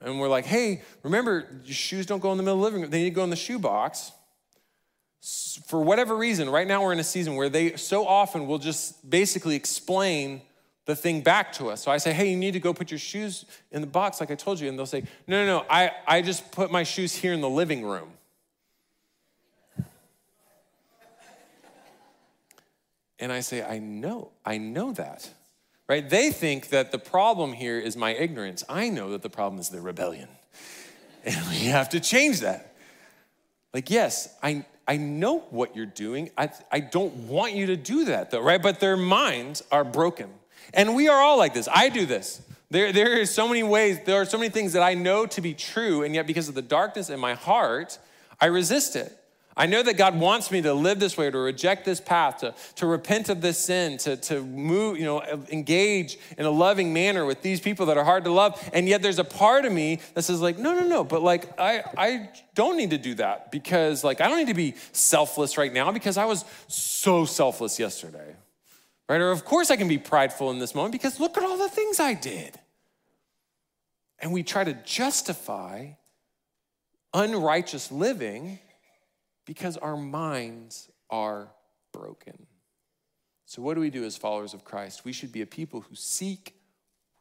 and 0.00 0.20
we're 0.20 0.28
like, 0.28 0.44
hey, 0.44 0.82
remember, 1.02 1.48
your 1.64 1.74
shoes 1.74 2.06
don't 2.06 2.20
go 2.20 2.30
in 2.30 2.36
the 2.36 2.42
middle 2.42 2.58
of 2.58 2.60
the 2.60 2.64
living 2.64 2.82
room. 2.82 2.90
They 2.90 3.02
need 3.02 3.10
to 3.10 3.16
go 3.16 3.24
in 3.24 3.30
the 3.30 3.36
shoebox. 3.36 4.12
For 5.66 5.82
whatever 5.82 6.16
reason, 6.16 6.48
right 6.48 6.68
now 6.68 6.82
we're 6.82 6.92
in 6.92 7.00
a 7.00 7.04
season 7.04 7.34
where 7.34 7.48
they 7.48 7.76
so 7.76 8.06
often 8.06 8.46
will 8.46 8.58
just 8.58 9.08
basically 9.08 9.56
explain 9.56 10.42
the 10.84 10.94
thing 10.94 11.20
back 11.20 11.52
to 11.54 11.68
us. 11.68 11.82
So 11.82 11.90
I 11.90 11.96
say, 11.98 12.12
hey, 12.12 12.30
you 12.30 12.36
need 12.36 12.52
to 12.52 12.60
go 12.60 12.72
put 12.72 12.92
your 12.92 12.98
shoes 12.98 13.44
in 13.72 13.80
the 13.80 13.88
box 13.88 14.20
like 14.20 14.30
I 14.30 14.36
told 14.36 14.60
you. 14.60 14.68
And 14.68 14.78
they'll 14.78 14.86
say, 14.86 15.02
no, 15.26 15.44
no, 15.44 15.58
no, 15.58 15.66
I, 15.68 15.90
I 16.06 16.22
just 16.22 16.52
put 16.52 16.70
my 16.70 16.84
shoes 16.84 17.12
here 17.12 17.32
in 17.32 17.40
the 17.40 17.50
living 17.50 17.82
room. 17.82 18.10
And 23.18 23.32
I 23.32 23.40
say, 23.40 23.64
I 23.64 23.78
know, 23.78 24.30
I 24.44 24.58
know 24.58 24.92
that. 24.92 25.28
Right? 25.88 26.08
They 26.08 26.30
think 26.30 26.68
that 26.68 26.92
the 26.92 26.98
problem 26.98 27.52
here 27.52 27.80
is 27.80 27.96
my 27.96 28.10
ignorance. 28.10 28.62
I 28.68 28.88
know 28.90 29.10
that 29.10 29.22
the 29.22 29.30
problem 29.30 29.58
is 29.58 29.70
their 29.70 29.82
rebellion. 29.82 30.28
And 31.24 31.44
we 31.48 31.64
have 31.64 31.88
to 31.88 31.98
change 31.98 32.38
that. 32.42 32.76
Like, 33.74 33.90
yes, 33.90 34.32
I, 34.44 34.64
I 34.88 34.96
know 34.96 35.40
what 35.50 35.74
you're 35.74 35.86
doing. 35.86 36.30
I, 36.38 36.50
I 36.70 36.80
don't 36.80 37.14
want 37.28 37.54
you 37.54 37.66
to 37.66 37.76
do 37.76 38.04
that, 38.06 38.30
though, 38.30 38.40
right? 38.40 38.62
But 38.62 38.80
their 38.80 38.96
minds 38.96 39.62
are 39.72 39.84
broken. 39.84 40.30
And 40.72 40.94
we 40.94 41.08
are 41.08 41.20
all 41.20 41.38
like 41.38 41.54
this. 41.54 41.68
I 41.72 41.88
do 41.88 42.06
this. 42.06 42.42
There, 42.70 42.92
there 42.92 43.20
are 43.20 43.26
so 43.26 43.46
many 43.46 43.62
ways, 43.62 43.98
there 44.04 44.20
are 44.20 44.24
so 44.24 44.38
many 44.38 44.50
things 44.50 44.72
that 44.72 44.82
I 44.82 44.94
know 44.94 45.26
to 45.26 45.40
be 45.40 45.54
true, 45.54 46.02
and 46.02 46.14
yet 46.14 46.26
because 46.26 46.48
of 46.48 46.54
the 46.54 46.62
darkness 46.62 47.10
in 47.10 47.20
my 47.20 47.34
heart, 47.34 47.98
I 48.40 48.46
resist 48.46 48.96
it. 48.96 49.15
I 49.58 49.64
know 49.64 49.82
that 49.82 49.96
God 49.96 50.20
wants 50.20 50.50
me 50.50 50.60
to 50.62 50.74
live 50.74 51.00
this 51.00 51.16
way, 51.16 51.30
to 51.30 51.38
reject 51.38 51.86
this 51.86 51.98
path, 51.98 52.38
to, 52.38 52.54
to 52.74 52.86
repent 52.86 53.30
of 53.30 53.40
this 53.40 53.56
sin, 53.56 53.96
to, 53.98 54.16
to 54.18 54.42
move, 54.42 54.98
you 54.98 55.04
know, 55.06 55.22
engage 55.50 56.18
in 56.36 56.44
a 56.44 56.50
loving 56.50 56.92
manner 56.92 57.24
with 57.24 57.40
these 57.40 57.58
people 57.58 57.86
that 57.86 57.96
are 57.96 58.04
hard 58.04 58.24
to 58.24 58.30
love. 58.30 58.62
And 58.74 58.86
yet 58.86 59.00
there's 59.00 59.18
a 59.18 59.24
part 59.24 59.64
of 59.64 59.72
me 59.72 60.00
that 60.12 60.22
says, 60.22 60.42
like, 60.42 60.58
no, 60.58 60.74
no, 60.74 60.86
no, 60.86 61.04
but 61.04 61.22
like 61.22 61.58
I, 61.58 61.82
I 61.96 62.30
don't 62.54 62.76
need 62.76 62.90
to 62.90 62.98
do 62.98 63.14
that 63.14 63.50
because 63.50 64.04
like 64.04 64.20
I 64.20 64.28
don't 64.28 64.36
need 64.36 64.48
to 64.48 64.54
be 64.54 64.74
selfless 64.92 65.56
right 65.56 65.72
now 65.72 65.90
because 65.90 66.18
I 66.18 66.26
was 66.26 66.44
so 66.68 67.24
selfless 67.24 67.78
yesterday. 67.78 68.36
Right? 69.08 69.20
Or 69.22 69.30
of 69.30 69.46
course 69.46 69.70
I 69.70 69.76
can 69.76 69.88
be 69.88 69.98
prideful 69.98 70.50
in 70.50 70.58
this 70.58 70.74
moment 70.74 70.92
because 70.92 71.18
look 71.18 71.38
at 71.38 71.44
all 71.44 71.56
the 71.56 71.70
things 71.70 71.98
I 71.98 72.12
did. 72.12 72.58
And 74.18 74.32
we 74.32 74.42
try 74.42 74.64
to 74.64 74.74
justify 74.84 75.92
unrighteous 77.14 77.90
living 77.90 78.58
because 79.46 79.76
our 79.78 79.96
minds 79.96 80.90
are 81.08 81.48
broken. 81.92 82.46
So, 83.46 83.62
what 83.62 83.74
do 83.74 83.80
we 83.80 83.90
do 83.90 84.04
as 84.04 84.16
followers 84.16 84.52
of 84.52 84.64
Christ? 84.64 85.04
We 85.04 85.12
should 85.12 85.32
be 85.32 85.40
a 85.40 85.46
people 85.46 85.82
who 85.82 85.94
seek 85.94 86.54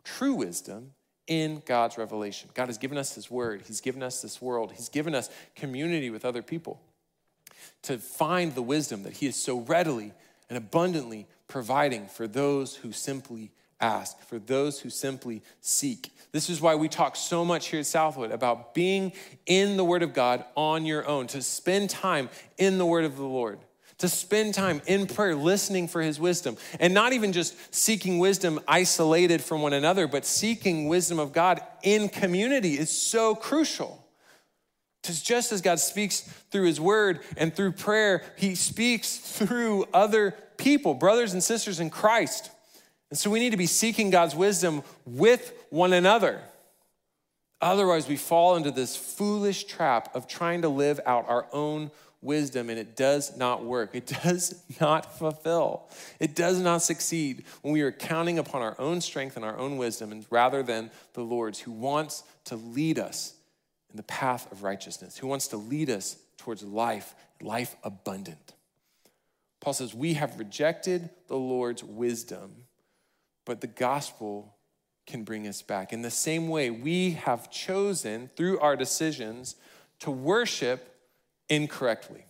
true 0.04 0.34
wisdom 0.34 0.92
in 1.28 1.62
God's 1.66 1.98
revelation. 1.98 2.50
God 2.54 2.68
has 2.68 2.78
given 2.78 2.98
us 2.98 3.16
His 3.16 3.32
word, 3.32 3.64
He's 3.66 3.82
given 3.82 4.04
us 4.04 4.22
this 4.22 4.42
world, 4.42 4.74
He's 4.74 4.90
given 4.90 5.16
us 5.16 5.30
community 5.56 6.10
with 6.10 6.26
other 6.26 6.42
people 6.42 6.82
to 7.84 7.98
find 7.98 8.56
the 8.56 8.62
wisdom 8.62 9.04
that 9.04 9.14
He 9.14 9.28
is 9.28 9.36
so 9.36 9.60
readily 9.60 10.14
and 10.50 10.58
abundantly 10.58 11.28
providing 11.48 12.08
for 12.08 12.28
those 12.28 12.76
who 12.76 12.92
simply 12.92 13.52
ask, 13.80 14.20
for 14.22 14.40
those 14.40 14.80
who 14.80 14.90
simply 14.90 15.42
seek. 15.62 16.12
This 16.32 16.50
is 16.50 16.62
why 16.62 16.76
we 16.76 16.90
talk 16.90 17.16
so 17.16 17.46
much 17.46 17.68
here 17.68 17.80
at 17.80 17.86
Southwood 17.86 18.32
about 18.32 18.74
being 18.74 19.14
in 19.46 19.78
the 19.78 19.86
Word 19.86 20.04
of 20.04 20.14
God 20.14 20.44
on 20.56 20.86
your 20.86 21.08
own, 21.08 21.28
to 21.28 21.42
spend 21.42 21.90
time 21.90 22.30
in 22.58 22.78
the 22.78 22.86
Word 22.86 23.06
of 23.06 23.16
the 23.16 23.24
Lord, 23.24 23.60
to 24.00 24.10
spend 24.10 24.54
time 24.54 24.82
in 24.88 25.08
prayer, 25.08 25.36
listening 25.36 25.88
for 25.88 26.02
His 26.02 26.20
wisdom, 26.20 26.58
and 26.80 26.94
not 26.94 27.14
even 27.14 27.32
just 27.32 27.74
seeking 27.74 28.20
wisdom 28.20 28.60
isolated 28.68 29.42
from 29.42 29.62
one 29.62 29.74
another, 29.74 30.08
but 30.08 30.26
seeking 30.26 30.88
wisdom 30.88 31.20
of 31.20 31.32
God 31.32 31.62
in 31.84 32.10
community 32.10 32.78
is 32.78 32.90
so 32.90 33.36
crucial. 33.36 34.06
Because 35.02 35.22
just 35.22 35.52
as 35.52 35.62
God 35.62 35.80
speaks 35.80 36.22
through 36.52 36.66
His 36.66 36.82
Word 36.82 37.20
and 37.38 37.56
through 37.56 37.74
prayer, 37.74 38.24
He 38.38 38.56
speaks 38.56 39.18
through 39.18 39.86
other 39.94 40.32
people, 40.58 40.96
brothers 40.96 41.34
and 41.34 41.44
sisters 41.44 41.80
in 41.80 41.90
Christ. 41.90 42.50
And 43.10 43.20
so 43.20 43.30
we 43.30 43.40
need 43.40 43.52
to 43.52 43.58
be 43.58 43.68
seeking 43.68 44.10
God's 44.10 44.36
wisdom 44.36 44.84
with 45.06 45.54
one 45.70 45.94
another. 45.94 46.42
Otherwise, 47.62 48.08
we 48.08 48.18
fall 48.18 48.56
into 48.56 48.72
this 48.72 48.96
foolish 48.96 49.66
trap 49.66 50.14
of 50.16 50.28
trying 50.28 50.62
to 50.64 50.70
live 50.70 51.00
out 51.06 51.28
our 51.28 51.48
own 51.54 51.92
wisdom, 52.22 52.70
and 52.70 52.78
it 52.78 52.96
does 52.96 53.38
not 53.38 53.64
work. 53.64 53.92
It 53.94 54.08
does 54.24 54.62
not 54.82 55.18
fulfill. 55.18 55.88
It 56.20 56.36
does 56.36 56.60
not 56.60 56.82
succeed 56.82 57.46
when 57.62 57.74
we 57.74 57.82
are 57.82 57.92
counting 57.92 58.40
upon 58.40 58.62
our 58.62 58.76
own 58.80 59.00
strength 59.02 59.36
and 59.36 59.46
our 59.46 59.58
own 59.58 59.78
wisdom 59.78 60.12
and 60.12 60.26
rather 60.30 60.64
than 60.64 60.92
the 61.14 61.22
Lord's, 61.22 61.60
who 61.60 61.72
wants 61.72 62.24
to 62.46 62.56
lead 62.56 63.00
us 63.00 63.36
in 63.92 63.98
the 63.98 64.04
path 64.04 64.52
of 64.52 64.64
righteousness, 64.64 65.18
who 65.18 65.28
wants 65.28 65.48
to 65.50 65.58
lead 65.58 65.90
us 65.90 66.18
towards 66.38 66.64
life, 66.64 67.16
life 67.42 67.76
abundant. 67.84 68.54
Paul 69.62 69.74
says, 69.74 69.94
We 69.94 70.16
have 70.16 70.38
rejected 70.38 71.10
the 71.28 71.38
Lord's 71.38 71.84
wisdom 71.84 72.65
but 73.46 73.62
the 73.62 73.68
gospel 73.68 74.56
can 75.06 75.24
bring 75.24 75.48
us 75.48 75.62
back. 75.62 75.94
In 75.94 76.02
the 76.02 76.12
same 76.12 76.48
way, 76.48 76.70
we 76.70 77.12
have 77.12 77.52
chosen 77.52 78.30
through 78.36 78.60
our 78.60 78.76
decisions 78.76 79.56
to 80.00 80.12
worship 80.12 80.96
incorrectly. 81.48 82.26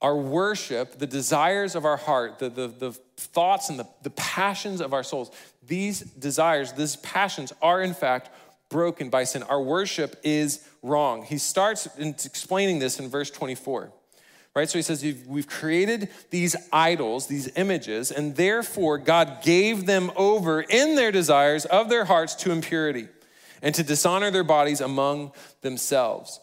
Our 0.00 0.16
worship, 0.16 0.98
the 0.98 1.06
desires 1.06 1.76
of 1.76 1.84
our 1.84 1.96
heart, 1.96 2.40
the, 2.40 2.48
the, 2.48 2.66
the 2.66 2.92
thoughts 3.16 3.70
and 3.70 3.78
the, 3.78 3.86
the 4.02 4.10
passions 4.10 4.80
of 4.80 4.92
our 4.92 5.04
souls, 5.04 5.30
these 5.64 6.00
desires, 6.00 6.72
these 6.72 6.96
passions 6.96 7.52
are 7.62 7.80
in 7.80 7.94
fact 7.94 8.30
broken 8.68 9.10
by 9.10 9.22
sin. 9.22 9.44
Our 9.44 9.62
worship 9.62 10.18
is 10.24 10.66
wrong. 10.82 11.22
He 11.22 11.38
starts 11.38 11.86
explaining 11.96 12.80
this 12.80 12.98
in 12.98 13.08
verse 13.08 13.30
24 13.30 13.92
right? 14.54 14.68
So 14.68 14.78
he 14.78 14.82
says, 14.82 15.02
We've 15.26 15.48
created 15.48 16.08
these 16.30 16.56
idols, 16.72 17.26
these 17.26 17.50
images, 17.56 18.10
and 18.10 18.36
therefore 18.36 18.98
God 18.98 19.42
gave 19.42 19.86
them 19.86 20.12
over 20.16 20.60
in 20.60 20.96
their 20.96 21.12
desires 21.12 21.64
of 21.64 21.88
their 21.88 22.04
hearts 22.04 22.34
to 22.36 22.52
impurity 22.52 23.08
and 23.62 23.74
to 23.74 23.82
dishonor 23.82 24.30
their 24.30 24.44
bodies 24.44 24.80
among 24.80 25.32
themselves. 25.60 26.40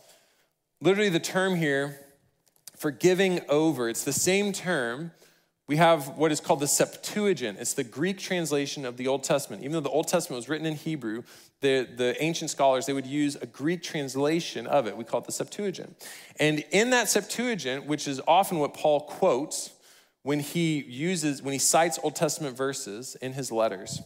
Literally, 0.82 1.10
the 1.10 1.20
term 1.20 1.56
here 1.56 2.00
for 2.78 2.92
giving 2.92 3.42
over, 3.50 3.90
it's 3.90 4.06
the 4.06 4.14
same 4.14 4.54
term 4.54 5.12
we 5.70 5.78
have 5.78 6.18
what 6.18 6.32
is 6.32 6.40
called 6.40 6.62
the 6.62 6.68
Septuagint. 6.68 7.60
It's 7.60 7.76
the 7.76 7.84
Greek 7.84 8.18
translation 8.18 8.86
of 8.86 8.98
the 8.98 9.08
Old 9.08 9.24
Testament. 9.24 9.62
Even 9.62 9.74
though 9.74 9.80
the 9.82 9.90
Old 9.90 10.08
Testament 10.08 10.38
was 10.38 10.50
written 10.50 10.66
in 10.66 10.74
Hebrew, 10.74 11.22
the, 11.62 11.88
the 11.96 12.22
ancient 12.24 12.50
scholars, 12.50 12.86
they 12.86 12.94
would 12.94 13.08
use 13.08 13.36
a 13.36 13.46
Greek 13.46 13.84
translation 13.84 14.66
of 14.66 14.88
it. 14.88 14.96
We 14.96 15.04
call 15.04 15.22
it 15.22 15.26
the 15.26 15.32
Septuagint. 15.32 15.96
And 16.40 16.64
in 16.72 16.92
that 16.92 17.10
Septuagint, 17.10 17.86
which 17.86 18.08
is 18.08 18.22
often 18.28 18.60
what 18.60 18.74
Paul 18.74 19.02
quotes 19.02 19.72
when 20.24 20.40
he 20.40 20.82
uses, 20.82 21.42
when 21.42 21.54
he 21.54 21.60
cites 21.60 22.00
Old 22.02 22.16
Testament 22.16 22.56
verses 22.56 23.16
in 23.22 23.34
his 23.34 23.52
letters, 23.52 24.02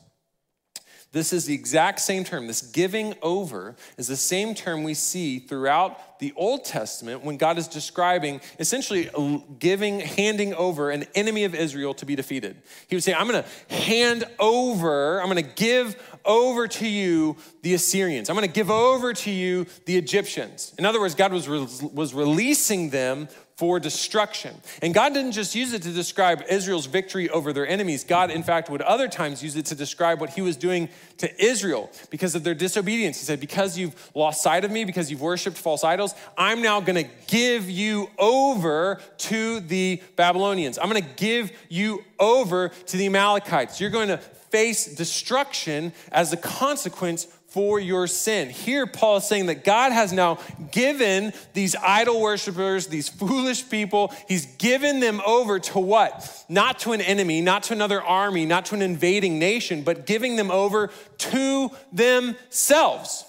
this 1.14 1.32
is 1.32 1.46
the 1.46 1.54
exact 1.54 2.00
same 2.00 2.24
term. 2.24 2.48
This 2.48 2.64
giving 2.64 3.14
over 3.22 3.76
is 3.98 4.08
the 4.08 4.18
same 4.18 4.56
term 4.56 4.84
we 4.84 4.96
see 4.96 5.38
throughout 5.38 6.20
the 6.20 6.34
Old 6.36 6.66
Testament 6.66 7.24
when 7.24 7.38
God 7.38 7.60
is 7.60 7.68
describing 7.68 8.42
essentially 8.58 9.12
giving, 9.60 10.00
handing 10.00 10.56
over 10.56 10.90
an 10.90 11.06
enemy 11.14 11.44
of 11.44 11.54
Israel 11.54 11.94
to 11.96 12.08
be 12.08 12.16
defeated. 12.16 12.64
He 12.88 12.96
would 12.96 13.04
say, 13.04 13.14
I'm 13.14 13.28
going 13.28 13.44
to 13.44 13.76
hand 13.76 14.24
over, 14.40 15.22
I'm 15.22 15.30
going 15.30 15.44
to 15.44 15.54
give 15.54 15.96
over 16.26 16.68
to 16.68 16.88
you 16.88 17.38
the 17.62 17.74
Assyrians. 17.74 18.30
I'm 18.30 18.36
going 18.36 18.48
to 18.48 18.54
give 18.54 18.72
over 18.72 19.14
to 19.14 19.32
you 19.32 19.66
the 19.86 19.98
Egyptians. 19.98 20.74
In 20.78 20.86
other 20.86 21.00
words, 21.00 21.16
God 21.16 21.32
was, 21.32 21.48
re- 21.48 21.68
was 21.94 22.14
releasing 22.14 22.90
them 22.90 23.28
for 23.56 23.80
destruction. 23.80 24.56
And 24.82 24.94
God 24.94 25.14
didn't 25.14 25.34
just 25.34 25.56
use 25.56 25.74
it 25.74 25.84
to 25.84 25.92
describe 25.92 26.44
Israel's 26.50 26.86
victory 26.86 27.30
over 27.30 27.54
their 27.54 27.68
enemies. 27.68 28.04
God, 28.04 28.32
in 28.32 28.44
fact, 28.44 28.70
would 28.70 28.82
other 28.82 29.08
times 29.08 29.44
use 29.44 29.56
it 29.56 29.66
to 29.68 29.76
describe 29.76 30.20
what 30.20 30.32
he 30.32 30.42
was 30.42 30.58
doing 30.58 30.90
to 31.18 31.44
Israel 31.44 31.92
because 32.10 32.36
of 32.36 32.44
their 32.44 32.56
disobedience. 32.56 33.20
He 33.20 33.26
said, 33.26 33.40
Because 33.40 33.78
you've 33.78 34.12
lost 34.16 34.42
sight 34.42 34.66
of 34.66 34.72
me, 34.72 34.86
because 34.86 35.12
you've 35.12 35.22
worshiped 35.22 35.58
false 35.58 35.84
idols, 35.84 36.16
I'm 36.38 36.62
now 36.62 36.82
going 36.82 37.04
to 37.04 37.10
give 37.28 37.70
you 37.70 38.10
over 38.18 39.00
to 39.20 39.60
the 39.60 40.02
Babylonians. 40.16 40.78
I'm 40.78 40.90
going 40.90 41.04
to 41.04 41.10
give 41.16 41.52
you 41.70 42.04
over 42.20 42.70
to 42.70 42.98
the 42.98 43.06
Amalekites. 43.06 43.80
You're 43.80 43.90
going 43.90 44.10
to 44.10 44.18
face 44.54 44.86
destruction 44.86 45.92
as 46.12 46.32
a 46.32 46.38
consequence 46.38 47.26
for 47.54 47.80
your 47.80 48.08
sin. 48.08 48.50
Here, 48.50 48.88
Paul 48.88 49.18
is 49.18 49.26
saying 49.26 49.46
that 49.46 49.64
God 49.64 49.92
has 49.92 50.12
now 50.12 50.40
given 50.72 51.34
these 51.54 51.76
idol 51.76 52.20
worshippers, 52.20 52.88
these 52.88 53.08
foolish 53.08 53.70
people, 53.70 54.12
he's 54.28 54.48
given 54.58 55.00
them 55.00 55.22
over 55.24 55.60
to 55.60 55.78
what? 55.78 56.46
Not 56.50 56.80
to 56.80 56.94
an 56.94 57.02
enemy, 57.02 57.42
not 57.42 57.62
to 57.64 57.74
another 57.74 58.02
army, 58.02 58.48
not 58.48 58.66
to 58.66 58.76
an 58.76 58.82
invading 58.82 59.38
nation, 59.38 59.84
but 59.84 60.08
giving 60.08 60.36
them 60.36 60.50
over 60.50 60.90
to 61.20 61.70
themselves. 61.92 63.24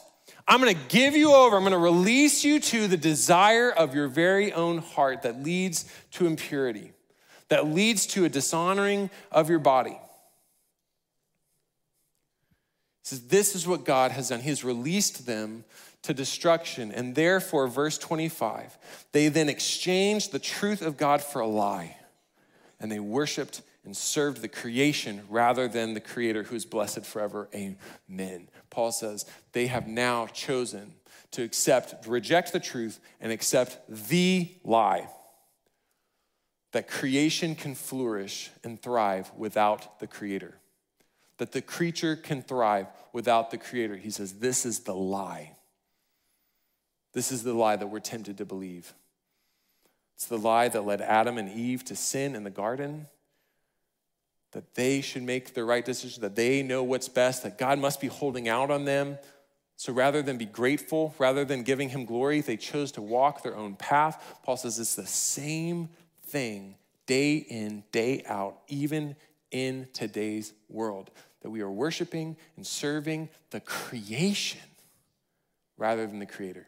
I'm 0.49 0.59
gonna 0.59 0.73
give 0.73 1.15
you 1.15 1.35
over, 1.35 1.59
I'm 1.59 1.63
gonna 1.63 1.77
release 1.77 2.45
you 2.45 2.61
to 2.61 2.89
the 2.89 2.97
desire 2.97 3.71
of 3.71 3.95
your 3.95 4.09
very 4.09 4.55
own 4.55 4.79
heart 4.79 5.21
that 5.23 5.43
leads 5.43 5.85
to 6.13 6.27
impurity, 6.27 6.93
that 7.51 7.67
leads 7.67 8.07
to 8.07 8.25
a 8.25 8.31
dishonoring 8.31 9.11
of 9.31 9.51
your 9.51 9.59
body 9.59 9.99
says, 13.05 13.29
This 13.29 13.55
is 13.55 13.67
what 13.67 13.85
God 13.85 14.11
has 14.11 14.31
done. 14.31 14.41
He 14.41 14.49
has 14.49 14.65
released 14.65 15.27
them 15.27 15.65
to 16.03 16.13
destruction. 16.13 16.91
And 16.91 17.15
therefore, 17.15 17.69
verse 17.69 17.97
25, 17.97 18.77
they 19.13 19.29
then 19.29 19.49
exchanged 19.49 20.33
the 20.33 20.39
truth 20.39 20.83
of 20.83 20.97
God 20.97 21.23
for 21.23 21.41
a 21.41 21.47
lie, 21.47 21.97
and 22.81 22.91
they 22.91 23.01
worshiped 23.01 23.63
and 23.85 23.97
served 23.97 24.41
the 24.41 24.49
creation 24.49 25.23
rather 25.29 25.69
than 25.69 25.95
the 25.95 26.01
creator 26.01 26.43
who 26.43 26.57
is 26.57 26.65
blessed 26.65 27.05
forever. 27.05 27.49
Amen. 27.55 28.49
Paul 28.71 28.93
says, 28.93 29.27
they 29.53 29.67
have 29.67 29.87
now 29.87 30.27
chosen 30.27 30.95
to 31.33 31.43
accept, 31.43 32.07
reject 32.07 32.53
the 32.53 32.61
truth 32.61 32.99
and 33.21 33.31
accept 33.31 33.79
the 33.89 34.49
lie. 34.65 35.09
that 36.73 36.89
creation 36.89 37.55
can 37.55 37.75
flourish 37.75 38.51
and 38.65 38.83
thrive 38.83 39.31
without 39.37 40.01
the 40.01 40.07
creator, 40.09 40.59
that 41.39 41.53
the 41.53 41.63
creature 41.63 42.17
can 42.17 42.43
thrive 42.43 42.87
without 43.13 43.51
the 43.51 43.59
creator. 43.59 43.97
He 43.97 44.11
says, 44.11 44.35
This 44.35 44.65
is 44.65 44.81
the 44.81 44.95
lie. 44.95 45.53
This 47.13 47.31
is 47.31 47.43
the 47.43 47.55
lie 47.55 47.77
that 47.77 47.87
we're 47.87 48.01
tempted 48.01 48.39
to 48.39 48.45
believe. 48.45 48.93
It's 50.17 50.27
the 50.27 50.39
lie 50.39 50.69
that 50.69 50.85
led 50.85 51.01
Adam 51.01 51.39
and 51.39 51.49
Eve 51.49 51.85
to 51.87 51.97
sin 51.97 52.35
in 52.35 52.45
the 52.45 52.51
garden, 52.51 53.07
that 54.53 54.75
they 54.75 55.01
should 55.01 55.23
make 55.23 55.55
the 55.55 55.65
right 55.65 55.85
decision, 55.85 56.23
that 56.23 56.37
they 56.37 56.63
know 56.63 56.83
what's 56.83 57.09
best, 57.09 57.43
that 57.43 57.59
God 57.59 57.79
must 57.79 58.01
be 58.01 58.07
holding 58.07 58.49
out 58.49 58.71
on 58.71 58.85
them. 58.85 59.19
So 59.77 59.93
rather 59.93 60.23
than 60.23 60.39
be 60.39 60.45
grateful, 60.45 61.15
rather 61.19 61.45
than 61.45 61.65
giving 61.65 61.89
him 61.89 62.05
glory, 62.05 62.41
they 62.41 62.57
chose 62.57 62.93
to 62.93 63.03
walk 63.03 63.43
their 63.43 63.57
own 63.57 63.75
path. 63.75 64.39
Paul 64.45 64.57
says 64.57 64.79
it's 64.79 64.95
the 64.95 65.07
same 65.07 65.89
thing 66.27 66.77
day 67.07 67.37
in, 67.37 67.85
day 67.93 68.23
out, 68.27 68.61
even 68.69 69.17
in 69.55 69.87
today's 69.93 70.53
world, 70.69 71.13
that 71.43 71.51
we 71.51 71.61
are 71.61 71.71
worshiping 71.71 72.37
and 72.57 72.67
serving 72.67 73.29
the 73.51 73.61
creation 73.61 74.61
rather 75.79 76.07
than 76.09 76.19
the 76.19 76.27
creator. 76.27 76.67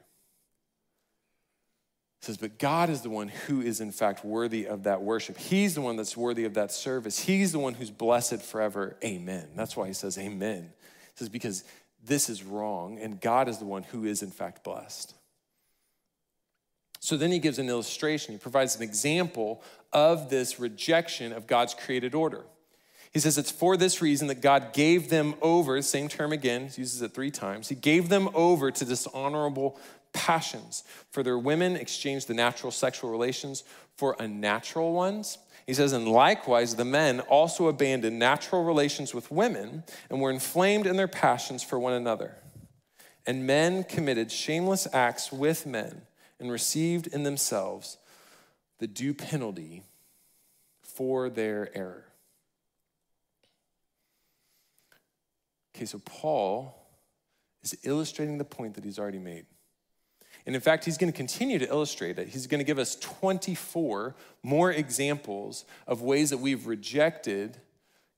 Says, 2.23 2.37
but 2.37 2.59
God 2.59 2.89
is 2.89 3.03
the 3.03 3.11
one 3.11 3.29
who 3.29 3.61
is 3.61 3.81
in 3.81 3.91
fact 3.91 4.25
worthy 4.25 4.67
of 4.67 4.85
that 4.85 5.03
worship. 5.03 5.37
He's 5.37 5.75
the 5.75 5.81
one 5.81 5.97
that's 5.97 6.17
worthy 6.17 6.45
of 6.45 6.55
that 6.55 6.71
service. 6.71 7.19
He's 7.19 7.51
the 7.51 7.59
one 7.59 7.75
who's 7.75 7.91
blessed 7.91 8.41
forever. 8.41 8.97
Amen. 9.05 9.49
That's 9.57 9.77
why 9.77 9.89
he 9.89 9.93
says 9.93 10.17
amen. 10.17 10.73
He 10.81 11.17
says, 11.17 11.29
because 11.29 11.65
this 12.05 12.29
is 12.29 12.45
wrong, 12.45 13.01
and 13.01 13.21
God 13.21 13.49
is 13.49 13.59
the 13.59 13.65
one 13.65 13.83
who 13.83 14.05
is 14.05 14.23
in 14.23 14.31
fact 14.31 14.63
blessed. 14.63 15.13
So 17.01 17.17
then 17.17 17.33
he 17.33 17.41
gives 17.41 17.59
an 17.59 17.69
illustration. 17.69 18.33
He 18.33 18.39
provides 18.39 18.77
an 18.77 18.83
example 18.83 19.63
of 19.93 20.31
this 20.31 20.61
rejection 20.61 21.33
of 21.33 21.49
God's 21.49 21.75
created 21.75 22.15
order. 22.15 22.45
He 23.17 23.21
says 23.21 23.39
it's 23.39 23.51
for 23.51 23.79
this 23.79 24.03
reason 24.03 24.29
that 24.29 24.43
God 24.43 24.75
gave 24.75 25.09
them 25.09 25.37
over, 25.41 25.81
same 25.81 26.07
term 26.07 26.35
again, 26.35 26.69
he 26.69 26.83
uses 26.83 27.01
it 27.01 27.15
three 27.15 27.31
times. 27.31 27.67
He 27.67 27.75
gave 27.75 28.11
them 28.11 28.29
over 28.35 28.71
to 28.71 28.85
dishonorable 28.85 29.81
passions. 30.13 30.85
For 31.13 31.23
their 31.23 31.39
women 31.39 31.77
exchanged 31.77 32.29
the 32.29 32.35
natural 32.35 32.71
sexual 32.71 33.11
relations 33.11 33.65
for 33.97 34.17
unnatural 34.19 34.93
ones. 34.93 35.39
He 35.67 35.73
says, 35.73 35.95
and 35.95 36.07
likewise, 36.07 36.77
the 36.77 36.85
men 36.85 37.21
also 37.21 37.69
abandoned 37.69 38.19
natural 38.19 38.65
relations 38.65 39.15
with 39.15 39.31
women 39.31 39.85
and 40.11 40.21
were 40.21 40.31
inflamed 40.31 40.87
in 40.87 40.99
their 40.99 41.09
passions 41.09 41.63
for 41.63 41.79
one 41.79 41.95
another. 41.95 42.37
And 43.27 43.47
men 43.47 43.85
committed 43.85 44.31
shameless 44.31 44.87
acts 44.93 45.33
with 45.33 45.65
men 45.65 46.03
and 46.39 46.51
received 46.51 47.07
in 47.07 47.23
themselves 47.23 47.97
the 48.79 48.87
due 48.87 49.15
penalty 49.15 49.85
for 50.83 51.31
their 51.31 51.75
error. 51.75 52.06
Okay, 55.77 55.85
so 55.85 56.01
Paul 56.07 56.75
is 57.63 57.77
illustrating 57.83 58.39
the 58.39 58.45
point 58.45 58.75
that 58.77 58.85
he's 58.85 58.99
already 58.99 59.19
made. 59.19 59.45
And 60.47 60.55
in 60.55 60.63
fact, 60.63 60.87
he's 60.87 60.97
going 60.97 61.13
to 61.13 61.17
continue 61.17 61.59
to 61.59 61.69
illustrate 61.69 62.19
it. 62.19 62.29
He's 62.29 62.47
going 62.47 62.61
to 62.61 62.65
give 62.65 62.79
us 62.79 62.97
24 62.97 64.15
more 64.43 64.71
examples 64.71 65.67
of 65.87 66.01
ways 66.01 66.31
that 66.31 66.39
we've 66.39 66.67
rejected 66.67 67.59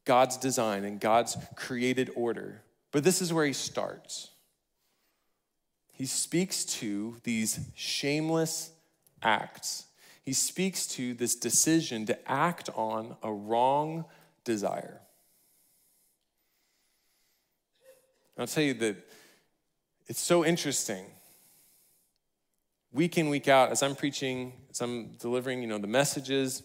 God's 0.05 0.37
design 0.37 0.85
and 0.85 1.01
God's 1.01 1.37
created 1.57 2.11
order. 2.15 2.63
But 2.93 3.03
this 3.03 3.21
is 3.21 3.33
where 3.33 3.45
he 3.45 3.53
starts. 3.53 4.31
He 5.93 6.07
speaks 6.07 6.65
to 6.65 7.17
these 7.25 7.59
shameless 7.75 8.71
acts. 9.21 9.87
He 10.23 10.33
speaks 10.33 10.87
to 10.89 11.13
this 11.13 11.35
decision 11.35 12.07
to 12.07 12.31
act 12.31 12.71
on 12.77 13.17
a 13.21 13.33
wrong 13.33 14.05
desire. 14.45 15.01
I'll 18.39 18.47
tell 18.47 18.63
you 18.63 18.75
that 18.75 18.97
it's 20.07 20.21
so 20.21 20.45
interesting. 20.45 21.05
Week 22.93 23.19
in, 23.19 23.29
week 23.29 23.49
out, 23.49 23.71
as 23.71 23.83
I'm 23.83 23.95
preaching, 23.95 24.53
as 24.71 24.81
I'm 24.81 25.13
delivering, 25.21 25.61
you 25.61 25.69
know, 25.69 25.79
the 25.79 25.87
messages, 25.87 26.63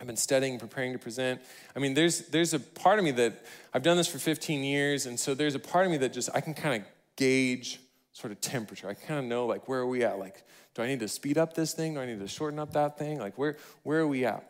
I've 0.00 0.06
been 0.08 0.16
studying, 0.16 0.58
preparing 0.58 0.92
to 0.94 0.98
present. 0.98 1.40
I 1.76 1.78
mean, 1.78 1.94
there's 1.94 2.22
there's 2.28 2.54
a 2.54 2.58
part 2.58 2.98
of 2.98 3.04
me 3.04 3.12
that 3.12 3.44
I've 3.72 3.84
done 3.84 3.96
this 3.96 4.08
for 4.08 4.18
15 4.18 4.64
years, 4.64 5.06
and 5.06 5.18
so 5.18 5.32
there's 5.32 5.54
a 5.54 5.60
part 5.60 5.86
of 5.86 5.92
me 5.92 5.98
that 5.98 6.12
just 6.12 6.28
I 6.34 6.40
can 6.40 6.54
kind 6.54 6.82
of 6.82 6.88
gauge 7.14 7.78
sort 8.12 8.32
of 8.32 8.40
temperature. 8.40 8.88
I 8.88 8.94
kind 8.94 9.20
of 9.20 9.26
know 9.26 9.46
like 9.46 9.68
where 9.68 9.78
are 9.78 9.86
we 9.86 10.02
at? 10.02 10.18
Like, 10.18 10.42
do 10.74 10.82
I 10.82 10.88
need 10.88 10.98
to 11.00 11.08
speed 11.08 11.38
up 11.38 11.54
this 11.54 11.72
thing? 11.72 11.94
Do 11.94 12.00
I 12.00 12.06
need 12.06 12.18
to 12.18 12.26
shorten 12.26 12.58
up 12.58 12.72
that 12.72 12.98
thing? 12.98 13.20
Like, 13.20 13.38
where 13.38 13.56
where 13.84 14.00
are 14.00 14.06
we 14.08 14.24
at? 14.24 14.44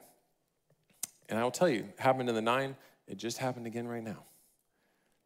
And 1.28 1.38
I 1.38 1.44
will 1.44 1.50
tell 1.50 1.68
you, 1.68 1.86
happened 1.98 2.30
in 2.30 2.34
the 2.34 2.40
nine. 2.40 2.74
It 3.06 3.18
just 3.18 3.36
happened 3.36 3.66
again 3.66 3.86
right 3.86 4.02
now. 4.02 4.24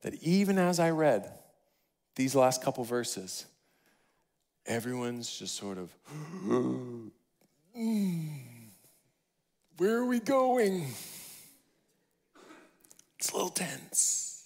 That 0.06 0.22
even 0.22 0.56
as 0.56 0.78
I 0.78 0.90
read 0.90 1.28
these 2.14 2.36
last 2.36 2.62
couple 2.62 2.84
verses, 2.84 3.44
everyone's 4.64 5.36
just 5.36 5.56
sort 5.56 5.78
of, 5.78 5.92
where 9.76 9.96
are 9.96 10.06
we 10.06 10.20
going? 10.20 10.86
It's 13.18 13.30
a 13.30 13.34
little 13.34 13.48
tense. 13.48 14.44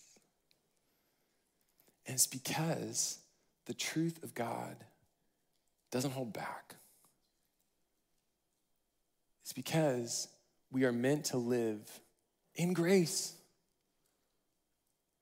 And 2.07 2.14
it's 2.14 2.27
because 2.27 3.18
the 3.66 3.75
truth 3.75 4.23
of 4.23 4.35
God 4.35 4.77
doesn't 5.90 6.12
hold 6.12 6.33
back. 6.33 6.77
It's 9.42 9.53
because 9.53 10.27
we 10.73 10.87
are 10.87 10.92
meant 10.92 11.27
to 11.27 11.37
live 11.37 12.01
in 12.55 12.73
grace 12.73 13.35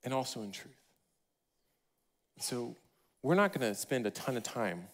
and 0.09 0.15
also 0.15 0.41
in 0.41 0.51
truth. 0.51 0.73
So 2.39 2.75
we're 3.23 3.35
not 3.35 3.53
going 3.53 3.71
to 3.71 3.79
spend 3.79 4.07
a 4.07 4.11
ton 4.11 4.39
of 4.39 4.43
time 4.43 4.85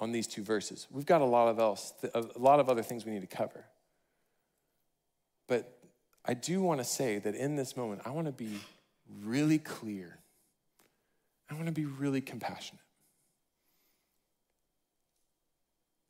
on 0.00 0.10
these 0.10 0.26
two 0.26 0.42
verses. 0.42 0.88
We've 0.90 1.06
got 1.06 1.20
a 1.20 1.24
lot 1.24 1.46
of 1.46 1.60
else, 1.60 1.92
a 2.12 2.24
lot 2.36 2.58
of 2.58 2.68
other 2.68 2.82
things 2.82 3.06
we 3.06 3.12
need 3.12 3.20
to 3.20 3.36
cover. 3.36 3.66
But 5.46 5.78
I 6.24 6.34
do 6.34 6.60
want 6.60 6.80
to 6.80 6.84
say 6.84 7.20
that 7.20 7.36
in 7.36 7.54
this 7.54 7.76
moment, 7.76 8.02
I 8.04 8.10
want 8.10 8.26
to 8.26 8.32
be 8.32 8.58
really 9.22 9.58
clear. 9.58 10.18
I 11.48 11.54
want 11.54 11.66
to 11.66 11.72
be 11.72 11.84
really 11.84 12.20
compassionate. 12.20 12.82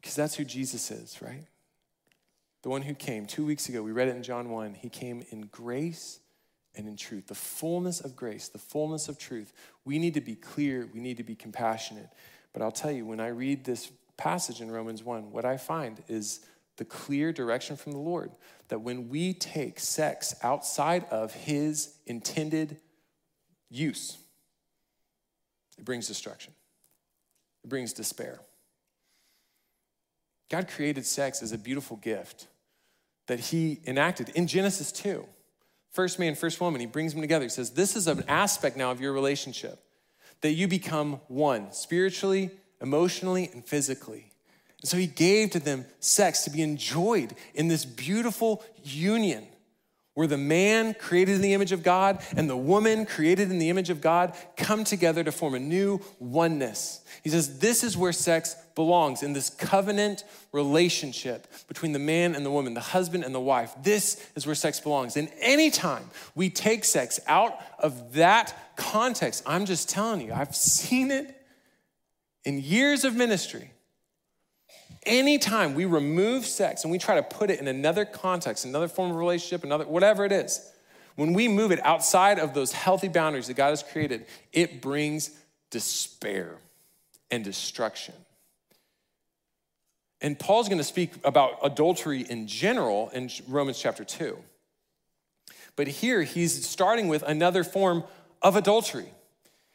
Because 0.01 0.17
that's 0.17 0.37
who 0.37 0.45
Jesus 0.47 0.91
is, 0.91 1.21
right? 1.21 1.45
The 2.63 2.71
one 2.71 2.81
who 2.81 2.95
came 2.95 3.27
two 3.27 3.45
weeks 3.45 3.69
ago, 3.69 3.83
we 3.83 3.93
read 3.93 4.09
it 4.09 4.17
in 4.17 4.23
John 4.23 4.49
1. 4.49 4.73
He 4.73 4.89
came 4.89 5.23
in 5.29 5.51
grace 5.53 6.21
and 6.75 6.87
in 6.87 6.97
truth, 6.97 7.27
the 7.27 7.35
fullness 7.35 8.01
of 8.01 8.15
grace, 8.15 8.49
the 8.49 8.59
fullness 8.59 9.09
of 9.09 9.19
truth. 9.19 9.53
We 9.85 9.99
need 9.99 10.15
to 10.15 10.21
be 10.21 10.35
clear, 10.35 10.89
we 10.93 11.01
need 11.01 11.17
to 11.17 11.23
be 11.23 11.35
compassionate. 11.35 12.09
But 12.53 12.63
I'll 12.63 12.71
tell 12.71 12.91
you, 12.91 13.05
when 13.05 13.21
I 13.21 13.29
read 13.29 13.65
this 13.65 13.91
passage 14.17 14.61
in 14.61 14.71
Romans 14.71 15.03
1, 15.03 15.31
what 15.33 15.45
I 15.45 15.57
find 15.57 16.03
is 16.09 16.41
the 16.77 16.85
clear 16.85 17.33
direction 17.33 17.77
from 17.77 17.93
the 17.93 17.99
Lord 17.99 18.31
that 18.69 18.81
when 18.81 19.09
we 19.09 19.35
take 19.35 19.81
sex 19.81 20.35
outside 20.43 21.05
of 21.11 21.33
his 21.33 21.95
intended 22.07 22.79
use, 23.69 24.17
it 25.77 25.85
brings 25.85 26.07
destruction, 26.07 26.53
it 27.65 27.71
brings 27.71 27.93
despair. 27.93 28.41
God 30.49 30.69
created 30.69 31.05
sex 31.05 31.43
as 31.43 31.53
a 31.53 31.59
beautiful 31.59 31.97
gift 31.99 32.47
that 33.27 33.39
he 33.39 33.81
enacted 33.87 34.31
in 34.31 34.47
Genesis 34.47 34.91
2. 34.93 35.27
First 35.99 36.21
man, 36.21 36.37
first 36.37 36.61
woman, 36.61 36.81
he 36.81 36.87
brings 36.87 37.13
them 37.13 37.23
together. 37.23 37.45
He 37.45 37.49
says, 37.49 37.71
This 37.71 37.97
is 37.97 38.07
an 38.07 38.23
aspect 38.29 38.77
now 38.77 38.93
of 38.93 39.01
your 39.01 39.13
relationship 39.13 39.83
that 40.43 40.53
you 40.53 40.69
become 40.69 41.15
one 41.27 41.73
spiritually, 41.73 42.53
emotionally, 42.81 43.51
and 43.53 43.67
physically. 43.67 44.31
And 44.81 44.89
so 44.89 44.97
he 44.97 45.09
gave 45.09 45.51
to 45.51 45.59
them 45.59 45.87
sex 45.99 46.45
to 46.45 46.51
be 46.51 46.63
enjoyed 46.63 47.35
in 47.53 47.67
this 47.67 47.85
beautiful 47.85 48.65
union 48.85 49.49
where 50.19 50.27
the 50.27 50.37
man 50.37 50.95
created 50.95 51.37
in 51.37 51.43
the 51.43 51.55
image 51.55 51.71
of 51.71 51.85
God 51.85 52.21
and 52.37 52.51
the 52.51 52.57
woman 52.57 53.07
created 53.07 53.53
in 53.53 53.61
the 53.61 53.71
image 53.71 53.89
of 53.89 54.01
God 54.01 54.35
come 54.57 54.83
together 54.83 55.23
to 55.23 55.31
form 55.31 55.55
a 55.55 55.61
new 55.61 56.01
oneness. 56.19 57.03
He 57.23 57.31
says, 57.31 57.61
This 57.61 57.85
is 57.85 57.97
where 57.97 58.11
sex 58.11 58.57
belongs 58.75 59.23
in 59.23 59.33
this 59.33 59.49
covenant 59.49 60.25
relationship 60.51 61.47
between 61.69 61.93
the 61.93 62.01
man 62.01 62.35
and 62.35 62.45
the 62.45 62.51
woman, 62.51 62.75
the 62.75 62.81
husband 62.81 63.23
and 63.23 63.33
the 63.33 63.39
wife. 63.39 63.73
This 63.85 64.29
is 64.35 64.45
where 64.45 64.57
sex 64.57 64.81
belongs. 64.81 65.17
And 65.17 65.31
anytime 65.41 66.11
we 66.35 66.51
take 66.51 66.85
sex 66.85 67.21
out 67.29 67.57
of 67.79 68.15
that 68.15 68.75
context, 68.75 69.45
I'm 69.47 69.67
just 69.67 69.89
telling 69.89 70.21
you, 70.23 70.33
I've 70.33 70.57
seen 70.57 71.13
it 71.13 71.33
in 72.45 72.59
years 72.61 73.05
of 73.05 73.15
ministry 73.15 73.71
anytime 75.09 75.75
we 75.75 75.87
remove 75.87 76.47
sex 76.47 76.85
and 76.85 76.93
we 76.93 76.99
try 76.99 77.17
to 77.17 77.23
put 77.23 77.51
it 77.51 77.59
in 77.59 77.67
another 77.67 78.05
context, 78.05 78.65
another 78.65 78.87
form 78.87 79.11
of 79.11 79.17
relationship, 79.17 79.65
another 79.65 79.87
whatever 79.87 80.25
it 80.25 80.31
is, 80.31 80.71
when 81.17 81.33
we 81.33 81.49
move 81.49 81.73
it 81.73 81.85
outside 81.85 82.39
of 82.39 82.55
those 82.55 82.71
healthy 82.71 83.09
boundaries 83.09 83.49
that 83.49 83.55
God 83.55 83.71
has 83.71 83.83
created, 83.83 84.27
it 84.53 84.81
brings 84.81 85.31
despair 85.71 86.59
and 87.31 87.43
destruction. 87.43 88.15
And 90.21 90.39
Paul's 90.39 90.69
going 90.69 90.79
to 90.79 90.85
speak 90.85 91.13
about 91.25 91.59
adultery 91.63 92.23
in 92.23 92.47
general 92.47 93.09
in 93.11 93.31
Romans 93.49 93.81
chapter 93.81 94.05
2. 94.05 94.37
But 95.77 95.89
here 95.89 96.23
he's 96.23 96.67
starting 96.67 97.09
with 97.09 97.23
another 97.23 97.65
form 97.65 98.05
of 98.43 98.57
adultery. 98.57 99.13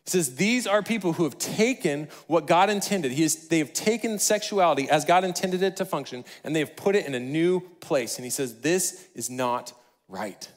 He 0.06 0.10
says, 0.10 0.36
These 0.36 0.68
are 0.68 0.84
people 0.84 1.14
who 1.14 1.24
have 1.24 1.38
taken 1.38 2.10
what 2.28 2.48
God 2.48 2.70
intended. 2.70 3.12
He 3.12 3.24
is, 3.24 3.48
they 3.48 3.60
have 3.60 3.74
taken 3.74 4.20
sexuality 4.20 4.90
as 4.90 5.06
God 5.06 5.24
intended 5.24 5.62
it 5.62 5.78
to 5.78 5.86
function, 5.86 6.26
and 6.44 6.56
they 6.56 6.60
have 6.60 6.76
put 6.76 6.96
it 6.96 7.06
in 7.06 7.16
a 7.16 7.20
new 7.20 7.62
place. 7.80 8.18
And 8.18 8.26
he 8.26 8.32
says, 8.32 8.60
This 8.62 9.08
is 9.16 9.30
not 9.30 9.74
right. 10.08 10.50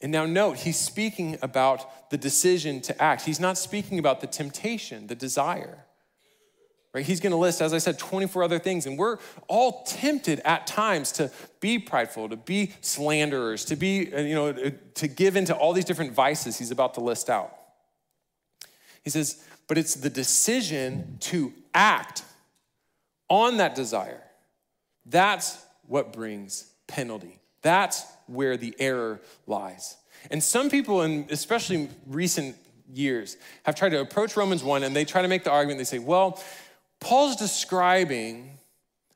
And 0.00 0.12
now, 0.12 0.26
note, 0.26 0.58
he's 0.58 0.78
speaking 0.78 1.38
about 1.40 2.10
the 2.10 2.18
decision 2.18 2.80
to 2.82 3.02
act. 3.02 3.22
He's 3.22 3.40
not 3.40 3.56
speaking 3.56 3.98
about 3.98 4.20
the 4.20 4.26
temptation, 4.26 5.06
the 5.06 5.14
desire. 5.14 5.86
Right? 6.92 7.04
He's 7.04 7.20
going 7.20 7.32
to 7.32 7.36
list, 7.36 7.60
as 7.60 7.74
I 7.74 7.78
said, 7.78 7.98
24 7.98 8.42
other 8.42 8.58
things. 8.58 8.86
And 8.86 8.98
we're 8.98 9.18
all 9.48 9.84
tempted 9.84 10.40
at 10.44 10.66
times 10.66 11.12
to 11.12 11.30
be 11.60 11.78
prideful, 11.78 12.28
to 12.28 12.36
be 12.36 12.72
slanderers, 12.80 13.66
to 13.66 13.76
be, 13.76 14.12
uh, 14.14 14.20
you 14.20 14.34
know, 14.34 14.48
uh, 14.48 14.70
to 14.94 15.08
give 15.08 15.36
into 15.36 15.54
all 15.54 15.72
these 15.72 15.84
different 15.84 16.12
vices 16.12 16.58
he's 16.58 16.70
about 16.70 16.94
to 16.94 17.00
list 17.00 17.28
out. 17.28 17.55
He 19.06 19.10
says, 19.10 19.40
but 19.68 19.78
it's 19.78 19.94
the 19.94 20.10
decision 20.10 21.18
to 21.20 21.52
act 21.72 22.24
on 23.28 23.58
that 23.58 23.76
desire. 23.76 24.20
That's 25.04 25.64
what 25.86 26.12
brings 26.12 26.72
penalty. 26.88 27.38
That's 27.62 28.04
where 28.26 28.56
the 28.56 28.74
error 28.80 29.20
lies. 29.46 29.96
And 30.28 30.42
some 30.42 30.68
people, 30.70 31.02
and 31.02 31.30
especially 31.30 31.88
recent 32.08 32.56
years, 32.92 33.36
have 33.62 33.76
tried 33.76 33.90
to 33.90 34.00
approach 34.00 34.36
Romans 34.36 34.64
1 34.64 34.82
and 34.82 34.96
they 34.96 35.04
try 35.04 35.22
to 35.22 35.28
make 35.28 35.44
the 35.44 35.52
argument, 35.52 35.78
they 35.78 35.84
say, 35.84 36.00
well, 36.00 36.42
Paul's 36.98 37.36
describing 37.36 38.58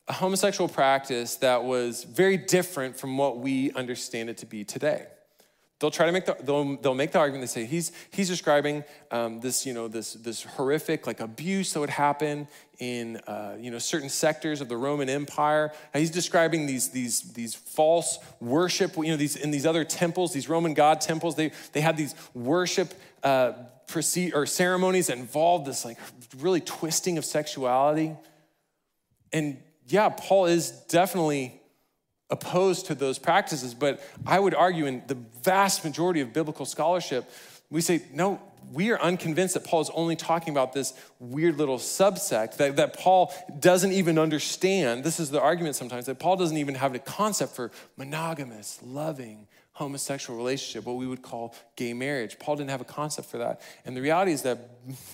a 0.07 0.13
homosexual 0.13 0.69
practice 0.69 1.35
that 1.39 1.65
was 1.65 2.05
very 2.05 2.37
different 2.37 2.97
from 2.97 3.19
what 3.19 3.39
we 3.39 3.73
understand 3.73 4.31
it 4.31 4.37
to 4.37 4.47
be 4.47 4.63
today. 4.63 5.07
They'll 5.81 5.91
try 5.91 6.05
to 6.05 6.13
make 6.13 6.27
the, 6.27 6.37
they'll, 6.43 6.77
they'll 6.77 6.95
make 6.95 7.13
the 7.13 7.19
argument, 7.19 7.43
they 7.43 7.63
say 7.63 7.67
he's, 7.67 7.91
he's 8.11 8.29
describing 8.29 8.85
um, 9.11 9.41
this, 9.41 9.65
you 9.65 9.73
know, 9.73 9.89
this, 9.89 10.13
this 10.13 10.43
horrific 10.43 11.07
like 11.07 11.21
abuse 11.21 11.73
that 11.73 11.81
would 11.81 11.89
happen 11.89 12.49
in, 12.79 13.17
uh, 13.27 13.57
you 13.59 13.71
know, 13.71 13.79
certain 13.79 14.11
sectors 14.11 14.61
of 14.61 14.69
the 14.69 14.77
Roman 14.77 15.09
Empire. 15.09 15.73
he's 15.95 16.11
describing 16.11 16.67
these, 16.67 16.91
these, 16.91 17.23
these 17.33 17.55
false 17.55 18.19
worship, 18.41 18.95
you 18.99 19.09
know, 19.09 19.17
these, 19.17 19.37
in 19.37 19.51
these 19.51 19.65
other 19.65 19.85
temples, 19.85 20.35
these 20.35 20.51
Roman 20.51 20.75
god 20.75 21.01
temples, 21.01 21.35
they, 21.35 21.51
they 21.73 21.81
had 21.81 21.97
these 21.97 22.15
worship 22.35 22.93
uh, 23.23 23.53
proceed, 23.87 24.35
or 24.35 24.45
ceremonies 24.45 25.07
that 25.07 25.17
involved 25.17 25.67
this 25.67 25.87
like 25.87 25.97
really 26.39 26.61
twisting 26.61 27.17
of 27.17 27.25
sexuality. 27.25 28.15
And 29.33 29.57
yeah, 29.87 30.11
Paul 30.11 30.45
is 30.45 30.71
definitely 30.71 31.60
opposed 32.31 32.87
to 32.87 32.95
those 32.95 33.19
practices, 33.19 33.75
but 33.75 34.03
I 34.27 34.39
would 34.39 34.55
argue 34.55 34.87
in 34.87 35.03
the 35.07 35.17
vast 35.43 35.85
majority 35.85 36.21
of 36.21 36.33
biblical 36.33 36.67
scholarship, 36.67 37.31
we 37.71 37.81
say, 37.81 38.03
no, 38.13 38.41
we 38.73 38.91
are 38.91 39.01
unconvinced 39.01 39.55
that 39.55 39.65
Paul 39.65 39.81
is 39.81 39.91
only 39.95 40.17
talking 40.17 40.53
about 40.53 40.73
this 40.73 40.95
weird 41.19 41.59
little 41.59 41.79
subsect 41.79 42.57
that, 42.59 42.77
that 42.77 42.97
Paul 42.97 43.33
doesn't 43.59 43.93
even 43.93 44.19
understand. 44.19 45.03
This 45.03 45.19
is 45.19 45.31
the 45.31 45.41
argument 45.41 45.77
sometimes 45.77 46.07
that 46.07 46.19
Paul 46.19 46.37
doesn't 46.37 46.57
even 46.57 46.75
have 46.77 46.95
a 46.95 46.99
concept 46.99 47.57
for 47.57 47.71
monogamous, 47.97 48.79
loving, 48.83 49.49
homosexual 49.81 50.37
relationship, 50.37 50.85
what 50.85 50.97
we 50.97 51.07
would 51.07 51.23
call 51.23 51.55
gay 51.75 51.95
marriage. 51.95 52.39
Paul 52.39 52.57
didn't 52.57 52.69
have 52.69 52.83
a 52.83 52.85
concept 52.85 53.31
for 53.31 53.39
that. 53.39 53.63
And 53.87 53.97
the 53.97 54.03
reality 54.03 54.33
is 54.33 54.43
that 54.43 54.59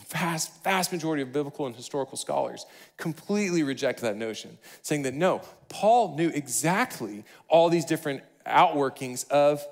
vast, 0.09 0.65
vast 0.65 0.91
majority 0.91 1.23
of 1.23 1.33
biblical 1.33 1.67
and 1.67 1.77
historical 1.77 2.19
scholars 2.19 2.67
completely 2.97 3.63
reject 3.63 4.01
that 4.01 4.17
notion, 4.17 4.59
saying 4.83 5.03
that 5.03 5.15
no, 5.15 5.41
Paul 5.69 6.17
knew 6.17 6.31
exactly 6.31 7.25
all 7.47 7.69
these 7.69 7.85
different 7.85 8.23
outworkings 8.45 9.29
of 9.31 9.65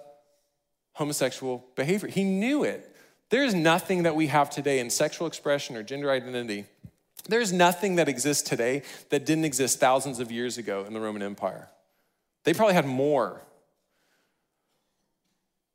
homosexual 0.92 1.66
behavior. 1.74 2.08
He 2.08 2.22
knew 2.22 2.62
it. 2.62 2.94
There's 3.30 3.52
nothing 3.52 4.04
that 4.04 4.14
we 4.14 4.28
have 4.28 4.48
today 4.48 4.78
in 4.78 4.90
sexual 4.90 5.26
expression 5.26 5.76
or 5.76 5.82
gender 5.82 6.08
identity. 6.08 6.66
There's 7.28 7.52
nothing 7.52 7.96
that 7.96 8.08
exists 8.08 8.48
today 8.48 8.82
that 9.10 9.26
didn't 9.26 9.44
exist 9.44 9.80
thousands 9.80 10.20
of 10.20 10.30
years 10.30 10.56
ago 10.56 10.84
in 10.84 10.94
the 10.94 11.00
Roman 11.00 11.22
Empire. 11.22 11.68
They 12.44 12.54
probably 12.54 12.74
had 12.74 12.86
more 12.86 13.40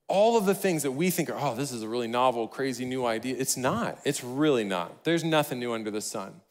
all 0.09 0.37
of 0.37 0.45
the 0.45 0.55
things 0.55 0.83
that 0.83 0.91
we 0.91 1.09
think 1.09 1.29
are, 1.29 1.37
oh, 1.39 1.55
this 1.55 1.71
is 1.71 1.83
a 1.83 1.87
really 1.87 2.07
novel, 2.07 2.47
crazy 2.47 2.83
new 2.83 3.05
idea. 3.05 3.35
It's 3.37 3.55
not. 3.55 3.99
It's 4.03 4.23
really 4.23 4.63
not. 4.63 5.03
There's 5.03 5.23
nothing 5.23 5.59
new 5.59 5.71
under 5.71 5.91
the 5.91 6.01
sun. 6.01 6.41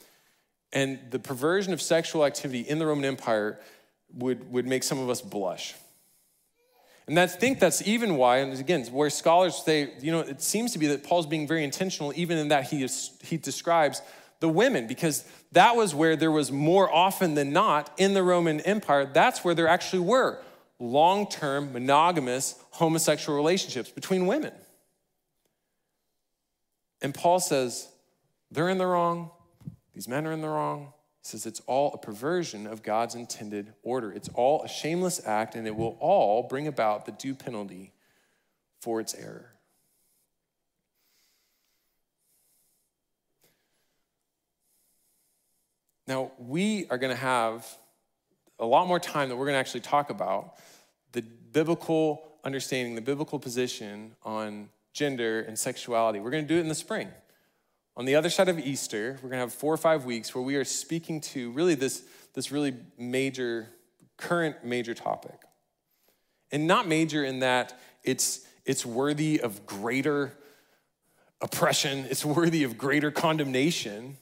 And 0.72 0.98
the 1.10 1.18
perversion 1.18 1.72
of 1.72 1.82
sexual 1.82 2.24
activity 2.24 2.60
in 2.60 2.78
the 2.78 2.86
Roman 2.86 3.04
Empire 3.04 3.58
would, 4.14 4.50
would 4.52 4.66
make 4.66 4.82
some 4.82 4.98
of 4.98 5.10
us 5.10 5.20
blush. 5.20 5.74
And 7.06 7.18
I 7.18 7.26
think 7.26 7.58
that's 7.58 7.86
even 7.86 8.16
why, 8.16 8.38
and 8.38 8.58
again, 8.58 8.84
where 8.86 9.10
scholars 9.10 9.62
say, 9.64 9.92
you 10.00 10.12
know, 10.12 10.20
it 10.20 10.42
seems 10.42 10.72
to 10.72 10.78
be 10.78 10.86
that 10.88 11.04
Paul's 11.04 11.26
being 11.26 11.48
very 11.48 11.64
intentional, 11.64 12.12
even 12.14 12.36
in 12.38 12.48
that 12.48 12.64
he, 12.64 12.82
is, 12.82 13.10
he 13.24 13.38
describes 13.38 14.02
the 14.40 14.48
women, 14.48 14.86
because 14.86 15.24
that 15.52 15.74
was 15.74 15.94
where 15.94 16.16
there 16.16 16.30
was 16.30 16.52
more 16.52 16.92
often 16.92 17.34
than 17.34 17.52
not 17.52 17.90
in 17.96 18.14
the 18.14 18.22
Roman 18.22 18.60
Empire, 18.60 19.04
that's 19.06 19.42
where 19.42 19.54
there 19.54 19.66
actually 19.66 20.00
were 20.00 20.38
long 20.78 21.28
term 21.28 21.72
monogamous 21.72 22.54
homosexual 22.78 23.36
relationships 23.36 23.90
between 23.90 24.26
women. 24.28 24.52
And 27.02 27.12
Paul 27.12 27.40
says, 27.40 27.88
they're 28.52 28.68
in 28.68 28.78
the 28.78 28.86
wrong, 28.86 29.30
these 29.94 30.06
men 30.06 30.26
are 30.28 30.32
in 30.32 30.40
the 30.40 30.48
wrong. 30.48 30.92
He 31.22 31.28
says 31.28 31.44
it's 31.44 31.60
all 31.66 31.92
a 31.92 31.98
perversion 31.98 32.68
of 32.68 32.84
God's 32.84 33.16
intended 33.16 33.74
order. 33.82 34.12
It's 34.12 34.28
all 34.32 34.62
a 34.62 34.68
shameless 34.68 35.20
act, 35.26 35.56
and 35.56 35.66
it 35.66 35.74
will 35.74 35.96
all 35.98 36.44
bring 36.44 36.68
about 36.68 37.04
the 37.04 37.10
due 37.10 37.34
penalty 37.34 37.92
for 38.80 39.00
its 39.00 39.12
error. 39.12 39.52
Now, 46.06 46.30
we 46.38 46.86
are 46.90 46.96
going 46.98 47.14
to 47.14 47.20
have 47.20 47.66
a 48.60 48.64
lot 48.64 48.86
more 48.86 49.00
time 49.00 49.30
that 49.30 49.36
we're 49.36 49.46
going 49.46 49.56
to 49.56 49.60
actually 49.60 49.80
talk 49.80 50.10
about 50.10 50.54
the 51.10 51.22
biblical 51.22 52.27
understanding, 52.44 52.94
the 52.94 53.00
biblical 53.00 53.38
position 53.38 54.12
on 54.24 54.68
gender 54.92 55.40
and 55.40 55.58
sexuality. 55.58 56.20
We're 56.20 56.30
going 56.30 56.44
to 56.44 56.48
do 56.48 56.58
it 56.58 56.62
in 56.62 56.68
the 56.68 56.74
spring. 56.74 57.08
On 57.96 58.04
the 58.04 58.14
other 58.14 58.30
side 58.30 58.48
of 58.48 58.58
Easter, 58.58 59.12
we're 59.22 59.28
going 59.28 59.38
to 59.38 59.40
have 59.40 59.52
four 59.52 59.72
or 59.74 59.76
five 59.76 60.04
weeks 60.04 60.34
where 60.34 60.42
we 60.42 60.56
are 60.56 60.64
speaking 60.64 61.20
to 61.20 61.50
really 61.52 61.74
this, 61.74 62.02
this 62.34 62.52
really 62.52 62.74
major, 62.96 63.68
current 64.16 64.64
major 64.64 64.94
topic. 64.94 65.40
And 66.52 66.66
not 66.66 66.86
major 66.86 67.24
in 67.24 67.40
that 67.40 67.78
it's, 68.04 68.46
it's 68.64 68.86
worthy 68.86 69.40
of 69.40 69.66
greater 69.66 70.32
oppression, 71.40 72.06
it's 72.08 72.24
worthy 72.24 72.64
of 72.64 72.78
greater 72.78 73.10
condemnation 73.10 74.16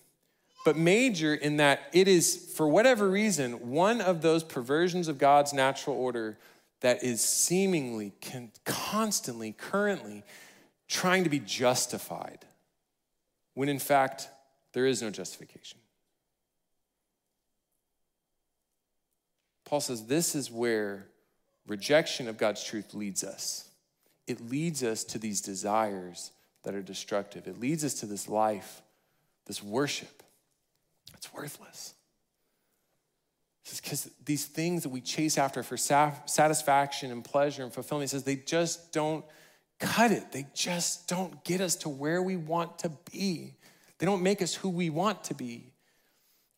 but 0.67 0.77
major 0.77 1.33
in 1.33 1.59
that 1.59 1.83
it 1.93 2.09
is, 2.09 2.53
for 2.57 2.67
whatever 2.67 3.09
reason, 3.09 3.71
one 3.71 4.01
of 4.01 4.21
those 4.21 4.43
perversions 4.43 5.07
of 5.07 5.17
God's 5.17 5.53
natural 5.53 5.95
order 5.95 6.37
that 6.81 7.03
is 7.03 7.21
seemingly, 7.21 8.12
constantly, 8.65 9.53
currently 9.53 10.23
trying 10.89 11.25
to 11.25 11.31
be 11.31 11.41
justified, 11.41 12.45
when 13.55 13.69
in 13.69 13.79
fact, 13.79 14.29
there 14.73 14.87
is 14.87 15.03
no 15.03 15.11
justification. 15.11 15.79
Paul 19.65 19.81
says 19.81 20.07
this 20.07 20.35
is 20.35 20.51
where 20.51 21.09
rejection 21.67 22.29
of 22.29 22.39
God's 22.39 22.62
truth 22.62 22.95
leads 22.95 23.25
us. 23.25 23.69
It 24.27 24.49
leads 24.49 24.83
us 24.83 25.03
to 25.05 25.19
these 25.19 25.41
desires 25.41 26.31
that 26.62 26.75
are 26.75 26.83
destructive. 26.83 27.49
It 27.49 27.59
leads 27.59 27.85
us 27.85 27.95
to 27.95 28.07
this 28.07 28.29
life, 28.29 28.83
this 29.47 29.62
worship 29.62 30.23
it's 31.17 31.33
worthless. 31.33 31.95
Because 33.75 34.11
these 34.25 34.45
things 34.45 34.85
that 34.85 34.91
we 34.91 35.01
chase 35.01 35.39
after 35.39 35.63
for 35.63 35.77
satisfaction 35.77 37.11
and 37.11 37.25
pleasure 37.25 37.64
and 37.64 37.73
fulfillment, 37.73 38.11
he 38.11 38.12
says 38.12 38.23
they 38.23 38.37
just 38.37 38.93
don't 38.93 39.25
cut 39.81 40.12
it. 40.12 40.33
They 40.33 40.47
just 40.55 41.09
don't 41.09 41.43
get 41.45 41.61
us 41.61 41.75
to 41.77 41.89
where 41.89 42.23
we 42.23 42.37
want 42.37 42.79
to 42.81 42.93
be. 43.11 43.55
They 43.99 44.07
don't 44.07 44.23
make 44.23 44.41
us 44.41 44.55
who 44.55 44.69
we 44.69 44.91
want 44.91 45.25
to 45.25 45.35
be. 45.35 45.73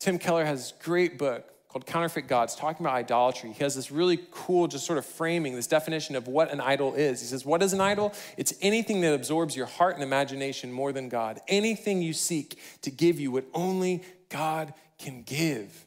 Tim 0.01 0.19
Keller 0.19 0.45
has 0.45 0.73
a 0.79 0.85
great 0.85 1.19
book 1.19 1.45
called 1.69 1.87
Counterfeit 1.87 2.29
Gods, 2.29 2.55
talking 2.55 2.85
about 2.85 2.95
idolatry. 2.95 3.53
He 3.53 3.63
has 3.63 3.75
this 3.75 3.91
really 3.91 4.21
cool, 4.31 4.69
just 4.69 4.87
sort 4.87 4.99
of 4.99 5.05
framing, 5.05 5.55
this 5.55 5.67
definition 5.67 6.17
of 6.17 6.27
what 6.27 6.51
an 6.51 6.61
idol 6.61 6.95
is. 6.95 7.21
He 7.21 7.27
says, 7.27 7.45
What 7.45 7.63
is 7.63 7.73
an 7.73 7.81
idol? 7.81 8.15
It's 8.37 8.55
anything 8.63 9.01
that 9.03 9.15
absorbs 9.15 9.55
your 9.57 9.67
heart 9.67 9.95
and 9.95 10.03
imagination 10.03 10.73
more 10.73 10.93
than 10.93 11.09
God. 11.09 11.41
Anything 11.49 12.01
you 12.01 12.13
seek 12.13 12.59
to 12.83 12.91
give 12.91 13.21
you 13.21 13.31
what 13.31 13.45
only 13.55 14.03
God 14.29 14.73
can 14.99 15.23
give. 15.23 15.85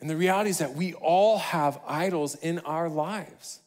And 0.00 0.08
the 0.08 0.16
reality 0.16 0.50
is 0.50 0.58
that 0.58 0.74
we 0.74 0.94
all 0.94 1.38
have 1.38 1.80
idols 1.86 2.34
in 2.36 2.58
our 2.60 2.88
lives. 2.88 3.60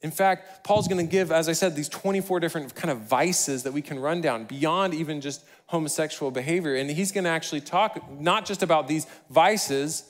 In 0.00 0.10
fact, 0.10 0.64
Paul's 0.64 0.88
going 0.88 1.04
to 1.04 1.10
give, 1.10 1.30
as 1.30 1.48
I 1.48 1.52
said, 1.52 1.76
these 1.76 1.88
24 1.88 2.40
different 2.40 2.74
kind 2.74 2.90
of 2.90 3.00
vices 3.02 3.62
that 3.62 3.72
we 3.72 3.82
can 3.82 4.00
run 4.00 4.20
down 4.20 4.44
beyond 4.44 4.94
even 4.94 5.20
just 5.20 5.44
homosexual 5.66 6.30
behavior. 6.30 6.74
And 6.74 6.90
he's 6.90 7.12
going 7.12 7.24
to 7.24 7.30
actually 7.30 7.60
talk 7.60 8.10
not 8.10 8.44
just 8.44 8.62
about 8.62 8.88
these 8.88 9.06
vices, 9.30 10.04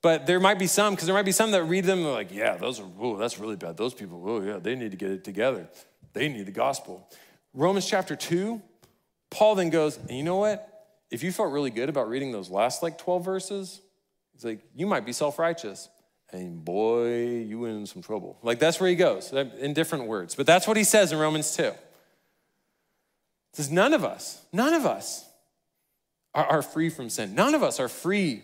but 0.00 0.26
there 0.26 0.40
might 0.40 0.58
be 0.58 0.66
some, 0.66 0.94
because 0.94 1.06
there 1.06 1.14
might 1.14 1.26
be 1.26 1.32
some 1.32 1.50
that 1.50 1.64
read 1.64 1.84
them 1.84 1.98
and 1.98 2.06
they're 2.06 2.14
like, 2.14 2.32
yeah, 2.32 2.56
those 2.56 2.80
are, 2.80 2.86
oh, 2.98 3.16
that's 3.16 3.38
really 3.38 3.56
bad. 3.56 3.76
Those 3.76 3.92
people, 3.92 4.22
oh, 4.26 4.40
yeah, 4.40 4.58
they 4.58 4.74
need 4.74 4.92
to 4.92 4.96
get 4.96 5.10
it 5.10 5.24
together. 5.24 5.68
They 6.14 6.28
need 6.28 6.46
the 6.46 6.52
gospel. 6.52 7.06
Romans 7.52 7.86
chapter 7.86 8.16
2, 8.16 8.62
Paul 9.30 9.56
then 9.56 9.68
goes, 9.70 9.98
and 9.98 10.12
you 10.12 10.22
know 10.22 10.36
what? 10.36 10.70
If 11.10 11.22
you 11.22 11.32
felt 11.32 11.52
really 11.52 11.70
good 11.70 11.88
about 11.88 12.08
reading 12.08 12.32
those 12.32 12.50
last 12.50 12.82
like 12.82 12.98
12 12.98 13.24
verses, 13.24 13.80
it's 14.34 14.44
like, 14.44 14.60
you 14.74 14.86
might 14.86 15.06
be 15.06 15.12
self 15.12 15.38
righteous. 15.38 15.88
And 16.32 16.64
boy, 16.64 17.42
you 17.42 17.64
in 17.66 17.86
some 17.86 18.02
trouble. 18.02 18.38
Like 18.42 18.58
that's 18.58 18.80
where 18.80 18.90
he 18.90 18.96
goes 18.96 19.32
in 19.32 19.72
different 19.72 20.06
words. 20.06 20.34
But 20.34 20.46
that's 20.46 20.66
what 20.66 20.76
he 20.76 20.82
says 20.82 21.12
in 21.12 21.18
Romans 21.18 21.54
2. 21.56 21.62
It 21.62 21.76
says, 23.52 23.70
None 23.70 23.92
of 23.92 24.04
us, 24.04 24.44
none 24.52 24.74
of 24.74 24.84
us 24.84 25.28
are, 26.34 26.44
are 26.46 26.62
free 26.62 26.90
from 26.90 27.08
sin. 27.08 27.34
None 27.34 27.54
of 27.54 27.62
us 27.62 27.78
are 27.78 27.88
free 27.88 28.42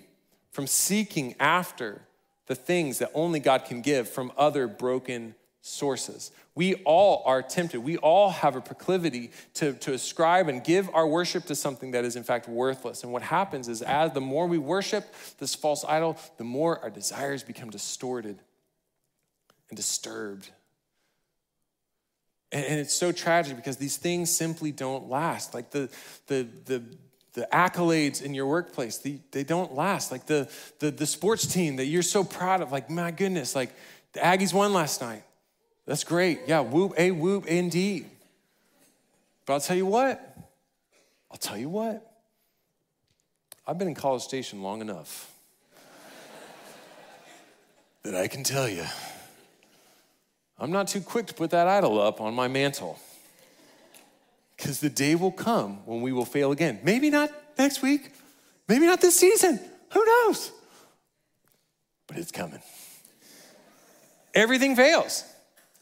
from 0.53 0.67
seeking 0.67 1.35
after 1.41 2.03
the 2.47 2.55
things 2.55 2.99
that 2.99 3.11
only 3.15 3.41
God 3.41 3.65
can 3.65 3.81
give 3.81 4.09
from 4.09 4.31
other 4.37 4.69
broken 4.69 5.35
sources. 5.63 6.31
We 6.55 6.77
all 6.85 7.23
are 7.27 7.43
tempted. 7.43 7.81
We 7.81 7.97
all 7.99 8.31
have 8.31 8.57
a 8.57 8.61
proclivity 8.61 9.31
to, 9.55 9.73
to 9.75 9.93
ascribe 9.93 10.49
and 10.49 10.65
give 10.65 10.89
our 10.95 11.07
worship 11.07 11.45
to 11.47 11.55
something 11.55 11.93
that 11.93 12.05
is, 12.05 12.17
in 12.17 12.23
fact, 12.23 12.49
worthless. 12.49 13.03
And 13.03 13.13
what 13.13 13.23
happens 13.23 13.69
is, 13.69 13.83
as 13.83 14.13
the 14.13 14.21
more 14.21 14.47
we 14.47 14.59
worship 14.59 15.15
this 15.39 15.55
false 15.55 15.85
idol, 15.85 16.19
the 16.39 16.45
more 16.45 16.81
our 16.81 16.91
desires 16.91 17.43
become 17.43 17.71
distorted 17.71 18.39
and 19.69 19.77
disturbed. 19.77 20.51
And, 22.53 22.65
and 22.65 22.81
it's 22.81 22.95
so 22.95 23.13
tragic 23.13 23.57
because 23.57 23.77
these 23.77 23.97
things 23.97 24.31
simply 24.31 24.73
don't 24.73 25.09
last. 25.09 25.55
Like 25.55 25.71
the, 25.71 25.89
the, 26.27 26.49
the, 26.65 26.83
the 27.35 27.49
accolades 27.53 28.23
in 28.23 28.35
your 28.35 28.47
workplace, 28.47 28.99
they, 28.99 29.21
they 29.31 29.45
don't 29.45 29.75
last. 29.75 30.11
Like 30.11 30.27
the, 30.27 30.51
the, 30.81 30.91
the 30.91 31.07
sports 31.07 31.47
team 31.47 31.77
that 31.77 31.87
you're 31.87 32.03
so 32.03 32.25
proud 32.25 32.61
of, 32.61 32.73
like, 32.73 32.91
my 32.91 33.13
goodness, 33.13 33.55
like 33.55 33.71
the 34.15 34.21
Aggies 34.21 34.53
won 34.53 34.73
last 34.73 35.01
night. 35.01 35.23
That's 35.91 36.05
great. 36.05 36.43
Yeah, 36.47 36.61
whoop, 36.61 36.95
a 36.97 37.11
whoop, 37.11 37.49
indeed. 37.49 38.09
But 39.45 39.55
I'll 39.55 39.61
tell 39.61 39.77
you 39.77 39.87
what, 39.87 40.37
I'll 41.33 41.37
tell 41.37 41.59
you 41.59 41.69
what, 41.69 42.09
I've 43.67 43.77
been 43.77 43.89
in 43.89 43.97
College 43.97 44.23
Station 44.23 44.63
long 44.63 44.83
enough 44.83 45.35
that 48.05 48.15
I 48.15 48.29
can 48.29 48.45
tell 48.45 48.69
you, 48.69 48.85
I'm 50.61 50.71
not 50.71 50.87
too 50.87 51.01
quick 51.01 51.27
to 51.27 51.35
put 51.35 51.51
that 51.51 51.67
idol 51.67 52.01
up 52.01 52.21
on 52.21 52.35
my 52.35 52.47
mantle. 52.47 52.97
Because 54.57 54.79
the 54.79 54.91
day 54.91 55.17
will 55.17 55.33
come 55.33 55.85
when 55.87 56.03
we 56.03 56.13
will 56.13 56.25
fail 56.25 56.53
again. 56.53 56.79
Maybe 56.85 57.11
not 57.11 57.33
next 57.59 57.83
week, 57.83 58.13
maybe 58.69 58.87
not 58.87 59.01
this 59.01 59.19
season. 59.19 59.59
Who 59.93 60.05
knows? 60.05 60.53
But 62.07 62.19
it's 62.19 62.31
coming. 62.31 62.63
Everything 64.33 64.77
fails. 64.77 65.25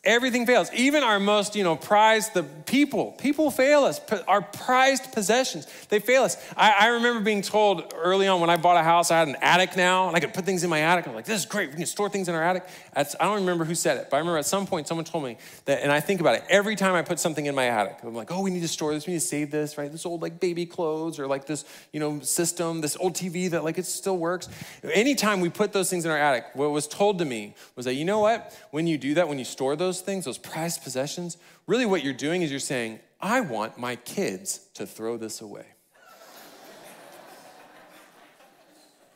Everything 0.04 0.46
fails. 0.46 0.72
Even 0.72 1.02
our 1.02 1.18
most, 1.18 1.56
you 1.56 1.64
know, 1.64 1.74
prized 1.74 2.32
the 2.32 2.44
people. 2.44 3.12
People 3.18 3.50
fail 3.50 3.82
us. 3.82 4.00
Our 4.28 4.40
prized 4.40 5.12
possessions, 5.12 5.66
they 5.88 5.98
fail 5.98 6.22
us. 6.22 6.36
I, 6.56 6.72
I, 6.80 6.86
remember 6.88 7.20
being 7.20 7.42
told 7.42 7.92
early 7.96 8.28
on 8.28 8.40
when 8.40 8.48
I 8.48 8.56
bought 8.56 8.76
a 8.76 8.84
house, 8.84 9.10
I 9.10 9.18
had 9.18 9.26
an 9.26 9.36
attic 9.42 9.76
now, 9.76 10.06
and 10.06 10.16
I 10.16 10.20
could 10.20 10.32
put 10.32 10.44
things 10.44 10.62
in 10.62 10.70
my 10.70 10.82
attic. 10.82 11.08
I'm 11.08 11.14
like, 11.14 11.24
this 11.24 11.40
is 11.40 11.46
great. 11.46 11.70
We 11.70 11.76
can 11.76 11.86
store 11.86 12.08
things 12.08 12.28
in 12.28 12.36
our 12.36 12.42
attic. 12.44 12.68
That's, 12.94 13.16
I 13.18 13.24
don't 13.24 13.40
remember 13.40 13.64
who 13.64 13.74
said 13.74 13.96
it, 13.96 14.06
but 14.08 14.18
I 14.18 14.20
remember 14.20 14.38
at 14.38 14.46
some 14.46 14.68
point 14.68 14.86
someone 14.86 15.04
told 15.04 15.24
me 15.24 15.36
that, 15.64 15.82
and 15.82 15.90
I 15.90 15.98
think 15.98 16.20
about 16.20 16.36
it 16.36 16.44
every 16.48 16.76
time 16.76 16.94
I 16.94 17.02
put 17.02 17.18
something 17.18 17.46
in 17.46 17.56
my 17.56 17.66
attic. 17.66 17.98
I'm 18.04 18.14
like, 18.14 18.30
oh, 18.30 18.40
we 18.42 18.50
need 18.50 18.60
to 18.60 18.68
store 18.68 18.94
this. 18.94 19.04
We 19.04 19.14
need 19.14 19.20
to 19.20 19.26
save 19.26 19.50
this, 19.50 19.76
right? 19.76 19.90
This 19.90 20.06
old 20.06 20.22
like 20.22 20.38
baby 20.38 20.64
clothes 20.64 21.18
or 21.18 21.26
like 21.26 21.46
this, 21.46 21.64
you 21.92 21.98
know, 21.98 22.20
system, 22.20 22.82
this 22.82 22.96
old 23.00 23.14
TV 23.14 23.50
that 23.50 23.64
like 23.64 23.78
it 23.78 23.86
still 23.86 24.16
works. 24.16 24.48
Anytime 24.84 25.40
we 25.40 25.48
put 25.48 25.72
those 25.72 25.90
things 25.90 26.04
in 26.04 26.12
our 26.12 26.18
attic, 26.18 26.44
what 26.54 26.70
was 26.70 26.86
told 26.86 27.18
to 27.18 27.24
me 27.24 27.56
was 27.74 27.84
that 27.86 27.94
you 27.94 28.04
know 28.04 28.20
what? 28.20 28.56
When 28.70 28.86
you 28.86 28.96
do 28.96 29.14
that, 29.14 29.26
when 29.26 29.40
you 29.40 29.44
store 29.44 29.74
those 29.74 29.87
those 29.88 30.02
things, 30.02 30.26
those 30.26 30.36
prized 30.36 30.82
possessions, 30.82 31.38
really 31.66 31.86
what 31.86 32.04
you're 32.04 32.12
doing 32.12 32.42
is 32.42 32.50
you're 32.50 32.60
saying, 32.60 33.00
I 33.22 33.40
want 33.40 33.78
my 33.78 33.96
kids 33.96 34.60
to 34.74 34.84
throw 34.86 35.16
this 35.16 35.40
away. 35.40 35.64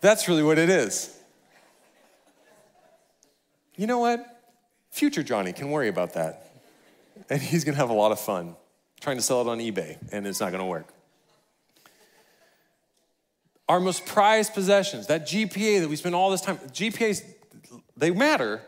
That's 0.00 0.28
really 0.28 0.42
what 0.42 0.58
it 0.58 0.70
is. 0.70 1.14
You 3.76 3.86
know 3.86 3.98
what? 3.98 4.24
Future 4.90 5.22
Johnny 5.22 5.52
can 5.52 5.70
worry 5.70 5.88
about 5.88 6.14
that. 6.14 6.50
And 7.28 7.40
he's 7.42 7.64
gonna 7.64 7.76
have 7.76 7.90
a 7.90 7.94
lot 7.94 8.10
of 8.10 8.18
fun 8.18 8.56
trying 8.98 9.16
to 9.16 9.22
sell 9.22 9.42
it 9.42 9.48
on 9.48 9.58
eBay, 9.58 9.98
and 10.10 10.26
it's 10.26 10.40
not 10.40 10.52
gonna 10.52 10.66
work. 10.66 10.88
Our 13.68 13.78
most 13.78 14.06
prized 14.06 14.54
possessions, 14.54 15.06
that 15.08 15.26
GPA 15.26 15.80
that 15.80 15.88
we 15.88 15.96
spend 15.96 16.14
all 16.14 16.30
this 16.30 16.40
time, 16.40 16.56
GPAs, 16.72 17.22
they 17.94 18.10
matter, 18.10 18.62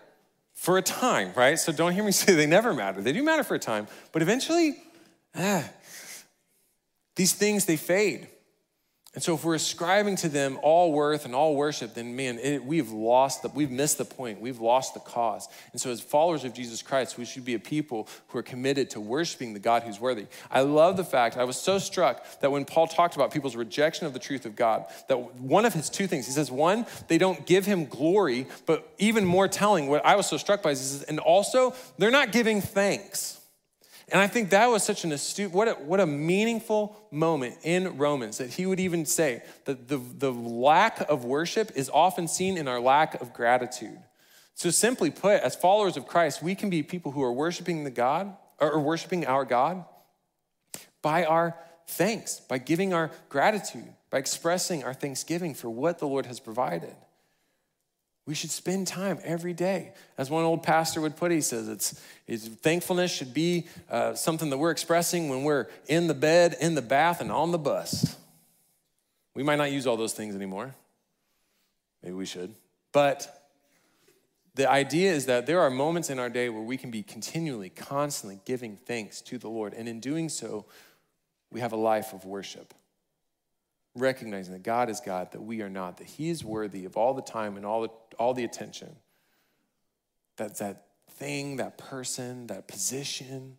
for 0.55 0.79
a 0.79 0.83
time, 0.83 1.33
right? 1.37 1.59
So 1.59 1.73
don't 1.73 1.93
hear 1.93 2.05
me 2.05 2.13
say 2.13 2.35
they 2.35 2.47
never 2.47 2.73
matter. 2.73 3.01
They 3.01 3.13
do 3.13 3.23
matter 3.23 3.45
for 3.45 3.55
a 3.55 3.59
time, 3.59 3.87
but 4.13 4.23
eventually, 4.23 4.77
ah, 5.35 5.69
these 7.17 7.33
things, 7.33 7.67
they 7.67 7.77
fade. 7.77 8.29
And 9.15 9.23
so, 9.23 9.35
if 9.35 9.45
we're 9.45 9.55
ascribing 9.55 10.17
to 10.17 10.29
them 10.29 10.59
all 10.61 10.93
worth 10.93 11.25
and 11.25 11.37
all 11.37 11.55
worship, 11.55 11.95
then 11.95 12.17
man, 12.17 12.37
it, 12.41 12.65
we've 12.65 12.91
lost 12.91 13.43
the, 13.43 13.49
we've 13.49 13.71
missed 13.71 13.99
the 13.99 14.05
point. 14.05 14.41
We've 14.41 14.59
lost 14.59 14.95
the 14.95 15.01
cause. 15.01 15.49
And 15.71 15.81
so, 15.81 15.91
as 15.91 16.01
followers 16.01 16.43
of 16.43 16.53
Jesus 16.53 16.83
Christ, 16.83 17.17
we 17.17 17.25
should 17.25 17.45
be 17.45 17.55
a 17.55 17.61
people 17.61 18.09
who 18.29 18.39
are 18.39 18.43
committed 18.43 18.91
to 18.91 19.01
worshiping 19.01 19.53
the 19.53 19.61
God 19.61 19.85
who's 19.85 20.01
worthy. 20.01 20.27
I 20.51 20.63
love 20.63 20.97
the 20.97 21.05
fact 21.05 21.37
I 21.37 21.45
was 21.45 21.57
so 21.57 21.79
struck 21.79 22.25
that 22.41 22.51
when 22.51 22.65
Paul 22.65 22.89
talked 22.89 23.15
about 23.15 23.33
people's 23.33 23.55
rejection 23.55 24.07
of 24.09 24.15
the 24.15 24.19
truth 24.19 24.47
of 24.47 24.57
God, 24.57 24.87
that 25.09 25.35
one 25.37 25.65
of 25.65 25.75
his 25.75 25.89
two 25.89 26.09
things, 26.09 26.27
he 26.27 26.33
says, 26.33 26.51
one, 26.51 26.85
they 27.07 27.19
don't 27.19 27.47
give 27.47 27.67
him 27.67 27.87
glory, 27.87 28.49
but 28.67 28.93
even 28.99 29.25
more 29.25 29.47
telling, 29.47 29.87
what 29.87 30.05
I 30.05 30.17
was 30.17 30.27
so 30.27 30.37
struck 30.39 30.61
by 30.61 30.71
is, 30.71 31.05
and 31.05 31.21
also 31.21 31.75
they're 31.99 32.11
not 32.11 32.33
giving 32.33 32.61
thanks. 32.61 33.41
And 34.15 34.23
I 34.23 34.29
think 34.29 34.51
that 34.51 34.71
was 34.71 34.85
such 34.85 35.03
an 35.03 35.11
astute, 35.11 35.51
what 35.51 35.67
a, 35.67 35.73
what 35.73 35.99
a 35.99 36.07
meaningful 36.07 36.97
moment 37.11 37.57
in 37.65 37.99
Romans 37.99 38.39
that 38.39 38.49
he 38.49 38.65
would 38.65 38.79
even 38.79 39.07
say 39.07 39.43
that 39.65 39.89
the, 39.89 39.97
the 39.97 40.31
lack 40.33 41.01
of 41.11 41.25
worship 41.25 41.73
is 41.75 41.91
often 41.93 42.29
seen 42.29 42.57
in 42.57 42.69
our 42.69 42.79
lack 42.79 43.21
of 43.21 43.33
gratitude. 43.33 43.99
So, 44.55 44.71
simply 44.71 45.11
put, 45.11 45.41
as 45.41 45.57
followers 45.57 45.97
of 45.97 46.07
Christ, 46.07 46.45
we 46.45 46.55
can 46.55 46.71
be 46.71 46.85
people 46.85 47.11
who 47.11 47.25
are 47.25 47.33
worshiping 47.33 47.83
the 47.83 47.91
God 47.91 48.37
or 48.61 48.79
worshiping 48.79 49.27
our 49.27 49.45
God 49.45 49.85
by 51.03 51.25
our 51.25 51.57
thanks, 51.89 52.39
by 52.39 52.59
giving 52.59 52.95
our 52.95 53.11
gratitude, 53.29 53.93
by 54.11 54.19
expressing 54.19 54.85
our 54.85 54.95
thanksgiving 54.95 55.55
for 55.55 55.69
what 55.69 55.99
the 55.99 56.07
Lord 56.07 56.27
has 56.27 56.39
provided. 56.39 56.95
We 58.27 58.35
should 58.35 58.51
spend 58.51 58.87
time 58.87 59.19
every 59.23 59.53
day. 59.53 59.93
As 60.17 60.31
one 60.31 60.45
old 60.45 60.63
pastor 60.63 61.01
would 61.03 61.17
put 61.17 61.31
it, 61.31 61.37
he 61.37 61.41
says 61.43 61.69
it's, 61.69 62.01
it's 62.27 62.49
thankfulness 62.49 63.13
should 63.13 63.35
be 63.35 63.67
uh, 63.91 64.15
something 64.15 64.49
that 64.51 64.57
we're 64.57 64.71
expressing 64.71 65.29
when 65.29 65.45
we're 65.45 65.69
in 65.89 66.07
the 66.07 66.15
bed, 66.15 66.57
in 66.59 66.75
the 66.75 66.83
bath, 66.83 67.21
and 67.21 67.31
on 67.31 67.53
the 67.53 67.59
bus. 67.59 68.17
We 69.35 69.43
might 69.43 69.57
not 69.57 69.73
use 69.73 69.87
all 69.87 69.99
those 69.99 70.15
things 70.15 70.35
anymore. 70.35 70.75
Maybe 72.03 72.15
we 72.15 72.25
should. 72.25 72.55
But 72.93 73.49
the 74.55 74.71
idea 74.71 75.13
is 75.13 75.27
that 75.27 75.47
there 75.47 75.61
are 75.61 75.71
moments 75.71 76.09
in 76.09 76.19
our 76.19 76.31
day 76.31 76.49
where 76.49 76.63
we 76.63 76.79
can 76.79 76.91
be 76.91 77.03
continually, 77.03 77.69
constantly 77.69 78.41
giving 78.47 78.77
thanks 78.77 79.21
to 79.23 79.37
the 79.37 79.49
Lord. 79.49 79.75
And 79.75 79.87
in 79.87 80.01
doing 80.01 80.31
so, 80.31 80.65
we 81.51 81.61
have 81.61 81.73
a 81.73 81.77
life 81.77 82.15
of 82.15 82.25
worship 82.25 82.73
recognizing 83.95 84.53
that 84.53 84.63
God 84.63 84.91
is 84.91 85.01
God, 85.01 85.33
that 85.33 85.43
we 85.43 85.63
are 85.63 85.71
not, 85.71 85.99
that 85.99 86.07
He 86.07 86.29
is 86.29 86.45
worthy 86.45 86.85
of 86.85 86.97
all 86.97 87.15
the 87.15 87.23
time 87.23 87.57
and 87.57 87.65
all 87.65 87.83
the, 87.83 87.89
all 88.19 88.35
the 88.35 88.45
attention. 88.45 88.97
That 90.37 90.59
that 90.59 90.87
thing, 91.11 91.57
that 91.57 91.79
person, 91.79 92.49
that 92.49 92.67
position, 92.67 93.59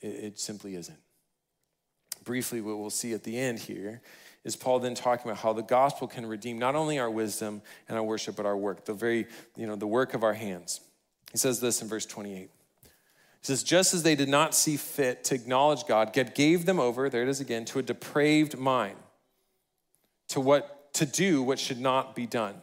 it, 0.00 0.06
it 0.06 0.40
simply 0.40 0.74
isn't. 0.74 0.98
Briefly, 2.24 2.60
what 2.60 2.78
we'll 2.78 2.90
see 2.90 3.12
at 3.12 3.22
the 3.22 3.38
end 3.38 3.60
here 3.60 4.02
is 4.44 4.56
Paul 4.56 4.80
then 4.80 4.94
talking 4.94 5.30
about 5.30 5.42
how 5.42 5.52
the 5.52 5.62
gospel 5.62 6.08
can 6.08 6.26
redeem 6.26 6.58
not 6.58 6.74
only 6.74 6.98
our 6.98 7.10
wisdom 7.10 7.62
and 7.88 7.96
our 7.96 8.04
worship, 8.04 8.36
but 8.36 8.46
our 8.46 8.56
work, 8.56 8.84
the 8.84 8.94
very, 8.94 9.26
you 9.56 9.66
know, 9.66 9.76
the 9.76 9.86
work 9.86 10.14
of 10.14 10.24
our 10.24 10.34
hands. 10.34 10.80
He 11.32 11.38
says 11.38 11.60
this 11.60 11.82
in 11.82 11.88
verse 11.88 12.06
28. 12.06 12.38
He 12.40 12.48
says, 13.42 13.62
just 13.62 13.94
as 13.94 14.02
they 14.02 14.16
did 14.16 14.28
not 14.28 14.54
see 14.54 14.76
fit 14.76 15.22
to 15.24 15.34
acknowledge 15.34 15.86
God, 15.86 16.12
God 16.12 16.34
gave 16.34 16.66
them 16.66 16.80
over, 16.80 17.08
there 17.08 17.22
it 17.22 17.28
is 17.28 17.40
again, 17.40 17.64
to 17.66 17.78
a 17.78 17.82
depraved 17.82 18.58
mind 18.58 18.96
to 20.28 20.40
what 20.40 20.92
to 20.94 21.06
do 21.06 21.42
what 21.42 21.58
should 21.58 21.80
not 21.80 22.14
be 22.14 22.26
done. 22.26 22.62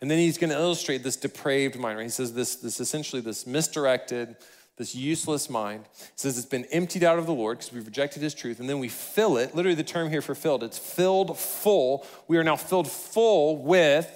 And 0.00 0.10
then 0.10 0.18
he's 0.18 0.36
going 0.36 0.50
to 0.50 0.56
illustrate 0.56 1.02
this 1.02 1.16
depraved 1.16 1.78
mind. 1.78 1.98
Right? 1.98 2.04
He 2.04 2.10
says 2.10 2.34
this, 2.34 2.56
this 2.56 2.80
essentially 2.80 3.22
this 3.22 3.46
misdirected, 3.46 4.36
this 4.76 4.94
useless 4.94 5.48
mind. 5.48 5.84
He 5.98 6.06
says 6.16 6.36
it's 6.36 6.46
been 6.46 6.64
emptied 6.66 7.04
out 7.04 7.18
of 7.18 7.26
the 7.26 7.34
Lord 7.34 7.58
because 7.58 7.72
we've 7.72 7.86
rejected 7.86 8.22
his 8.22 8.34
truth, 8.34 8.58
and 8.58 8.68
then 8.68 8.78
we 8.78 8.88
fill 8.88 9.36
it. 9.36 9.54
Literally, 9.54 9.76
the 9.76 9.84
term 9.84 10.10
here 10.10 10.22
for 10.22 10.34
filled, 10.34 10.64
it's 10.64 10.78
filled 10.78 11.38
full. 11.38 12.06
We 12.26 12.36
are 12.38 12.44
now 12.44 12.56
filled 12.56 12.90
full 12.90 13.62
with 13.62 14.10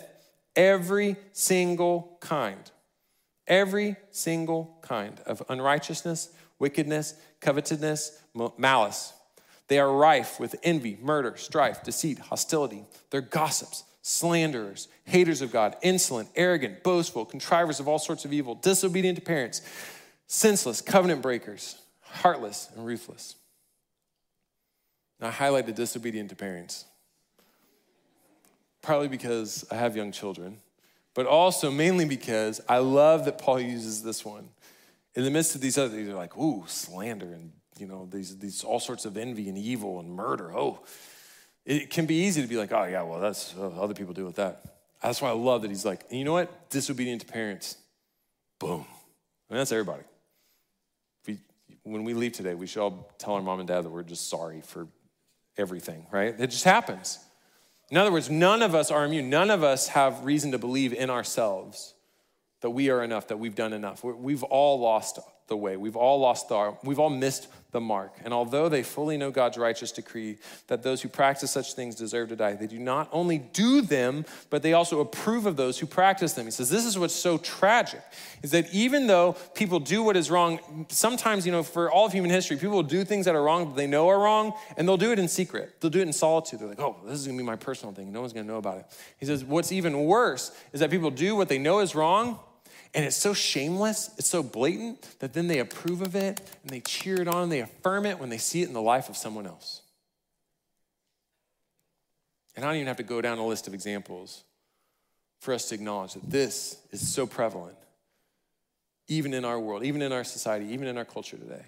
every 0.56 1.16
single 1.32 2.18
kind 2.20 2.70
every 3.46 3.96
single 4.10 4.78
kind 4.82 5.20
of 5.26 5.42
unrighteousness, 5.48 6.30
wickedness, 6.58 7.14
covetousness, 7.40 8.20
malice. 8.58 9.12
They 9.68 9.78
are 9.78 9.90
rife 9.90 10.38
with 10.38 10.54
envy, 10.62 10.98
murder, 11.00 11.36
strife, 11.36 11.82
deceit, 11.82 12.18
hostility. 12.18 12.84
They're 13.10 13.20
gossips, 13.20 13.84
slanderers, 14.02 14.88
haters 15.04 15.42
of 15.42 15.50
God, 15.50 15.76
insolent, 15.82 16.28
arrogant, 16.36 16.84
boastful, 16.84 17.24
contrivers 17.24 17.80
of 17.80 17.88
all 17.88 17.98
sorts 17.98 18.24
of 18.24 18.32
evil, 18.32 18.54
disobedient 18.54 19.16
to 19.16 19.22
parents, 19.22 19.62
senseless, 20.28 20.80
covenant 20.80 21.22
breakers, 21.22 21.80
heartless, 22.00 22.70
and 22.76 22.86
ruthless. 22.86 23.34
Now, 25.20 25.28
I 25.28 25.32
highlighted 25.32 25.74
disobedient 25.74 26.30
to 26.30 26.36
parents, 26.36 26.84
probably 28.82 29.08
because 29.08 29.64
I 29.70 29.74
have 29.76 29.96
young 29.96 30.12
children, 30.12 30.58
but 31.14 31.26
also 31.26 31.70
mainly 31.70 32.04
because 32.04 32.60
I 32.68 32.78
love 32.78 33.24
that 33.24 33.38
Paul 33.38 33.60
uses 33.60 34.02
this 34.02 34.24
one. 34.24 34.50
In 35.14 35.24
the 35.24 35.30
midst 35.30 35.54
of 35.54 35.62
these 35.62 35.78
other, 35.78 35.96
these 35.96 36.10
are 36.10 36.14
like, 36.14 36.36
ooh, 36.36 36.64
slander 36.66 37.32
and 37.32 37.52
you 37.78 37.86
know, 37.86 38.08
these, 38.10 38.38
these 38.38 38.64
all 38.64 38.80
sorts 38.80 39.04
of 39.04 39.16
envy 39.16 39.48
and 39.48 39.58
evil 39.58 40.00
and 40.00 40.10
murder. 40.10 40.56
Oh, 40.56 40.80
it 41.64 41.90
can 41.90 42.06
be 42.06 42.14
easy 42.14 42.42
to 42.42 42.48
be 42.48 42.56
like, 42.56 42.72
oh, 42.72 42.84
yeah, 42.84 43.02
well, 43.02 43.20
that's 43.20 43.54
uh, 43.58 43.68
other 43.68 43.94
people 43.94 44.14
deal 44.14 44.26
with 44.26 44.36
that. 44.36 44.64
That's 45.02 45.20
why 45.20 45.30
I 45.30 45.32
love 45.32 45.62
that 45.62 45.68
he's 45.68 45.84
like, 45.84 46.04
you 46.10 46.24
know 46.24 46.32
what? 46.32 46.70
Disobedient 46.70 47.22
to 47.22 47.26
parents. 47.26 47.76
Boom. 48.58 48.86
I 49.50 49.54
mean, 49.54 49.58
that's 49.58 49.72
everybody. 49.72 50.02
We, 51.26 51.38
when 51.82 52.04
we 52.04 52.14
leave 52.14 52.32
today, 52.32 52.54
we 52.54 52.66
should 52.66 52.82
all 52.82 53.12
tell 53.18 53.34
our 53.34 53.42
mom 53.42 53.58
and 53.60 53.68
dad 53.68 53.82
that 53.82 53.90
we're 53.90 54.02
just 54.02 54.28
sorry 54.28 54.60
for 54.60 54.88
everything, 55.58 56.06
right? 56.10 56.34
It 56.38 56.48
just 56.48 56.64
happens. 56.64 57.18
In 57.90 57.96
other 57.96 58.10
words, 58.10 58.30
none 58.30 58.62
of 58.62 58.74
us 58.74 58.90
are 58.90 59.04
immune. 59.04 59.30
None 59.30 59.50
of 59.50 59.62
us 59.62 59.88
have 59.88 60.24
reason 60.24 60.52
to 60.52 60.58
believe 60.58 60.92
in 60.92 61.10
ourselves 61.10 61.94
that 62.60 62.70
we 62.70 62.90
are 62.90 63.04
enough, 63.04 63.28
that 63.28 63.38
we've 63.38 63.54
done 63.54 63.72
enough. 63.72 64.02
We've 64.02 64.42
all 64.42 64.80
lost 64.80 65.20
the 65.46 65.56
way. 65.56 65.76
We've 65.76 65.96
all 65.96 66.18
lost 66.18 66.50
our, 66.50 66.76
we've 66.82 66.98
all 66.98 67.10
missed 67.10 67.48
the 67.76 67.80
mark. 67.80 68.16
And 68.24 68.32
although 68.32 68.70
they 68.70 68.82
fully 68.82 69.18
know 69.18 69.30
God's 69.30 69.58
righteous 69.58 69.92
decree 69.92 70.38
that 70.68 70.82
those 70.82 71.02
who 71.02 71.10
practice 71.10 71.50
such 71.50 71.74
things 71.74 71.94
deserve 71.94 72.30
to 72.30 72.36
die, 72.36 72.54
they 72.54 72.66
do 72.66 72.78
not 72.78 73.06
only 73.12 73.36
do 73.36 73.82
them, 73.82 74.24
but 74.48 74.62
they 74.62 74.72
also 74.72 75.00
approve 75.00 75.44
of 75.44 75.56
those 75.56 75.78
who 75.78 75.84
practice 75.86 76.32
them. 76.32 76.46
He 76.46 76.50
says, 76.50 76.70
This 76.70 76.86
is 76.86 76.98
what's 76.98 77.12
so 77.12 77.36
tragic, 77.36 78.00
is 78.42 78.52
that 78.52 78.72
even 78.72 79.06
though 79.06 79.34
people 79.54 79.78
do 79.78 80.02
what 80.02 80.16
is 80.16 80.30
wrong, 80.30 80.86
sometimes, 80.88 81.44
you 81.44 81.52
know, 81.52 81.62
for 81.62 81.90
all 81.90 82.06
of 82.06 82.14
human 82.14 82.30
history, 82.30 82.56
people 82.56 82.76
will 82.76 82.82
do 82.82 83.04
things 83.04 83.26
that 83.26 83.34
are 83.34 83.42
wrong 83.42 83.66
that 83.66 83.76
they 83.76 83.86
know 83.86 84.08
are 84.08 84.18
wrong, 84.18 84.54
and 84.78 84.88
they'll 84.88 84.96
do 84.96 85.12
it 85.12 85.18
in 85.18 85.28
secret. 85.28 85.78
They'll 85.80 85.90
do 85.90 86.00
it 86.00 86.06
in 86.06 86.14
solitude. 86.14 86.60
They're 86.60 86.68
like, 86.68 86.80
oh, 86.80 86.96
this 87.04 87.20
is 87.20 87.26
gonna 87.26 87.36
be 87.36 87.44
my 87.44 87.56
personal 87.56 87.94
thing. 87.94 88.10
No 88.10 88.22
one's 88.22 88.32
gonna 88.32 88.46
know 88.46 88.56
about 88.56 88.78
it. 88.78 88.86
He 89.20 89.26
says, 89.26 89.44
What's 89.44 89.70
even 89.70 90.06
worse 90.06 90.50
is 90.72 90.80
that 90.80 90.90
people 90.90 91.10
do 91.10 91.36
what 91.36 91.50
they 91.50 91.58
know 91.58 91.80
is 91.80 91.94
wrong, 91.94 92.38
and 92.96 93.04
it's 93.04 93.16
so 93.16 93.34
shameless, 93.34 94.10
it's 94.16 94.26
so 94.26 94.42
blatant 94.42 95.18
that 95.18 95.34
then 95.34 95.48
they 95.48 95.58
approve 95.58 96.00
of 96.00 96.16
it 96.16 96.40
and 96.62 96.70
they 96.70 96.80
cheer 96.80 97.20
it 97.20 97.28
on, 97.28 97.42
and 97.44 97.52
they 97.52 97.60
affirm 97.60 98.06
it 98.06 98.18
when 98.18 98.30
they 98.30 98.38
see 98.38 98.62
it 98.62 98.68
in 98.68 98.72
the 98.72 98.80
life 98.80 99.10
of 99.10 99.18
someone 99.18 99.46
else. 99.46 99.82
And 102.56 102.64
I 102.64 102.68
don't 102.68 102.76
even 102.76 102.86
have 102.86 102.96
to 102.96 103.02
go 103.02 103.20
down 103.20 103.36
a 103.36 103.46
list 103.46 103.68
of 103.68 103.74
examples 103.74 104.44
for 105.40 105.52
us 105.52 105.68
to 105.68 105.74
acknowledge 105.74 106.14
that 106.14 106.30
this 106.30 106.78
is 106.90 107.06
so 107.06 107.26
prevalent, 107.26 107.76
even 109.08 109.34
in 109.34 109.44
our 109.44 109.60
world, 109.60 109.84
even 109.84 110.00
in 110.00 110.10
our 110.10 110.24
society, 110.24 110.64
even 110.72 110.88
in 110.88 110.96
our 110.96 111.04
culture 111.04 111.36
today. 111.36 111.66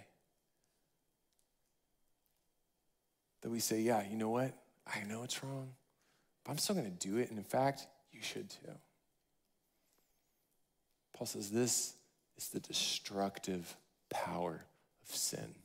That 3.43 3.51
we 3.51 3.61
say, 3.61 3.83
yeah, 3.83 4.03
you 4.11 4.17
know 4.17 4.31
what? 4.31 4.55
I 4.87 5.05
know 5.05 5.25
it's 5.25 5.45
wrong, 5.45 5.69
but 6.43 6.53
I'm 6.53 6.59
still 6.59 6.75
gonna 6.75 6.89
do 6.89 7.19
it. 7.19 7.29
And 7.29 7.37
in 7.37 7.45
fact, 7.45 7.87
you 8.13 8.23
should 8.23 8.49
too. 8.49 8.73
Paul 11.19 11.27
says 11.27 11.51
this 11.51 11.95
is 12.37 12.49
the 12.51 12.61
destructive 12.61 13.77
power 14.09 14.65
of 15.09 15.15
sin. 15.17 15.57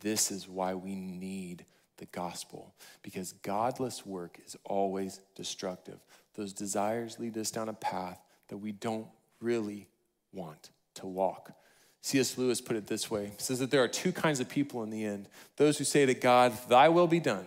This 0.00 0.30
is 0.30 0.48
why 0.48 0.72
we 0.72 0.94
need 0.94 1.66
the 1.98 2.06
gospel 2.06 2.74
because 3.02 3.32
godless 3.42 4.06
work 4.06 4.40
is 4.46 4.56
always 4.64 5.20
destructive. 5.36 5.98
Those 6.36 6.54
desires 6.54 7.18
lead 7.18 7.36
us 7.36 7.50
down 7.50 7.68
a 7.68 7.74
path 7.74 8.18
that 8.48 8.56
we 8.56 8.72
don't 8.72 9.06
really 9.42 9.88
want 10.32 10.70
to 10.94 11.06
walk. 11.06 11.52
C.S. 12.00 12.38
Lewis 12.38 12.62
put 12.62 12.76
it 12.76 12.86
this 12.86 13.10
way 13.10 13.26
He 13.26 13.42
says 13.42 13.58
that 13.58 13.70
there 13.70 13.82
are 13.82 13.88
two 13.88 14.10
kinds 14.10 14.40
of 14.40 14.48
people 14.48 14.82
in 14.82 14.88
the 14.88 15.04
end 15.04 15.28
those 15.58 15.76
who 15.76 15.84
say 15.84 16.06
to 16.06 16.14
God, 16.14 16.54
Thy 16.70 16.88
will 16.88 17.08
be 17.08 17.20
done, 17.20 17.46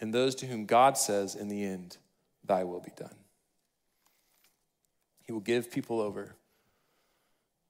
and 0.00 0.14
those 0.14 0.34
to 0.36 0.46
whom 0.46 0.64
God 0.64 0.96
says 0.96 1.34
in 1.34 1.48
the 1.48 1.64
end, 1.64 1.98
Thy 2.42 2.64
will 2.64 2.80
be 2.80 2.92
done. 2.96 3.14
He 5.26 5.32
will 5.32 5.40
give 5.40 5.70
people 5.70 6.00
over 6.00 6.34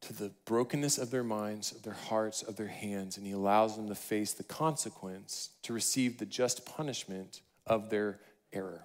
to 0.03 0.13
the 0.13 0.31
brokenness 0.45 0.99
of 0.99 1.11
their 1.11 1.25
minds, 1.25 1.73
of 1.73 1.83
their 1.83 1.95
hearts, 1.95 2.43
of 2.43 2.57
their 2.57 2.69
hands, 2.69 3.17
and 3.17 3.27
he 3.27 3.33
allows 3.33 3.77
them 3.77 3.89
to 3.89 3.95
face 3.95 4.33
the 4.33 4.43
consequence 4.43 5.51
to 5.63 5.73
receive 5.73 6.19
the 6.19 6.27
just 6.27 6.67
punishment 6.67 7.41
of 7.67 7.91
their 7.91 8.19
error. 8.53 8.85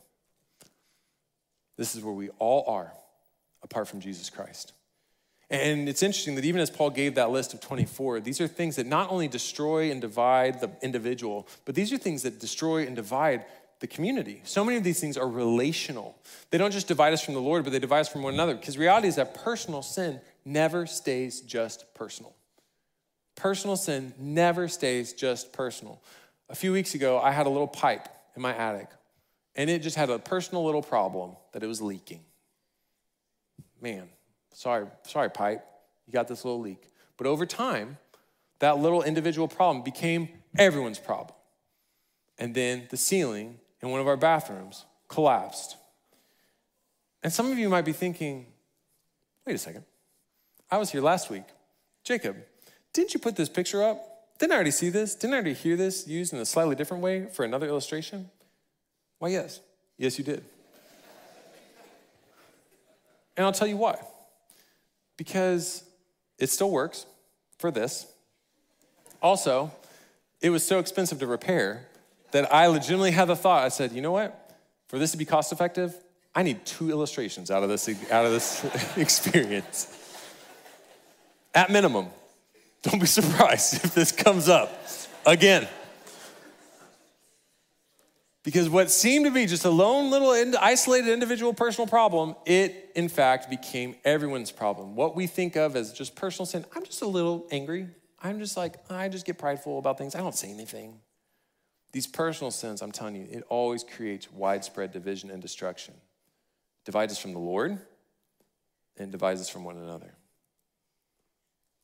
This 1.76 1.96
is 1.96 2.04
where 2.04 2.14
we 2.14 2.30
all 2.40 2.64
are 2.68 2.92
apart 3.64 3.88
from 3.88 4.00
Jesus 4.00 4.30
Christ. 4.30 4.74
And 5.50 5.88
it's 5.88 6.04
interesting 6.04 6.36
that 6.36 6.46
even 6.46 6.60
as 6.60 6.70
Paul 6.70 6.90
gave 6.90 7.16
that 7.16 7.32
list 7.32 7.54
of 7.54 7.62
24, 7.62 8.20
these 8.20 8.42
are 8.42 8.48
things 8.48 8.76
that 8.76 8.86
not 8.86 9.10
only 9.10 9.28
destroy 9.28 9.92
and 9.92 10.02
divide 10.02 10.60
the 10.60 10.72
individual, 10.82 11.48
but 11.66 11.74
these 11.74 11.94
are 11.94 11.98
things 11.98 12.24
that 12.24 12.40
destroy 12.40 12.86
and 12.86 12.96
divide 12.96 13.46
the 13.80 13.88
community. 13.88 14.42
So 14.44 14.66
many 14.66 14.78
of 14.78 14.84
these 14.84 15.00
things 15.00 15.18
are 15.18 15.28
relational. 15.28 16.18
They 16.50 16.58
don't 16.58 16.72
just 16.72 16.88
divide 16.88 17.14
us 17.14 17.24
from 17.24 17.36
the 17.36 17.42
Lord, 17.42 17.64
but 17.64 17.72
they 17.72 17.80
divide 17.80 18.02
us 18.02 18.10
from 18.10 18.24
one 18.24 18.34
another. 18.34 18.56
Because 18.56 18.78
reality 18.78 19.08
is 19.08 19.16
that 19.16 19.36
personal 19.36 19.82
sin 19.82 20.20
never 20.48 20.86
stays 20.86 21.42
just 21.42 21.94
personal. 21.94 22.34
Personal 23.36 23.76
sin 23.76 24.14
never 24.18 24.68
stays 24.68 25.14
just 25.14 25.52
personal. 25.52 26.02
A 26.50 26.56
few 26.56 26.72
weeks 26.72 26.96
ago, 26.96 27.20
I 27.20 27.32
had 27.32 27.46
a 27.46 27.50
little 27.50 27.68
pipe 27.68 28.08
in 28.36 28.42
my 28.42 28.56
attic, 28.56 28.88
and 29.56 29.70
it 29.70 29.84
just 29.84 29.98
had 29.98 30.10
a 30.10 30.18
personal 30.18 30.64
little 30.64 30.82
problem 30.82 31.36
that 31.52 31.62
it 31.62 31.68
was 31.68 31.82
leaking. 31.82 32.22
Man, 33.82 34.08
sorry, 34.54 34.88
sorry, 35.04 35.30
pipe, 35.30 35.64
you 36.08 36.14
got 36.14 36.28
this 36.28 36.46
little 36.46 36.62
leak. 36.62 36.88
But 37.18 37.28
over 37.28 37.46
time, 37.46 37.98
that 38.60 38.80
little 38.80 39.04
individual 39.04 39.48
problem 39.48 39.84
became 39.84 40.30
everyone's 40.58 41.00
problem. 41.00 41.36
And 42.40 42.56
then 42.56 42.88
the 42.90 42.98
ceiling 42.98 43.60
in 43.82 43.90
one 43.90 44.00
of 44.00 44.08
our 44.08 44.18
bathrooms 44.18 44.86
collapsed. 45.10 45.76
And 47.22 47.34
some 47.34 47.52
of 47.52 47.58
you 47.58 47.68
might 47.70 47.86
be 47.86 47.94
thinking, 47.94 48.46
wait 49.46 49.56
a 49.56 49.60
second. 49.60 49.84
I 50.70 50.78
was 50.78 50.92
here 50.92 51.02
last 51.02 51.30
week. 51.30 51.46
Jacob, 52.04 52.38
didn't 52.94 53.14
you 53.14 53.20
put 53.20 53.36
this 53.36 53.50
picture 53.50 53.84
up? 53.84 54.02
Didn't 54.40 54.52
I 54.52 54.56
already 54.56 54.72
see 54.72 54.90
this? 54.90 55.16
Didn't 55.16 55.34
I 55.34 55.38
already 55.38 55.54
hear 55.54 55.76
this 55.76 56.08
used 56.08 56.34
in 56.34 56.40
a 56.40 56.46
slightly 56.46 56.76
different 56.76 57.04
way 57.04 57.26
for 57.26 57.44
another 57.44 57.68
illustration? 57.68 58.30
Why, 59.20 59.30
yes. 59.30 59.60
Yes, 59.98 60.18
you 60.18 60.24
did. 60.24 60.44
and 63.36 63.46
I'll 63.46 63.52
tell 63.52 63.68
you 63.68 63.78
why. 63.78 64.00
Because 65.16 65.84
it 66.38 66.50
still 66.50 66.70
works 66.70 67.06
for 67.58 67.72
this. 67.72 68.06
Also, 69.22 69.72
it 70.42 70.52
was 70.52 70.64
so 70.64 70.78
expensive 70.80 71.20
to 71.20 71.28
repair 71.28 71.88
that 72.32 72.54
I 72.54 72.68
legitimately 72.68 73.12
had 73.12 73.26
the 73.26 73.36
thought 73.36 73.64
I 73.64 73.70
said, 73.70 73.92
you 73.92 74.02
know 74.02 74.12
what? 74.12 74.56
For 74.88 75.00
this 75.00 75.12
to 75.12 75.18
be 75.18 75.26
cost 75.26 75.52
effective, 75.52 75.96
I 76.36 76.44
need 76.44 76.66
two 76.66 76.92
illustrations 76.92 77.50
out 77.50 77.64
of 77.64 77.70
this, 77.70 77.90
out 78.12 78.26
of 78.26 78.32
this 78.32 78.64
experience. 78.98 80.07
At 81.54 81.70
minimum. 81.70 82.08
Don't 82.84 83.00
be 83.00 83.08
surprised 83.08 83.84
if 83.84 83.94
this 83.94 84.12
comes 84.12 84.50
up 84.50 84.72
again. 85.26 85.68
Because 88.48 88.70
what 88.70 88.90
seemed 88.90 89.26
to 89.26 89.32
be 89.32 89.46
just 89.46 89.66
a 89.66 89.70
lone 89.70 90.10
little 90.10 90.32
isolated 90.58 91.12
individual 91.12 91.54
personal 91.54 91.86
problem, 91.86 92.34
it 92.46 92.92
in 92.96 93.10
fact 93.10 93.50
became 93.50 93.96
everyone's 94.06 94.54
problem. 94.54 94.96
What 94.96 95.18
we 95.18 95.28
think 95.28 95.58
of 95.58 95.76
as 95.76 95.92
just 95.92 96.16
personal 96.16 96.46
sin, 96.46 96.64
I'm 96.74 96.86
just 96.86 97.02
a 97.02 97.08
little 97.08 97.46
angry. 97.52 97.90
I'm 98.24 98.40
just 98.40 98.56
like, 98.56 98.76
I 98.90 99.10
just 99.10 99.26
get 99.26 99.38
prideful 99.38 99.80
about 99.80 99.98
things. 99.98 100.16
I 100.16 100.20
don't 100.20 100.34
say 100.34 100.50
anything. 100.50 101.00
These 101.92 102.08
personal 102.08 102.52
sins, 102.52 102.82
I'm 102.82 102.94
telling 102.94 103.16
you, 103.16 103.28
it 103.30 103.44
always 103.50 103.84
creates 103.84 104.32
widespread 104.32 104.94
division 104.94 105.30
and 105.30 105.42
destruction. 105.42 105.94
Divides 106.86 107.12
us 107.12 107.20
from 107.20 107.34
the 107.34 107.40
Lord 107.40 107.78
and 108.98 109.12
divides 109.12 109.42
us 109.42 109.50
from 109.50 109.66
one 109.66 109.76
another. 109.78 110.14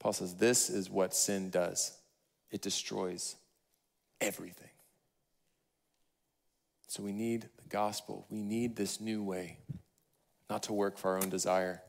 Paul 0.04 0.12
says 0.12 0.36
this 0.36 0.70
is 0.70 0.90
what 0.90 1.16
sin 1.16 1.50
does 1.50 1.98
it 2.52 2.62
destroys 2.62 3.38
everything. 4.20 4.70
So 6.88 7.02
we 7.02 7.14
need 7.14 7.48
the 7.58 7.70
gospel. 7.70 8.28
We 8.30 8.44
need 8.44 8.76
this 8.76 9.00
new 9.00 9.24
way, 9.24 9.58
not 10.50 10.64
to 10.64 10.74
work 10.74 10.98
for 10.98 11.12
our 11.12 11.18
own 11.18 11.30
desire, 11.30 11.82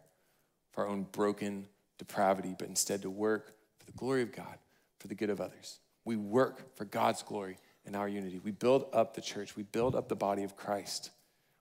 for 0.70 0.84
our 0.84 0.90
own 0.90 1.02
broken 1.10 1.66
depravity, 1.98 2.54
but 2.56 2.68
instead 2.68 3.02
to 3.02 3.10
work 3.10 3.52
for 3.78 3.84
the 3.84 3.92
glory 3.92 4.22
of 4.22 4.32
God, 4.32 4.58
for 5.00 5.08
the 5.08 5.14
good 5.16 5.28
of 5.28 5.40
others. 5.40 5.80
We 6.04 6.16
work 6.16 6.76
for 6.76 6.84
God's 6.84 7.22
glory 7.22 7.58
and 7.84 7.96
our 7.96 8.08
unity. 8.08 8.38
We 8.38 8.52
build 8.52 8.86
up 8.92 9.14
the 9.14 9.20
church, 9.22 9.56
we 9.56 9.64
build 9.64 9.96
up 9.96 10.08
the 10.08 10.16
body 10.16 10.44
of 10.44 10.56
Christ. 10.56 11.10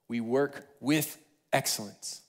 We 0.07 0.21
work 0.21 0.67
with 0.79 1.17
excellence 1.51 2.21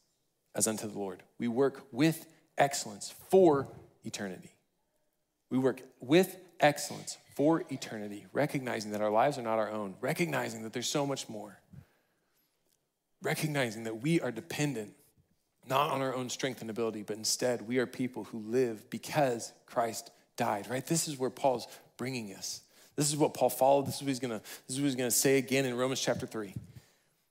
as 0.54 0.66
unto 0.66 0.88
the 0.88 0.98
Lord. 0.98 1.22
We 1.38 1.46
work 1.46 1.86
with 1.92 2.26
excellence 2.56 3.14
for 3.28 3.68
eternity. 4.04 4.50
We 5.50 5.58
work 5.58 5.82
with 6.00 6.36
excellence 6.60 7.18
for 7.34 7.64
eternity, 7.70 8.26
recognizing 8.32 8.92
that 8.92 9.00
our 9.00 9.10
lives 9.10 9.38
are 9.38 9.42
not 9.42 9.58
our 9.58 9.70
own, 9.70 9.94
recognizing 10.00 10.62
that 10.62 10.72
there's 10.72 10.88
so 10.88 11.06
much 11.06 11.28
more, 11.28 11.58
recognizing 13.22 13.84
that 13.84 14.02
we 14.02 14.20
are 14.20 14.30
dependent 14.30 14.94
not 15.68 15.90
on 15.90 16.02
our 16.02 16.14
own 16.14 16.28
strength 16.28 16.60
and 16.60 16.70
ability, 16.70 17.02
but 17.02 17.16
instead 17.16 17.66
we 17.66 17.78
are 17.78 17.86
people 17.86 18.24
who 18.24 18.38
live 18.38 18.88
because 18.90 19.52
Christ 19.66 20.10
died, 20.36 20.68
right? 20.68 20.84
This 20.84 21.08
is 21.08 21.18
where 21.18 21.30
Paul's 21.30 21.66
bringing 21.96 22.34
us. 22.34 22.60
This 22.96 23.08
is 23.08 23.16
what 23.16 23.34
Paul 23.34 23.50
followed. 23.50 23.86
This 23.86 23.96
is 23.96 24.02
what 24.02 24.08
he's 24.08 24.20
gonna, 24.20 24.42
this 24.66 24.76
is 24.76 24.80
what 24.80 24.86
he's 24.86 24.94
gonna 24.94 25.10
say 25.10 25.38
again 25.38 25.64
in 25.64 25.76
Romans 25.76 26.00
chapter 26.00 26.26
3. 26.26 26.54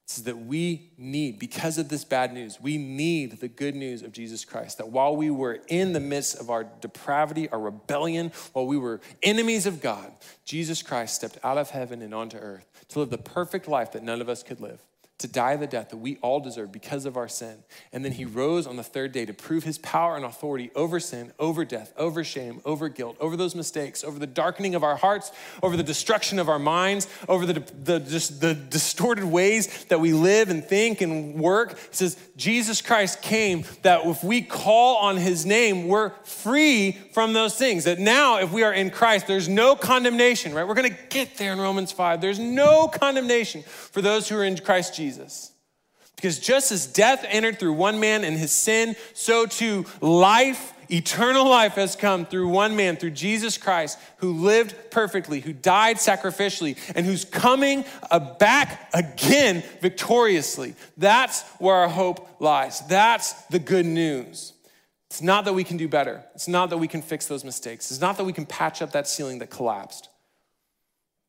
Is 0.08 0.24
that 0.24 0.38
we 0.38 0.92
need, 0.98 1.40
because 1.40 1.78
of 1.78 1.90
this 1.90 2.04
bad 2.04 2.34
news, 2.34 2.60
we 2.62 2.78
need 2.78 3.40
the 3.40 3.48
good 3.48 3.74
news 3.76 4.04
of 4.04 4.12
Jesus 4.12 4.46
Christ. 4.46 4.78
That 4.78 4.90
while 4.90 5.16
we 5.16 5.30
were 5.30 5.60
in 5.70 5.94
the 5.94 6.00
midst 6.00 6.36
of 6.40 6.50
our 6.50 6.66
depravity, 6.66 7.50
our 7.50 7.60
rebellion, 7.60 8.32
while 8.52 8.68
we 8.68 8.78
were 8.78 9.02
enemies 9.24 9.66
of 9.66 9.82
God, 9.82 10.12
Jesus 10.46 10.84
Christ 10.84 11.16
stepped 11.16 11.38
out 11.44 11.58
of 11.58 11.70
heaven 11.70 12.02
and 12.02 12.14
onto 12.14 12.38
earth 12.38 12.70
to 12.90 13.00
live 13.00 13.10
the 13.10 13.18
perfect 13.18 13.68
life 13.68 13.94
that 13.94 14.04
none 14.04 14.22
of 14.22 14.30
us 14.30 14.44
could 14.44 14.60
live 14.60 14.82
to 15.24 15.28
die 15.30 15.56
the 15.56 15.66
death 15.66 15.90
that 15.90 15.98
we 15.98 16.18
all 16.22 16.42
deserve 16.42 16.70
because 16.70 17.06
of 17.06 17.16
our 17.16 17.30
sin. 17.30 17.64
And 17.94 18.04
then 18.04 18.12
he 18.12 18.26
rose 18.26 18.68
on 18.68 18.76
the 18.76 18.84
third 18.84 19.14
day 19.14 19.26
to 19.26 19.34
prove 19.34 19.64
his 19.64 19.78
power 19.78 20.18
and 20.18 20.26
authority 20.26 20.70
over 20.76 21.00
sin, 21.00 21.32
over 21.40 21.64
death, 21.64 21.94
over 21.96 22.26
shame, 22.26 22.60
over 22.66 22.90
guilt, 22.90 23.16
over 23.22 23.38
those 23.38 23.56
mistakes, 23.56 24.04
over 24.04 24.20
the 24.20 24.28
darkening 24.28 24.76
of 24.76 24.84
our 24.84 24.98
hearts, 24.98 25.32
over 25.62 25.78
the 25.78 25.84
destruction 25.84 26.40
of 26.40 26.50
our 26.50 26.60
minds, 26.60 27.08
over 27.30 27.46
the, 27.46 27.54
the, 27.84 28.00
just 28.02 28.42
the 28.42 28.54
distorted 28.54 29.24
ways 29.24 29.86
that 29.86 30.02
we 30.02 30.12
live 30.12 30.50
and 30.50 30.62
think 30.66 31.00
and 31.00 31.36
work. 31.36 31.80
He 31.80 31.96
says, 31.96 32.18
Jesus 32.36 32.82
Christ 32.82 33.22
came 33.22 33.64
that 33.84 34.06
if 34.06 34.26
we 34.26 34.42
call 34.42 34.98
on 34.98 35.16
his 35.16 35.46
name, 35.46 35.88
we're 35.88 36.10
free 36.26 36.92
from 37.14 37.32
those 37.32 37.56
things. 37.56 37.86
That 37.86 37.98
now, 37.98 38.40
if 38.40 38.52
we 38.52 38.64
are 38.64 38.74
in 38.74 38.90
Christ, 38.90 39.28
there's 39.28 39.48
no 39.48 39.78
condemnation, 39.78 40.54
right? 40.54 40.68
We're 40.68 40.74
going 40.74 40.92
to 40.92 40.98
get 41.08 41.38
there 41.38 41.54
in 41.54 41.62
Romans 41.62 41.94
5. 41.94 42.20
There's 42.20 42.40
no 42.40 42.90
condemnation 42.90 43.64
for 43.64 44.02
those 44.02 44.28
who 44.28 44.36
are 44.36 44.44
in 44.44 44.58
Christ 44.58 44.94
Jesus. 44.94 45.13
Jesus. 45.16 45.54
Because 46.16 46.40
just 46.40 46.72
as 46.72 46.86
death 46.86 47.26
entered 47.28 47.60
through 47.60 47.74
one 47.74 48.00
man 48.00 48.24
and 48.24 48.38
his 48.38 48.52
sin, 48.52 48.96
so 49.14 49.46
too 49.46 49.86
life, 50.00 50.74
eternal 50.90 51.46
life 51.46 51.74
has 51.74 51.96
come 51.96 52.26
through 52.26 52.48
one 52.48 52.76
man, 52.76 52.96
through 52.96 53.12
Jesus 53.12 53.58
Christ, 53.58 54.00
who 54.18 54.32
lived 54.32 54.76
perfectly, 54.92 55.42
who 55.42 55.52
died 55.52 55.98
sacrificially, 55.98 56.78
and 56.96 57.06
who's 57.06 57.26
coming 57.26 57.84
uh, 58.10 58.20
back 58.20 58.90
again 58.94 59.64
victoriously. 59.82 60.76
That's 60.98 61.42
where 61.60 61.76
our 61.76 61.90
hope 61.90 62.40
lies. 62.40 62.80
That's 62.88 63.34
the 63.48 63.60
good 63.60 63.86
news. 63.86 64.54
It's 65.10 65.22
not 65.22 65.46
that 65.46 65.54
we 65.54 65.64
can 65.64 65.78
do 65.78 65.88
better. 65.88 66.24
It's 66.36 66.48
not 66.48 66.70
that 66.70 66.78
we 66.78 66.88
can 66.88 67.02
fix 67.02 67.28
those 67.28 67.44
mistakes. 67.44 67.92
It's 67.92 68.02
not 68.02 68.18
that 68.18 68.24
we 68.24 68.34
can 68.34 68.46
patch 68.46 68.82
up 68.82 68.94
that 68.94 69.08
ceiling 69.08 69.40
that 69.40 69.50
collapsed. 69.50 70.10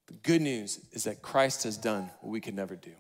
The 0.07 0.15
good 0.15 0.41
news 0.41 0.79
is 0.93 1.05
that 1.05 1.21
Christ 1.21 1.65
has 1.65 1.77
done 1.77 2.11
what 2.21 2.31
we 2.31 2.41
could 2.41 2.55
never 2.55 2.77
do. 2.77 2.93